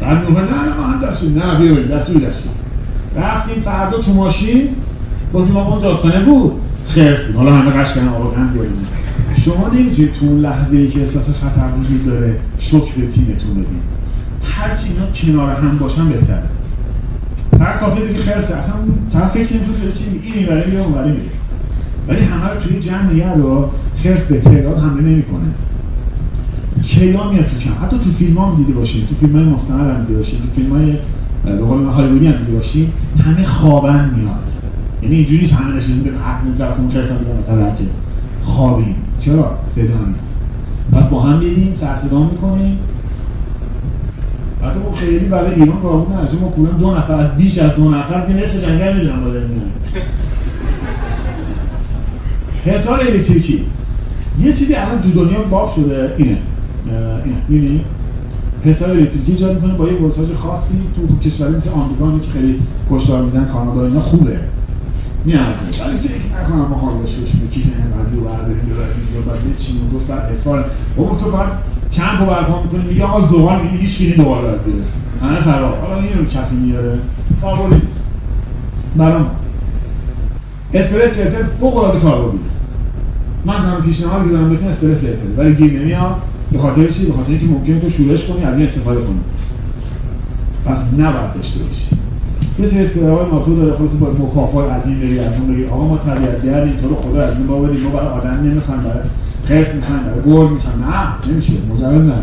بعد 0.00 0.18
می‌گفت 0.18 0.52
نه 0.52 0.68
نه 0.68 0.76
ما 0.76 0.86
هم 0.86 1.06
دستوری 1.06 1.34
نه 1.34 1.58
بیا 1.58 1.74
بریم 1.74 1.88
دستوری 1.88 2.26
دستوری 2.26 2.54
رفتیم 3.16 3.62
فردا 3.62 3.98
تو 3.98 4.14
ماشین 4.14 4.68
گفتیم 5.34 5.56
آقا 5.56 5.72
اون 5.72 5.80
داستانه 5.82 6.24
بود. 6.24 6.52
خرس 6.86 7.30
حالا 7.36 7.56
همه 7.56 7.70
قشنگ 7.70 8.08
آقا 8.08 8.36
هم 8.36 8.52
بیاریم. 8.52 8.86
شما 9.44 9.68
نمی‌تونید 9.68 10.12
تو 10.12 10.26
اون 10.26 10.40
لحظه 10.40 10.76
ای 10.76 10.88
که 10.88 11.00
احساس 11.00 11.30
خطر 11.30 11.68
وجود 11.80 12.06
داره 12.06 12.36
شوک 12.58 12.94
به 12.94 13.06
تیمتون 13.06 13.50
بدین. 13.50 13.80
هرچی 14.42 14.88
اینا 14.88 15.06
کنار 15.14 15.54
هم 15.54 15.78
باشن 15.78 16.08
بهتره. 16.08 16.42
فقط 17.58 17.80
کافی 17.80 18.02
بگی 18.02 18.18
خرسه 18.18 18.56
اصلا 18.56 18.74
طرف 19.12 19.32
فکر 19.32 19.56
نمی‌تونه 19.56 19.92
چی 19.92 20.04
این 20.34 20.46
برای 20.46 20.66
میگه 20.66 20.78
اون 20.78 21.10
میگه. 21.10 21.22
ولی 22.08 22.24
همه 22.24 22.54
رو 22.54 22.60
توی 22.60 22.80
جمع 22.80 23.12
نگه 23.12 23.32
خرس 23.96 24.26
به 24.26 24.40
تعداد 24.40 24.78
حمله 24.78 25.02
نمی‌کنه. 25.02 25.48
کیا 26.82 27.30
میاد 27.30 27.46
تو 27.46 27.56
کم؟ 27.58 27.84
حتی 27.84 27.98
تو 27.98 28.10
فیلم 28.10 28.38
هم 28.38 28.56
دیده 28.56 28.72
باشید 28.72 29.08
تو 29.08 29.14
فیلم 29.14 29.32
های 29.32 29.44
مستند 29.44 29.80
هم 29.80 30.04
دیده 30.04 30.18
باشید 30.18 30.40
تو 30.40 30.46
فیلم 30.56 30.76
های 30.76 30.96
به 31.44 31.64
قول 31.64 31.84
هالیوودی 31.84 32.26
هم 32.26 32.36
دیده 32.36 32.52
باشید 32.52 32.92
همه 33.24 33.44
خوابن 33.44 34.10
میاد. 34.16 34.57
یعنی 35.02 35.14
اینجوری 35.14 35.40
نیست 35.40 35.54
همه 35.54 35.76
نشستیم 35.76 36.02
به 36.02 36.18
حرف 36.18 36.44
نمی‌زنیم 36.44 36.70
اصلا 36.70 36.88
خیلی 36.88 37.02
میگن 37.02 37.40
مثلا 37.42 37.72
خوابیم. 38.42 38.94
چرا؟ 39.18 39.58
صدا 39.66 40.06
نیست. 40.12 40.44
پس 40.92 41.08
با 41.08 41.22
هم 41.22 41.38
میریم 41.38 41.74
سر 41.76 41.96
صدا 41.96 42.22
می‌کنیم. 42.22 42.78
حتی 44.62 44.78
خب 44.78 44.94
خیلی 44.94 45.26
برای 45.26 45.54
ایران 45.54 45.80
کاربون 45.82 46.16
نه 46.16 46.28
چون 46.28 46.40
ما 46.40 46.52
کلا 46.56 46.70
دو 46.70 46.96
نفر 46.96 47.20
از 47.20 47.36
بیش 47.36 47.58
از 47.58 47.76
دو 47.76 47.90
نفر 47.90 48.26
که 48.26 48.32
نصف 48.32 48.64
جنگل 48.64 48.96
می‌دونم 48.96 49.24
با 49.24 49.30
حسار 52.64 53.00
الکتریکی 53.00 53.64
یه 54.42 54.52
چیزی 54.52 54.74
الان 54.74 55.02
تو 55.02 55.10
دنیا 55.10 55.42
باب 55.42 55.72
شده 55.76 56.14
اینه. 56.16 56.36
اینه. 57.24 57.36
می‌بینی؟ 57.48 57.84
حسار 58.64 58.90
الکتریکی 58.90 59.32
ایجاد 59.32 59.54
می‌کنه 59.54 59.74
با 59.74 59.88
یه 59.88 59.98
ولتاژ 59.98 60.32
خاصی 60.32 60.74
تو 60.96 61.18
کشوری 61.28 61.56
مثل 61.56 61.70
آمریکا 61.70 62.18
که 62.26 62.32
خیلی 62.32 62.60
کشتار 62.90 63.22
میدن 63.22 63.44
کانادا 63.44 63.86
اینا 63.86 64.00
خوبه. 64.00 64.36
میارزه 65.28 65.84
ولی 65.84 65.98
فکر 65.98 66.40
نکنم 66.40 66.58
ما 66.58 66.76
حالا 66.76 67.06
شوش 67.06 67.30
کیف 67.50 67.66
انقدری 67.84 68.16
رو 68.16 68.24
برداریم 68.24 68.58
اینجا 68.58 69.20
بعد 69.26 69.56
چین 69.58 69.76
و 69.76 69.88
دو 69.88 70.04
ساعت 70.04 70.32
حسار 70.32 70.70
بابا 70.96 71.16
تو 71.16 71.30
باید 71.30 71.48
کمپ 71.92 72.20
رو 72.20 72.26
برپا 72.26 72.62
می‌کنی 72.62 72.82
میگه 72.88 73.04
آقا 73.04 73.20
زغال 73.20 73.62
میگه 73.62 73.76
هیچ 73.76 73.98
کینی 73.98 74.12
دوباره 74.12 74.42
باید 74.42 74.64
بیاره 74.64 74.82
همه 75.22 75.40
فرار 75.40 75.78
حالا 75.80 76.00
این 76.00 76.26
کسی 76.26 76.56
میاره 76.56 76.98
قابلی 77.42 77.80
نیست 77.80 78.18
برام 78.96 79.30
اسپری 80.74 81.08
فلفل 81.08 81.46
فوق 81.60 81.76
العاده 81.76 82.00
کاربردیه 82.00 82.40
من 83.44 83.54
هم 83.54 83.82
پیشنهاد 83.82 84.24
که 84.24 84.30
دارم 84.30 84.54
بکنم 84.54 84.68
اسپری 84.68 84.94
فلفل 84.94 85.38
ولی 85.38 85.54
گیر 85.54 85.80
نمیاد 85.80 86.16
به 86.52 86.58
خاطر 86.58 86.88
چی 86.88 87.06
به 87.06 87.12
خاطر 87.12 87.30
اینکه 87.30 87.46
ممکنه 87.46 87.80
تو 87.80 87.90
شورش 87.90 88.26
کنی 88.26 88.44
از 88.44 88.58
این 88.58 88.66
استفاده 88.66 89.00
کنی 89.00 89.20
پس 90.66 90.78
نباید 90.92 91.32
داشته 91.34 91.64
باشی 91.64 91.88
یه 92.58 92.66
سری 92.66 92.82
اسپری 92.82 93.06
ناتو 93.06 93.56
داره 93.56 93.76
خلاص 93.76 93.90
با 93.90 94.06
مکافات 94.06 94.70
از 94.70 94.86
این 94.86 95.00
بری 95.00 95.18
از 95.18 95.32
اون 95.38 95.54
بری. 95.54 95.66
آقا 95.68 95.88
ما 95.88 95.98
طبیعت 95.98 96.44
گردیم 96.44 96.76
تو 96.76 96.88
رو 96.88 96.96
خدا 96.96 97.22
از 97.22 97.34
این 97.36 97.46
بدیم. 97.46 97.80
ما 97.80 97.90
برای 97.90 98.08
آدم 98.08 98.40
نمی‌خوایم 98.44 98.80
برای 98.82 99.02
خرس 99.44 99.74
می‌خوایم 99.74 100.02
برای 100.02 100.20
گل 100.20 100.52
می‌خوایم. 100.54 100.78
نه 100.84 101.32
نمیشه. 101.32 101.52
مجرد 101.74 101.92
نه 101.92 102.14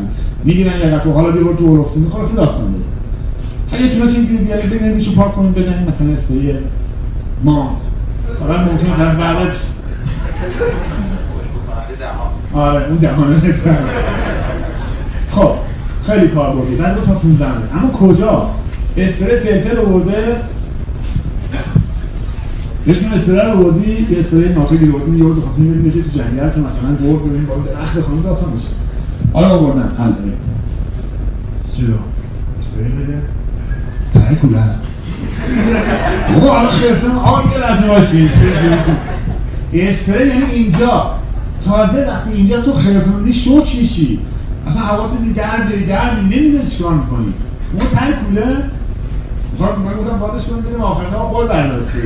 می‌گیرن 0.44 0.80
یه 0.80 1.00
تو 1.00 1.12
حالا 1.12 1.32
بیور 1.32 1.56
تو 1.56 1.64
اولفتی 1.64 2.00
می‌خواد 2.00 2.36
داستان 2.36 2.72
داره 2.72 2.84
اگه 3.72 3.96
تونست 3.96 4.16
این 4.16 4.26
بیاری 4.26 4.68
ببینید 4.68 4.94
روشو 4.96 5.16
پاک 5.16 5.36
کنید 5.36 5.54
بزنید 5.54 5.88
مثلا 5.88 6.14
اسپری 6.14 6.54
ما. 7.44 7.78
فقط 8.40 8.60
ممکن 8.60 8.98
طرف 8.98 9.16
بعد 9.16 9.56
آره 12.54 12.88
اون 12.88 12.98
دهانه 12.98 13.40
خب 15.32 15.52
خیلی 16.06 16.28
کار 16.28 16.56
بردی 16.56 16.76
بعد 16.76 16.96
تا 17.06 17.14
15 17.14 17.46
اما 17.78 17.90
کجا؟ 17.92 18.50
اسپری 18.98 19.40
فلفل 19.40 19.78
آورده 19.78 20.36
بهش 22.86 22.98
میگم 22.98 23.14
اسپری 23.14 23.52
رو 23.52 23.64
بردی 23.64 24.08
یه 24.10 24.20
اسپری 24.20 24.54
ناتو 24.54 24.76
گیر 24.76 24.92
بردیم 24.92 25.18
یه 25.18 25.42
خواستیم 25.42 25.72
بریم 25.72 25.84
بشه 25.84 26.02
تو 26.02 26.10
جنگل 26.10 26.50
که 26.50 26.60
مثلا 26.60 26.90
گرد 27.04 27.22
ببینیم 27.26 27.46
باید 27.46 27.64
درخت 27.64 28.02
خانم 28.02 28.22
داستان 28.22 28.54
بشه. 28.54 28.68
آره 29.34 29.48
آوردن 29.48 29.92
حل 29.98 30.12
داره. 30.12 30.38
چرا؟ 31.78 32.00
اسپری 32.60 32.90
بده. 32.90 33.22
ته 34.14 34.36
کوله 34.36 34.58
است. 34.58 34.86
بابا 36.34 36.60
الان 36.60 36.72
خرسان 36.72 37.16
آه 37.16 37.52
یه 37.54 37.60
لحظه 37.60 37.88
واسید 37.88 38.30
اسپری 39.74 40.28
یعنی 40.28 40.46
اینجا. 40.54 41.12
تازه 41.66 42.08
وقتی 42.08 42.32
اینجا 42.34 42.62
تو 42.62 42.74
خرساندی 42.74 43.34
شوک 43.34 43.76
میشی. 43.82 44.20
اصلا 44.68 44.82
حواست 44.82 45.18
درد 45.36 45.70
داری 45.70 45.86
درد 45.86 46.18
نمی‌دونی 46.18 46.66
چیکار 46.66 46.94
می‌کنی. 46.94 47.34
اون 47.74 47.90
ته 47.90 48.14
کوله؟ 48.26 48.56
من 49.60 49.94
گفتم 49.94 50.20
بادش 50.20 50.46
کنیم 50.48 50.62
بریم 50.62 50.82
آخر 50.82 51.10
تا 51.10 51.20
قول 51.20 51.48
برداشتی 51.48 52.00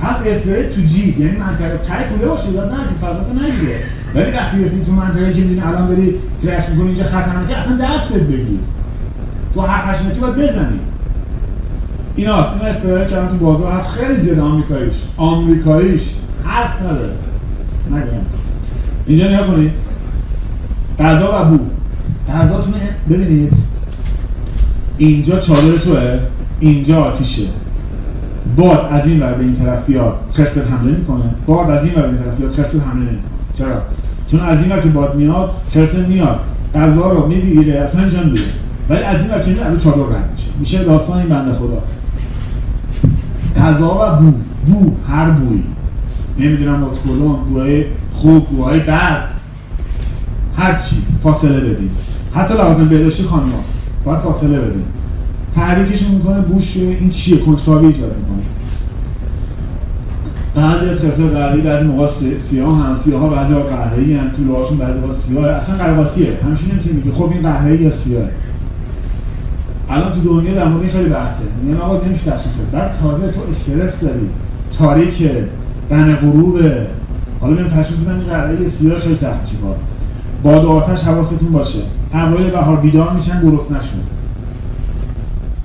پس 0.00 0.16
اسپری 0.26 0.74
تو 0.74 0.80
جیب 0.80 1.20
یعنی 1.20 1.36
منطقه 1.36 1.76
ته 1.76 2.08
کوله 2.10 2.26
باشه 2.26 2.50
یاد 2.50 2.72
نه 2.72 2.78
که 2.78 3.06
فضا 3.06 3.32
نگیره 3.32 3.78
ولی 4.14 4.30
وقتی 4.30 4.64
رسید 4.64 4.86
تو 4.86 4.92
منطقه 4.92 5.32
که 5.32 5.40
می‌بینی 5.40 5.60
الان 5.60 5.86
داری 5.86 6.14
ترک 6.42 6.70
می‌کنی 6.70 6.86
اینجا 6.86 7.04
خطرناکه 7.04 7.56
اصلا 7.56 7.76
دستت 7.76 8.22
بگیر. 8.22 8.58
تو 9.54 9.60
هر 9.60 9.92
هشت 9.92 10.20
باید 10.20 10.36
بزنی. 10.36 10.80
این 12.16 12.28
هست 12.28 12.52
این 12.52 12.68
اسپری 12.68 13.06
که 13.06 13.16
تو 13.16 13.36
بازار 13.36 13.72
هست 13.72 13.90
خیلی 13.90 14.20
زیاد 14.20 14.38
آمریکاییش 14.38 14.94
آمریکاییش 15.16 16.02
حرف 16.44 16.82
نداره. 16.82 17.12
نگم. 17.90 18.24
اینجا 19.06 19.28
نیا 19.28 19.46
کنید. 19.46 19.72
غذا 20.98 21.42
و 21.42 21.44
بو. 21.44 21.58
غذاتون 22.32 22.74
ببینید. 23.10 23.52
اینجا 24.98 25.38
چادر 25.38 25.76
توه؟ 25.76 26.18
اینجا 26.60 27.04
آتیشه. 27.04 27.42
باد 28.56 28.88
از 28.90 29.06
این 29.06 29.20
ور 29.20 29.32
به 29.32 29.44
این 29.44 29.54
طرف 29.54 29.86
بیاد 29.86 30.18
خرس 30.32 30.58
حمله 30.58 30.96
می‌کنه. 30.96 31.34
باد 31.46 31.70
از 31.70 31.84
این 31.84 31.94
ور 31.94 32.02
به 32.02 32.08
این 32.08 32.16
طرف 32.16 32.36
بیاد 32.36 32.52
خرس 32.52 32.74
حمله 32.74 33.00
نمی‌کنه 33.00 33.18
چرا؟ 33.58 33.82
چون 34.30 34.40
از 34.40 34.60
این 34.62 34.72
ور 34.72 34.80
که 34.80 34.88
باد 34.88 35.14
میاد 35.14 35.50
خرس 35.74 35.94
میاد. 35.94 36.40
غذا 36.74 37.12
رو 37.12 37.26
میبیره 37.26 37.80
اصلا 37.80 38.08
جان 38.08 38.30
میره 38.30 38.44
ولی 38.88 39.02
از 39.02 39.20
این 39.20 39.30
بچه 39.30 39.64
الان 39.64 39.78
چادر 39.78 39.96
رد 39.96 40.30
میشه. 40.32 40.50
میشه 40.58 40.84
داستان 40.84 41.18
این 41.18 41.28
بنده 41.28 41.54
خدا. 41.54 41.82
غذا 43.56 44.18
و 44.18 44.22
بو. 44.22 44.32
بو 44.66 44.96
هر 45.08 45.30
بوی 45.30 45.62
نمی‌دونم 46.38 46.84
اتکلون 46.84 47.36
بوهای 47.48 47.84
خوب 48.12 48.48
بوهای 48.48 48.80
بد. 48.80 49.22
هر 50.56 50.78
چی. 50.78 50.96
فاصله 51.22 51.60
بدیم 51.60 51.90
حتی 52.34 52.54
لازم 52.54 52.88
بهداشتی 52.88 53.22
خانم 53.22 53.52
باید 54.04 54.18
فاصله 54.18 54.58
بدیم. 54.58 54.84
تحریکشون 55.54 56.14
می‌کنه 56.14 56.40
بوش 56.40 56.76
این 56.76 57.10
چیه؟ 57.10 57.38
کنجکاوی 57.38 57.86
ایجاد 57.86 58.16
می‌کنه. 58.16 58.42
بعضی 60.54 60.88
از 60.88 61.00
خرسای 61.00 61.28
قهوه‌ای 61.28 61.60
بعضی 61.60 61.86
موقع 61.86 62.06
سیاه 62.38 62.86
هم 62.86 62.96
سیاه 62.96 63.20
ها 63.20 63.28
بعضی 63.28 63.52
ها 63.54 63.60
قهوه‌ای 63.60 64.14
هم 64.14 64.30
طول 64.30 64.48
هاشون 64.48 64.78
بعضی 64.78 65.00
ها 65.00 65.12
سیاه 65.12 65.48
اصلا 65.48 65.76
قرقاتیه 65.76 66.28
همیشه 66.44 66.72
نمی‌تونی 66.72 66.96
میگه 66.96 67.12
خب 67.12 67.30
این 67.32 67.42
قهوه‌ای 67.42 67.78
یا 67.78 67.90
سیاه 67.90 68.28
الان 69.90 70.12
تو 70.12 70.20
دنیا 70.20 70.54
در 70.54 70.68
مورد 70.68 70.90
خیلی 70.90 71.08
بحثه. 71.08 71.44
میگن 71.62 71.80
آقا 71.80 72.06
نمیشه 72.06 72.30
تشخیص 72.30 72.52
بعد 72.72 72.98
تازه 73.02 73.28
تو 73.28 73.40
استرس 73.50 74.04
داری. 74.04 74.28
تاریک 74.78 75.30
دن 75.90 76.16
غروبه 76.16 76.86
حالا 77.40 77.54
میام 77.54 77.68
تشخیص 77.68 77.96
بدم 77.96 78.14
این 78.14 78.28
قهوه 78.28 78.68
سیاه 78.68 78.98
خیلی 78.98 79.14
سخت 79.14 79.44
چیکار؟ 79.44 79.76
باد 80.44 80.64
و 80.64 80.68
آتش 80.68 81.04
حواستون 81.04 81.52
باشه. 81.52 81.78
اوایل 82.14 82.50
بهار 82.50 82.80
بیدار 82.80 83.12
میشن 83.12 83.42
گرسنه‌شون 83.42 84.00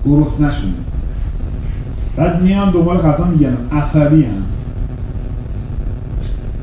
گرسنه‌شون 0.05 0.73
بعد 2.17 2.41
میان 2.41 2.71
دنبال 2.71 2.97
غذا 2.97 3.25
میگن 3.25 3.57
عصبی 3.71 4.23
هم 4.23 4.43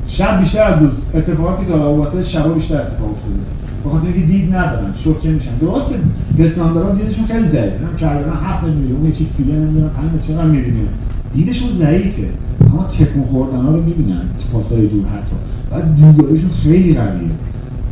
شب 0.06 0.38
بیشتر 0.38 0.62
از 0.62 0.82
روز. 0.82 0.92
اتفاقی 1.14 1.64
که 1.64 1.72
داره 1.72 1.84
البته 1.84 2.22
شب 2.22 2.54
بیشتر 2.54 2.80
اتفاق 2.80 3.10
افتاده. 3.10 3.34
به 3.84 3.90
خاطر 3.90 4.06
اینکه 4.06 4.20
دید 4.20 4.54
ندارن 4.54 4.94
شوکه 4.96 5.28
میشن. 5.28 5.56
درسته 5.60 5.96
پستاندارا 6.38 6.94
دیدشون 6.94 7.26
خیلی 7.26 7.48
ضعیفه. 7.48 7.86
هم 7.86 7.96
کردن 7.96 8.32
هفت 8.44 8.64
نمی‌بینه 8.64 8.94
اون 8.94 9.08
یکی 9.08 9.26
فیله 9.36 9.54
نمی‌دونم 9.54 9.88
پنج 9.88 10.20
چقدر 10.20 10.44
می‌بینه. 10.44 10.88
دیدشون 11.34 11.70
ضعیفه. 11.70 12.28
اما 12.66 12.84
تکون 12.84 13.24
خوردن 13.24 13.62
ها 13.62 13.70
رو 13.70 13.82
می‌بینن. 13.82 14.22
تو 14.40 14.58
فاصله 14.58 14.86
دور 14.86 15.04
حتی. 15.04 15.36
بعد 15.70 15.94
بویاییشون 15.94 16.50
خیلی 16.50 16.94
قویه. 16.94 17.30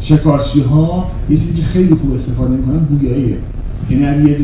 شکارچی 0.05 0.61
ها 0.61 1.11
یه 1.31 1.37
چیزی 1.37 1.55
که 1.55 1.63
خیلی 1.63 1.95
خوب 1.95 2.15
استفاده 2.15 2.51
می‌کنن 2.51 2.79
بویاییه. 2.79 3.37
یعنی 3.91 4.07
اگه 4.07 4.31
یه 4.31 4.39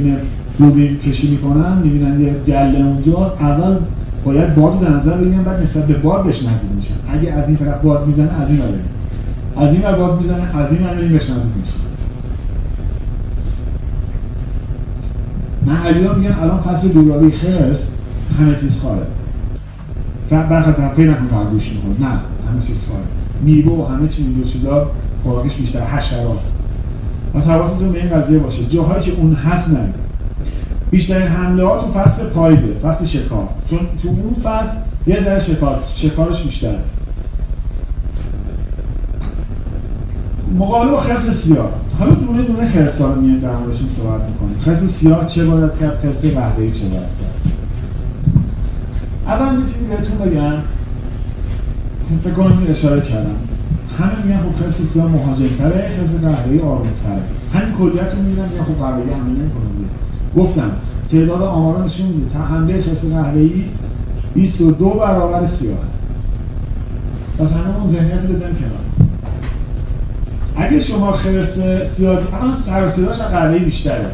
دونه 0.59 0.97
کشی 0.97 1.31
می‌کنن 1.31 1.79
می‌بینن 1.83 2.21
یه 2.21 2.35
گله 2.47 2.87
اونجاست 2.87 3.41
اول 3.41 3.77
باید 4.25 4.55
باد 4.55 4.81
در 4.81 4.91
نظر 4.91 5.17
بگیرن 5.17 5.43
بعد 5.43 5.63
نسبت 5.63 5.87
به 5.87 5.95
باد 5.95 6.25
بهش 6.25 6.37
نزدیک 6.37 6.71
میشن. 6.77 6.95
اگه 7.09 7.33
از 7.33 7.49
این 7.49 7.57
طرف 7.57 7.83
باد 7.83 8.07
می‌زنه 8.07 8.43
از 8.43 8.49
این 8.49 8.59
ور 8.59 9.67
از 9.67 9.75
این 9.75 9.83
ور 9.83 9.93
باد 9.93 10.21
می‌زنه 10.21 10.57
از 10.57 10.73
این 10.73 10.83
ور 10.83 10.95
بهش 10.95 11.31
نزدیک 11.31 11.57
میشه 11.61 11.75
محلی 15.67 16.05
ها 16.05 16.15
میگن 16.15 16.33
الان 16.33 16.61
فصل 16.61 16.89
دورابی 16.89 17.31
خرس 17.31 17.95
همه 18.39 18.55
چیز 18.55 18.81
خاره 18.81 19.07
برخط 20.31 20.77
تفقیه 20.77 21.11
نکن 21.11 21.27
فقط 21.27 21.51
گوش 21.51 21.73
نه 22.01 22.07
همه 22.07 22.61
چیز 22.67 22.85
خاره 22.89 23.05
میوه 23.43 23.73
و 23.73 23.87
همه 23.87 24.09
چی 24.09 24.23
شده 24.53 24.71
خوراکش 25.23 25.57
بیشتر 25.57 25.85
حشرات 25.85 26.39
پس 27.35 27.49
حواستون 27.49 27.93
به 27.93 27.99
این 27.99 28.11
قضیه 28.11 28.39
باشه. 28.39 28.65
جاهایی 28.65 29.03
که 29.03 29.13
اون 29.13 29.35
هست 29.35 29.71
نه. 29.71 29.95
بیشترین 30.91 31.27
حمله 31.27 31.65
ها 31.65 31.79
تو 31.79 31.87
فصل 31.87 32.25
پاییزه 32.25 32.75
فصل 32.83 33.05
شکار. 33.05 33.49
چون 33.71 33.79
تو 34.03 34.09
اون 34.09 34.35
فصل 34.45 34.77
یه 35.07 35.25
ذره 35.25 35.41
شکار 35.41 35.83
شکارش 35.95 36.43
بیشتره 36.43 36.79
مقابل 40.59 40.91
با 40.91 41.01
خرس 41.01 41.31
سیاه. 41.31 41.71
حالا 41.99 42.15
دونه 42.15 42.43
دونه 42.43 42.67
خرس 42.67 43.01
ها 43.01 43.13
رو 43.13 43.21
میایم 43.21 43.41
در 43.41 43.57
موردشون 43.57 43.89
صحبت 43.89 44.21
می‌کنیم. 44.29 44.59
خرس 44.61 44.85
سیاه 44.85 45.27
چه 45.27 45.45
باید 45.45 45.71
کرد؟ 45.81 45.99
خرس 45.99 46.25
قهوه‌ای 46.25 46.71
چه 46.71 46.89
باید 46.89 47.03
کرد؟ 47.03 47.53
اول 49.27 49.59
یه 49.59 49.67
چیزی 49.67 49.85
بهتون 49.85 50.19
بگم. 50.19 50.53
فکر 52.25 52.35
کنم 52.35 52.67
اشاره 52.69 53.01
کردم. 53.01 53.35
همه 54.01 54.25
میگن 54.25 54.41
خب 54.41 54.65
خرس 54.65 54.83
سیاه 54.83 55.09
مهاجمتره 55.09 55.91
خرس 55.91 56.21
قهوه‌ای 56.21 56.61
آرومتره. 56.61 57.23
همین 57.55 57.75
کلیت 57.75 58.15
رو 58.15 58.23
میگن 58.23 58.49
میگن 58.49 58.65
خب 58.65 58.79
قهوه‌ای 58.79 59.11
همه 59.11 59.29
نمی‌کنه 59.29 59.71
گفتم 60.37 60.71
تعداد 61.11 61.43
آمارا 61.43 61.85
نشون 61.85 62.07
میده 62.07 62.39
حمله 62.39 62.83
خرس 62.83 63.05
قهوه‌ای 63.05 63.65
22 64.35 64.91
برابر 64.91 65.47
سیاه 65.47 65.79
پس 67.39 67.53
همه 67.53 67.77
اون 67.81 67.93
ذهنیت 67.93 68.23
رو 68.23 68.35
بزنیم 68.35 68.55
کنار. 68.55 69.11
اگه 70.57 70.81
شما 70.81 71.13
خرس 71.13 71.59
سیاه 71.85 72.19
اما 72.43 72.57
سر 72.57 72.89
صداش 72.89 73.19
قهوه‌ای 73.23 73.59
بیشتره. 73.59 74.07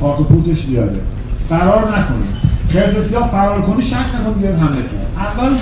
پاک 0.00 0.20
و 0.20 0.24
پورتش 0.24 0.64
زیاده. 0.66 1.00
فرار 1.48 1.98
نکنید. 1.98 2.34
خرس 2.68 3.08
سیاه 3.08 3.30
فرار 3.30 3.62
کنی 3.62 3.82
شک 3.82 3.96
نکنید 4.20 4.38
بیاد 4.38 4.54
حمله 4.54 4.82
کنه 4.82 5.22
اول 5.24 5.56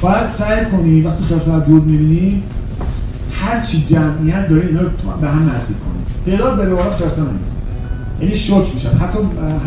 باید 0.00 0.30
سعی 0.30 0.64
کنی 0.64 1.02
وقتی 1.02 1.24
خرس 1.24 1.48
رو 1.48 1.60
دور 1.60 1.80
می‌بینی 1.80 2.42
هر 3.32 3.60
چی 3.60 3.84
جمعیت 3.86 4.48
داره 4.48 4.66
اینا 4.66 4.80
رو 4.80 4.88
به 5.20 5.28
هم 5.28 5.42
نزدیک 5.42 5.76
کنید 5.78 6.36
تعداد 6.38 6.56
به 6.56 6.76
خرس 6.82 7.18
نمیده 7.18 7.34
یعنی 8.20 8.34
شوک 8.34 8.74
میشن. 8.74 8.88
حتی 8.88 9.18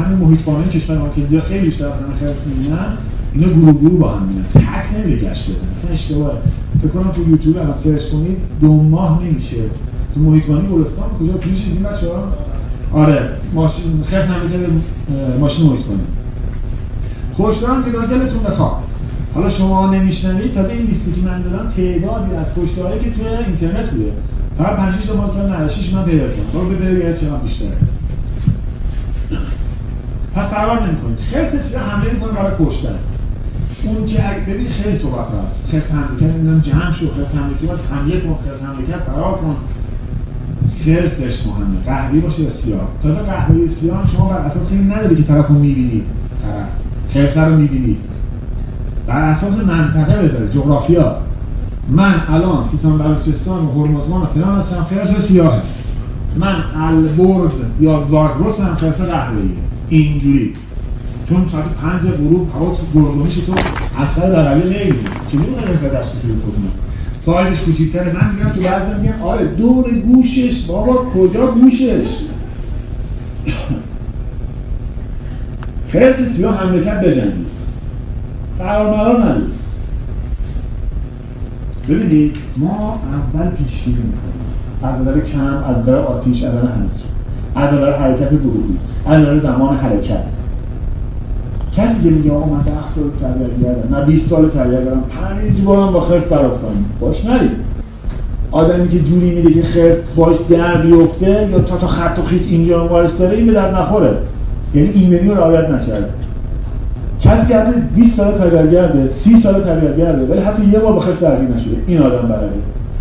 همین 0.03 0.17
محیط 0.17 0.41
فانای 0.41 0.69
کشور 0.69 0.97
آمریکا 0.97 1.41
خیلی 1.41 1.65
بیشتر 1.65 1.85
از 1.85 1.91
همه 1.91 2.15
خرس 2.19 2.47
می‌بینن 2.47 2.97
اینا 3.33 3.47
گروه 3.47 3.73
گروه 3.73 3.99
با 3.99 4.11
هم 4.11 4.23
می‌بینن. 4.23 4.45
تک 4.47 4.99
نمیره 4.99 5.29
گشت 5.29 5.51
بزن 5.51 5.67
مثلا 5.77 5.91
اشتباهه. 5.91 6.37
فکر 6.81 6.91
کنم 6.91 7.11
تو 7.11 7.29
یوتیوب 7.29 7.57
اگه 7.57 7.73
سرچ 7.73 8.09
کنید 8.09 8.37
دو 8.61 8.73
ماه 8.73 9.23
نمیشه. 9.23 9.57
تو 10.13 10.19
محیط 10.19 10.43
فانی 10.43 10.67
گلستان 10.67 11.09
کجا 11.19 11.37
فیلمش 11.37 11.63
دیدین 11.65 11.83
بچه‌ها؟ 11.83 12.27
آره 12.93 13.29
ماشین 13.53 14.03
خرس 14.05 14.29
نمیده 14.29 14.67
ماشین 15.39 15.65
محیط 15.69 15.81
فانی 15.85 15.99
خوشدارم 17.33 17.83
که 17.83 17.91
دلتون 17.91 18.43
بخواد. 18.43 18.90
حالا 19.33 19.49
شما 19.49 19.93
نمیشنوید 19.93 20.53
تا 20.53 20.65
این 20.65 20.81
لیستی 20.81 21.11
که 21.11 21.21
من 21.21 21.41
دارم 21.41 21.69
تعدادی 21.69 22.35
از 22.35 22.47
کشته‌هایی 22.57 22.99
که 22.99 23.11
توی 23.11 23.27
اینترنت 23.27 23.89
بوده. 23.89 24.11
فقط 24.57 24.75
5 24.75 24.95
6 24.95 25.05
تا 25.05 25.15
مال 25.15 25.49
96 25.49 25.93
من 25.93 26.03
پیدا 26.03 26.27
کردم. 26.27 26.43
برو 26.53 26.69
ببینید 26.69 27.15
چقدر 27.15 27.37
بیشتره. 27.37 27.77
پس 30.35 30.49
فرار 30.49 30.87
نمی‌کنید. 30.87 31.19
خرس 31.19 31.55
سیاه 31.55 31.83
حمله 31.83 32.13
می‌کنه 32.13 32.31
برای 32.31 32.51
کشتن. 32.65 32.95
اون 33.83 34.05
که 34.05 34.29
اگه 34.29 34.39
ببین 34.39 34.67
خیلی 34.67 34.97
صحبت 34.97 35.27
هست. 35.45 35.69
خرس 35.71 35.91
حمله 35.93 36.19
کرد 36.19 36.29
نمی‌دونم 36.29 36.59
جمع 36.59 36.91
شو 36.91 37.05
خرس 37.09 37.35
حمله 37.35 37.67
کرد 37.67 37.79
حمله 37.91 38.19
کن 38.21 38.37
خرس 38.45 38.61
حمله 38.61 38.87
کرد 38.87 39.03
فرار 39.03 39.33
کن. 39.33 39.55
خرسش 40.85 41.47
مهمه. 41.47 41.85
قهوه‌ای 41.85 42.19
باشه 42.19 42.41
یا 42.41 42.49
سیاه. 42.49 42.87
تازه 43.03 43.19
قهوه‌ای 43.19 43.69
سیاه 43.69 44.11
شما 44.15 44.29
بر 44.29 44.37
اساس 44.37 44.71
این 44.71 44.93
نداری 44.93 45.15
که 45.15 45.23
طرفو 45.23 45.53
می‌بینی. 45.53 46.03
طرف. 46.43 46.69
خرس 47.13 47.37
رو 47.37 47.57
می‌بینی. 47.57 47.97
بر 49.11 49.29
اساس 49.29 49.59
منطقه 49.59 50.23
بذاره 50.23 50.49
جغرافیا. 50.49 51.17
من 51.89 52.13
الان 52.29 52.67
سیستان 52.71 52.97
بلوچستان 52.97 53.65
و 53.65 53.71
هرمزگان 53.71 54.21
و 54.21 54.25
فلان 54.25 54.59
هستم 54.59 54.87
خرس 54.89 55.27
سیاهه. 55.27 55.61
من 56.35 56.55
البرز 56.75 57.51
یا 57.81 58.03
زاگرس 58.09 58.61
هم 58.61 58.75
خرس 58.75 59.01
قهوه‌ایه. 59.01 59.51
اینجوری. 59.89 60.53
چون 61.29 61.45
ساعت 61.51 61.65
پنج 61.65 62.11
غروب 62.11 62.49
هوا 62.55 62.75
تو 62.75 62.99
گرگومیش 62.99 63.35
تو 63.35 63.53
اصلا 64.01 64.29
بغلی 64.29 64.63
نمی‌بینی. 64.63 64.93
چون 65.31 65.41
نمی‌دونم 65.41 65.67
از 65.67 65.91
دست 65.91 66.21
توی 66.21 66.31
کدومه 66.31 66.71
سایدش 67.25 67.61
کوچیک‌تره. 67.61 68.13
من 68.13 68.35
میگم 68.35 68.49
تو 68.49 68.61
بعضی 68.61 69.01
میگم 69.01 69.21
آره 69.21 69.45
دور 69.45 69.89
گوشش. 69.91 70.65
بابا 70.65 70.93
کجا 70.93 71.47
گوشش؟ 71.47 72.07
خرس 75.87 76.21
سیاه 76.21 76.57
حمله 76.57 76.83
کرد 76.83 77.01
بجنگید. 77.01 77.50
مرار 78.63 79.23
ندید 79.23 79.61
ببینید 81.89 82.35
ما 82.57 82.99
اول 83.35 83.49
پیشگیری 83.49 83.97
می‌کنیم. 83.97 84.41
از 84.83 85.01
نظر 85.01 85.19
کم 85.19 85.63
از 85.63 85.77
نظر 85.77 85.95
آتیش 85.95 86.43
از 86.43 86.53
نظر 86.53 86.67
از 87.55 87.73
نظر 87.73 87.97
حرکت 87.97 88.29
گروهی. 88.29 88.77
از 89.05 89.21
نظر 89.21 89.39
زمان 89.39 89.77
حرکت. 89.77 90.23
کسی 91.77 92.03
که 92.03 92.09
میگه 92.09 92.31
آقا 92.31 92.45
من 92.45 92.61
10 92.61 92.71
سال 92.95 93.03
تربیت 93.19 93.63
کردم 93.63 93.95
نه 93.95 94.05
20 94.05 94.29
سال 94.29 94.49
تربیت 94.49 94.83
کردم 94.83 95.01
پنج 95.01 95.61
بارم 95.61 95.93
با 95.93 96.01
خرس 96.01 96.23
برآفتم 96.23 96.85
باش 96.99 97.25
نرید 97.25 97.51
آدمی 98.51 98.89
که 98.89 98.99
جوری 98.99 99.35
میده 99.35 99.53
که 99.53 99.63
خرس 99.63 100.07
باش 100.15 100.35
در 100.49 100.77
بیفته 100.77 101.49
یا 101.51 101.59
تا 101.59 101.77
تا 101.77 101.87
خط 101.87 102.19
و 102.19 102.23
خیط 102.23 102.47
اینجا 102.47 102.87
وارس 102.87 103.17
داره 103.17 103.37
این 103.37 103.45
به 103.45 103.53
در 103.53 103.79
نخوره. 103.79 104.17
یعنی 104.75 104.89
ایمنی 104.89 105.29
رو 105.29 105.35
رعایت 105.35 105.69
نکرده. 105.69 106.09
کسی 107.21 107.47
که 107.47 107.57
حتی 107.57 107.71
20 107.95 108.17
سال 108.17 108.37
تربیت 108.37 108.71
کرده 108.71 109.13
30 109.13 109.37
سال 109.37 109.61
تربیت 109.61 109.97
کرده 109.97 110.25
ولی 110.25 110.39
حتی 110.39 110.65
یه 110.65 110.79
بار 110.79 110.93
با 110.93 110.99
خرس 110.99 111.23
درگیر 111.23 111.49
نشده 111.49 111.77
این 111.87 112.01
آدم 112.01 112.27
بلده. 112.27 112.49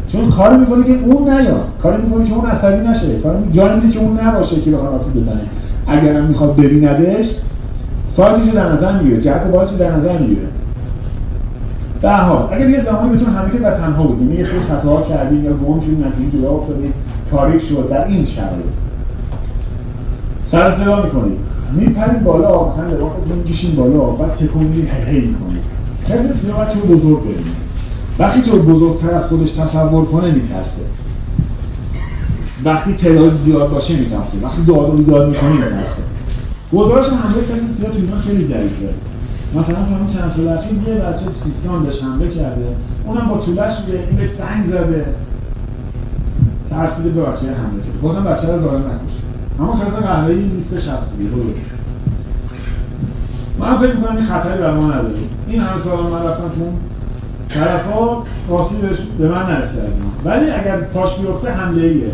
چون 0.08 0.30
کار 0.30 0.56
می‌کنه 0.56 0.84
که 0.84 0.92
اون 1.04 1.30
نیاد. 1.30 1.64
کار 1.82 2.00
می‌کنه 2.00 2.24
که 2.24 2.34
اون 2.34 2.46
عصبی 2.46 2.88
نشه. 2.88 3.18
کار 3.18 3.36
جای 3.52 3.74
میده 3.76 3.88
که 3.88 3.98
اون 3.98 4.20
نباشه 4.20 4.60
که 4.60 4.70
بخواد 4.70 4.94
آسیب 4.94 5.22
بزنه. 5.22 5.40
اگرم 5.86 6.24
می‌خواد 6.24 6.56
ببیندش 6.56 7.34
سایتش 8.06 8.48
در 8.54 8.72
نظر 8.72 8.92
می‌گیره. 8.92 9.20
جهت 9.20 9.46
بازش 9.46 9.74
در 9.74 9.96
نظر 9.96 10.18
می‌گیره. 10.18 10.42
در 12.02 12.20
حال 12.20 12.48
اگر 12.52 12.70
یه 12.70 12.84
زمانی 12.84 13.16
بتون 13.16 13.28
همه 13.28 13.58
در 13.58 13.74
تنها 13.74 14.02
بودیم 14.02 14.32
یه 14.38 14.44
خیلی 14.44 14.62
خطاها 14.62 15.02
کردیم 15.02 15.44
یا 15.44 15.52
گم 15.52 15.80
شدیم 15.80 16.04
نکنیم 16.06 16.30
جدا 16.30 16.50
افتادیم 16.50 16.92
تاریک 17.30 17.62
شد 17.62 17.88
در 17.90 18.04
این 18.06 18.24
شرایط. 18.24 18.70
سر 20.42 20.70
صدا 20.72 21.02
می‌کنید 21.02 21.38
میپرید 21.72 22.24
بالا 22.24 22.68
مثلا 22.68 22.86
لباستون 22.86 23.38
می‌کشین 23.38 23.76
بالا 23.76 23.98
بعد 23.98 24.34
تکون 24.34 24.72
هی 24.72 24.88
هی 25.06 25.20
می‌کنید 25.20 25.62
کسی 26.08 26.52
باید 26.52 26.68
تو 26.68 26.78
بزرگ 26.78 27.22
بریم 27.22 27.56
وقتی 28.18 28.42
تو 28.42 28.62
بزرگتر 28.62 29.10
از 29.10 29.26
خودش 29.26 29.50
تصور 29.50 30.04
کنه 30.04 30.30
میترسه. 30.30 30.82
وقتی 32.64 32.94
تعداد 32.94 33.40
زیاد 33.44 33.70
باشه 33.70 33.96
میترسه. 33.98 34.38
وقتی 34.42 34.64
داد 34.64 34.90
و 34.90 34.92
بیداد 34.92 35.28
می‌کنه 35.28 35.52
میترسه. 35.52 36.02
گزارش 36.72 37.06
حمله 37.06 37.42
کسی 37.54 37.66
سیاه 37.66 37.90
تو 37.90 37.98
اینا 37.98 38.16
خیلی 38.16 38.44
ضعیفه. 38.44 38.88
مثلا 39.54 39.74
تو 39.74 39.94
همین 39.94 40.06
چند 40.06 40.32
سال 40.36 40.48
اخیر 40.48 40.72
یه 40.88 40.94
بچه 40.94 41.24
تو 41.24 41.44
سیستان 41.44 41.82
بهش 41.82 42.02
حمله 42.02 42.28
کرده. 42.28 42.66
اونم 43.06 43.28
با 43.28 43.38
طولش 43.38 43.80
بوده 43.80 44.04
این 44.08 44.16
به 44.18 44.26
سنگ 44.26 44.66
زده. 44.66 45.06
ترسیده 46.70 47.08
به 47.08 47.20
بچه 47.20 47.46
حمله 47.46 47.82
کرده. 47.82 48.00
گفتم 48.02 48.24
بچه 48.24 48.52
رو 48.52 48.60
ظالم 48.60 48.84
نکشته 48.86 49.29
اما 49.60 49.72
قهوه‌ای 49.72 50.42
لیستش 50.42 50.88
هست 50.88 51.18
دیگه 51.18 51.30
برو 51.30 51.42
من 53.58 53.78
فکر 53.78 53.96
می‌کنم 53.96 54.16
این 54.16 54.26
خطری 54.26 54.58
بر 54.58 54.74
ما 54.74 54.86
نداره. 54.86 55.14
این 55.48 55.60
همه 55.60 55.82
سال 55.82 56.06
من 56.06 56.22
رفتم 56.22 56.48
تو 56.48 56.72
طرفا 57.54 58.22
آسیبش 58.50 58.98
به 59.18 59.28
من 59.28 59.46
نرسه 59.46 59.80
از 59.80 59.88
من 59.88 60.32
ولی 60.32 60.50
اگر 60.50 60.80
پاش 60.80 61.18
بیفته 61.18 61.50
حمله 61.50 61.82
ایه 61.82 62.12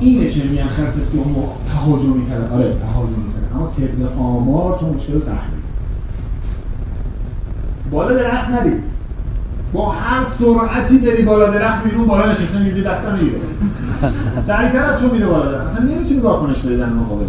اینه 0.00 0.28
که 0.28 0.44
میگن 0.44 0.66
خرس 0.66 0.94
سیوم 1.10 1.34
تهاجمی 1.72 2.26
کرده 2.26 2.54
آره 2.54 2.64
تهاجمی 2.64 3.32
کرده 3.34 3.56
اما 3.56 3.66
طبق 3.66 4.20
آمار 4.20 4.78
تو 4.78 4.86
مشکل 4.86 5.20
تحلیل 5.20 5.62
بالا 7.90 8.14
درخت 8.14 8.50
نرید. 8.50 8.82
با 9.76 9.92
هر 9.92 10.24
سرعتی 10.24 10.98
بری 10.98 11.22
بالا 11.22 11.50
درخت 11.50 11.84
بیرون 11.84 12.06
بالا 12.06 12.32
نشسته 12.32 12.58
می‌بینی 12.58 12.82
دستا 12.82 13.12
می‌گیره 13.16 13.38
سریعتر 14.46 14.84
از 14.84 15.00
تو 15.00 15.12
میره 15.14 15.26
بالا 15.26 15.52
درخت. 15.52 15.66
اصلا 15.66 15.84
نمی‌تونی 15.84 16.20
واکنش 16.20 16.60
بده 16.60 16.76
در 16.76 16.86
مقابلش. 16.86 17.28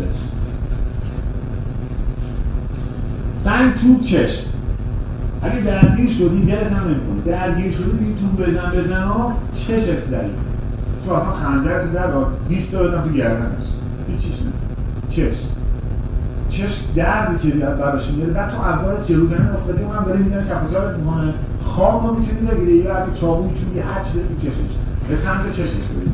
سنگ 3.43 3.75
چوب 3.75 4.01
چشم. 4.01 4.43
اگه 5.41 5.59
درگیر 5.59 6.09
شدی 6.09 6.45
دلت 6.45 6.71
هم 6.71 6.83
نمی‌کنه. 6.87 7.21
درگیر 7.37 7.71
شدی 7.71 7.97
دیگه 7.97 8.11
تو 8.19 8.43
بزن 8.43 8.71
بزن 8.75 9.03
ها 9.03 9.33
چشت 9.53 9.99
زدی 9.99 10.29
تو 11.05 11.13
اصلا 11.13 11.31
خنجر 11.31 11.81
تو 11.81 11.93
در 11.93 12.07
20 12.49 12.71
تا 12.71 12.83
بزن 12.83 13.03
تو 13.03 13.09
گردنش. 13.09 13.63
هیچیش 14.07 14.41
نه. 14.41 14.51
چشم. 15.09 15.56
چشم 16.57 16.93
دردی 16.95 17.49
که 17.49 17.55
بیاد 17.55 17.77
براش 17.77 18.11
میاد 18.11 18.33
بعد 18.33 18.49
تو 18.51 18.57
ابزار 18.63 19.03
چروزنه 19.03 19.53
افتادی 19.53 19.83
اونم 19.83 20.05
داره 20.05 20.19
می‌زنه 20.19 20.43
چپ 20.43 20.69
و 20.69 20.73
چالت 20.73 20.95
می‌کنه 20.97 21.33
خاک 21.63 22.03
رو 22.03 22.15
می‌تونی 22.15 22.39
بگیری. 22.39 22.77
یا 22.77 22.97
اگه 22.97 23.13
چاقو 23.13 23.43
می‌تونی 23.43 23.79
هر 23.79 23.99
چی 23.99 24.11
تو 24.13 24.47
چشش 24.47 24.73
به 25.09 25.15
سمت 25.15 25.51
چشش 25.51 25.73
برید 25.73 26.13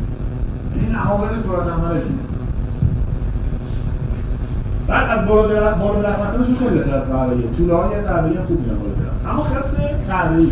این 0.75 0.91
نهایت 0.91 1.31
صورت 1.45 1.67
عمل 1.67 1.99
بعد 4.87 5.19
از 5.19 5.27
بالا 5.27 5.47
درخت 5.47 5.79
بالا 5.79 6.01
درخت 6.01 6.19
مثلا 6.19 6.43
خیلی 6.43 6.77
بهتر 6.77 6.95
از 6.95 7.09
قهوه‌ای 7.09 7.43
طوله 7.57 7.75
های 7.75 8.01
قهوه‌ای 8.01 8.37
خوب 8.47 8.59
میاد 8.59 8.79
بالا 8.79 8.93
درخت 8.93 9.25
اما 9.33 9.43
خاصه 9.43 9.77
قهوه‌ای. 10.09 10.51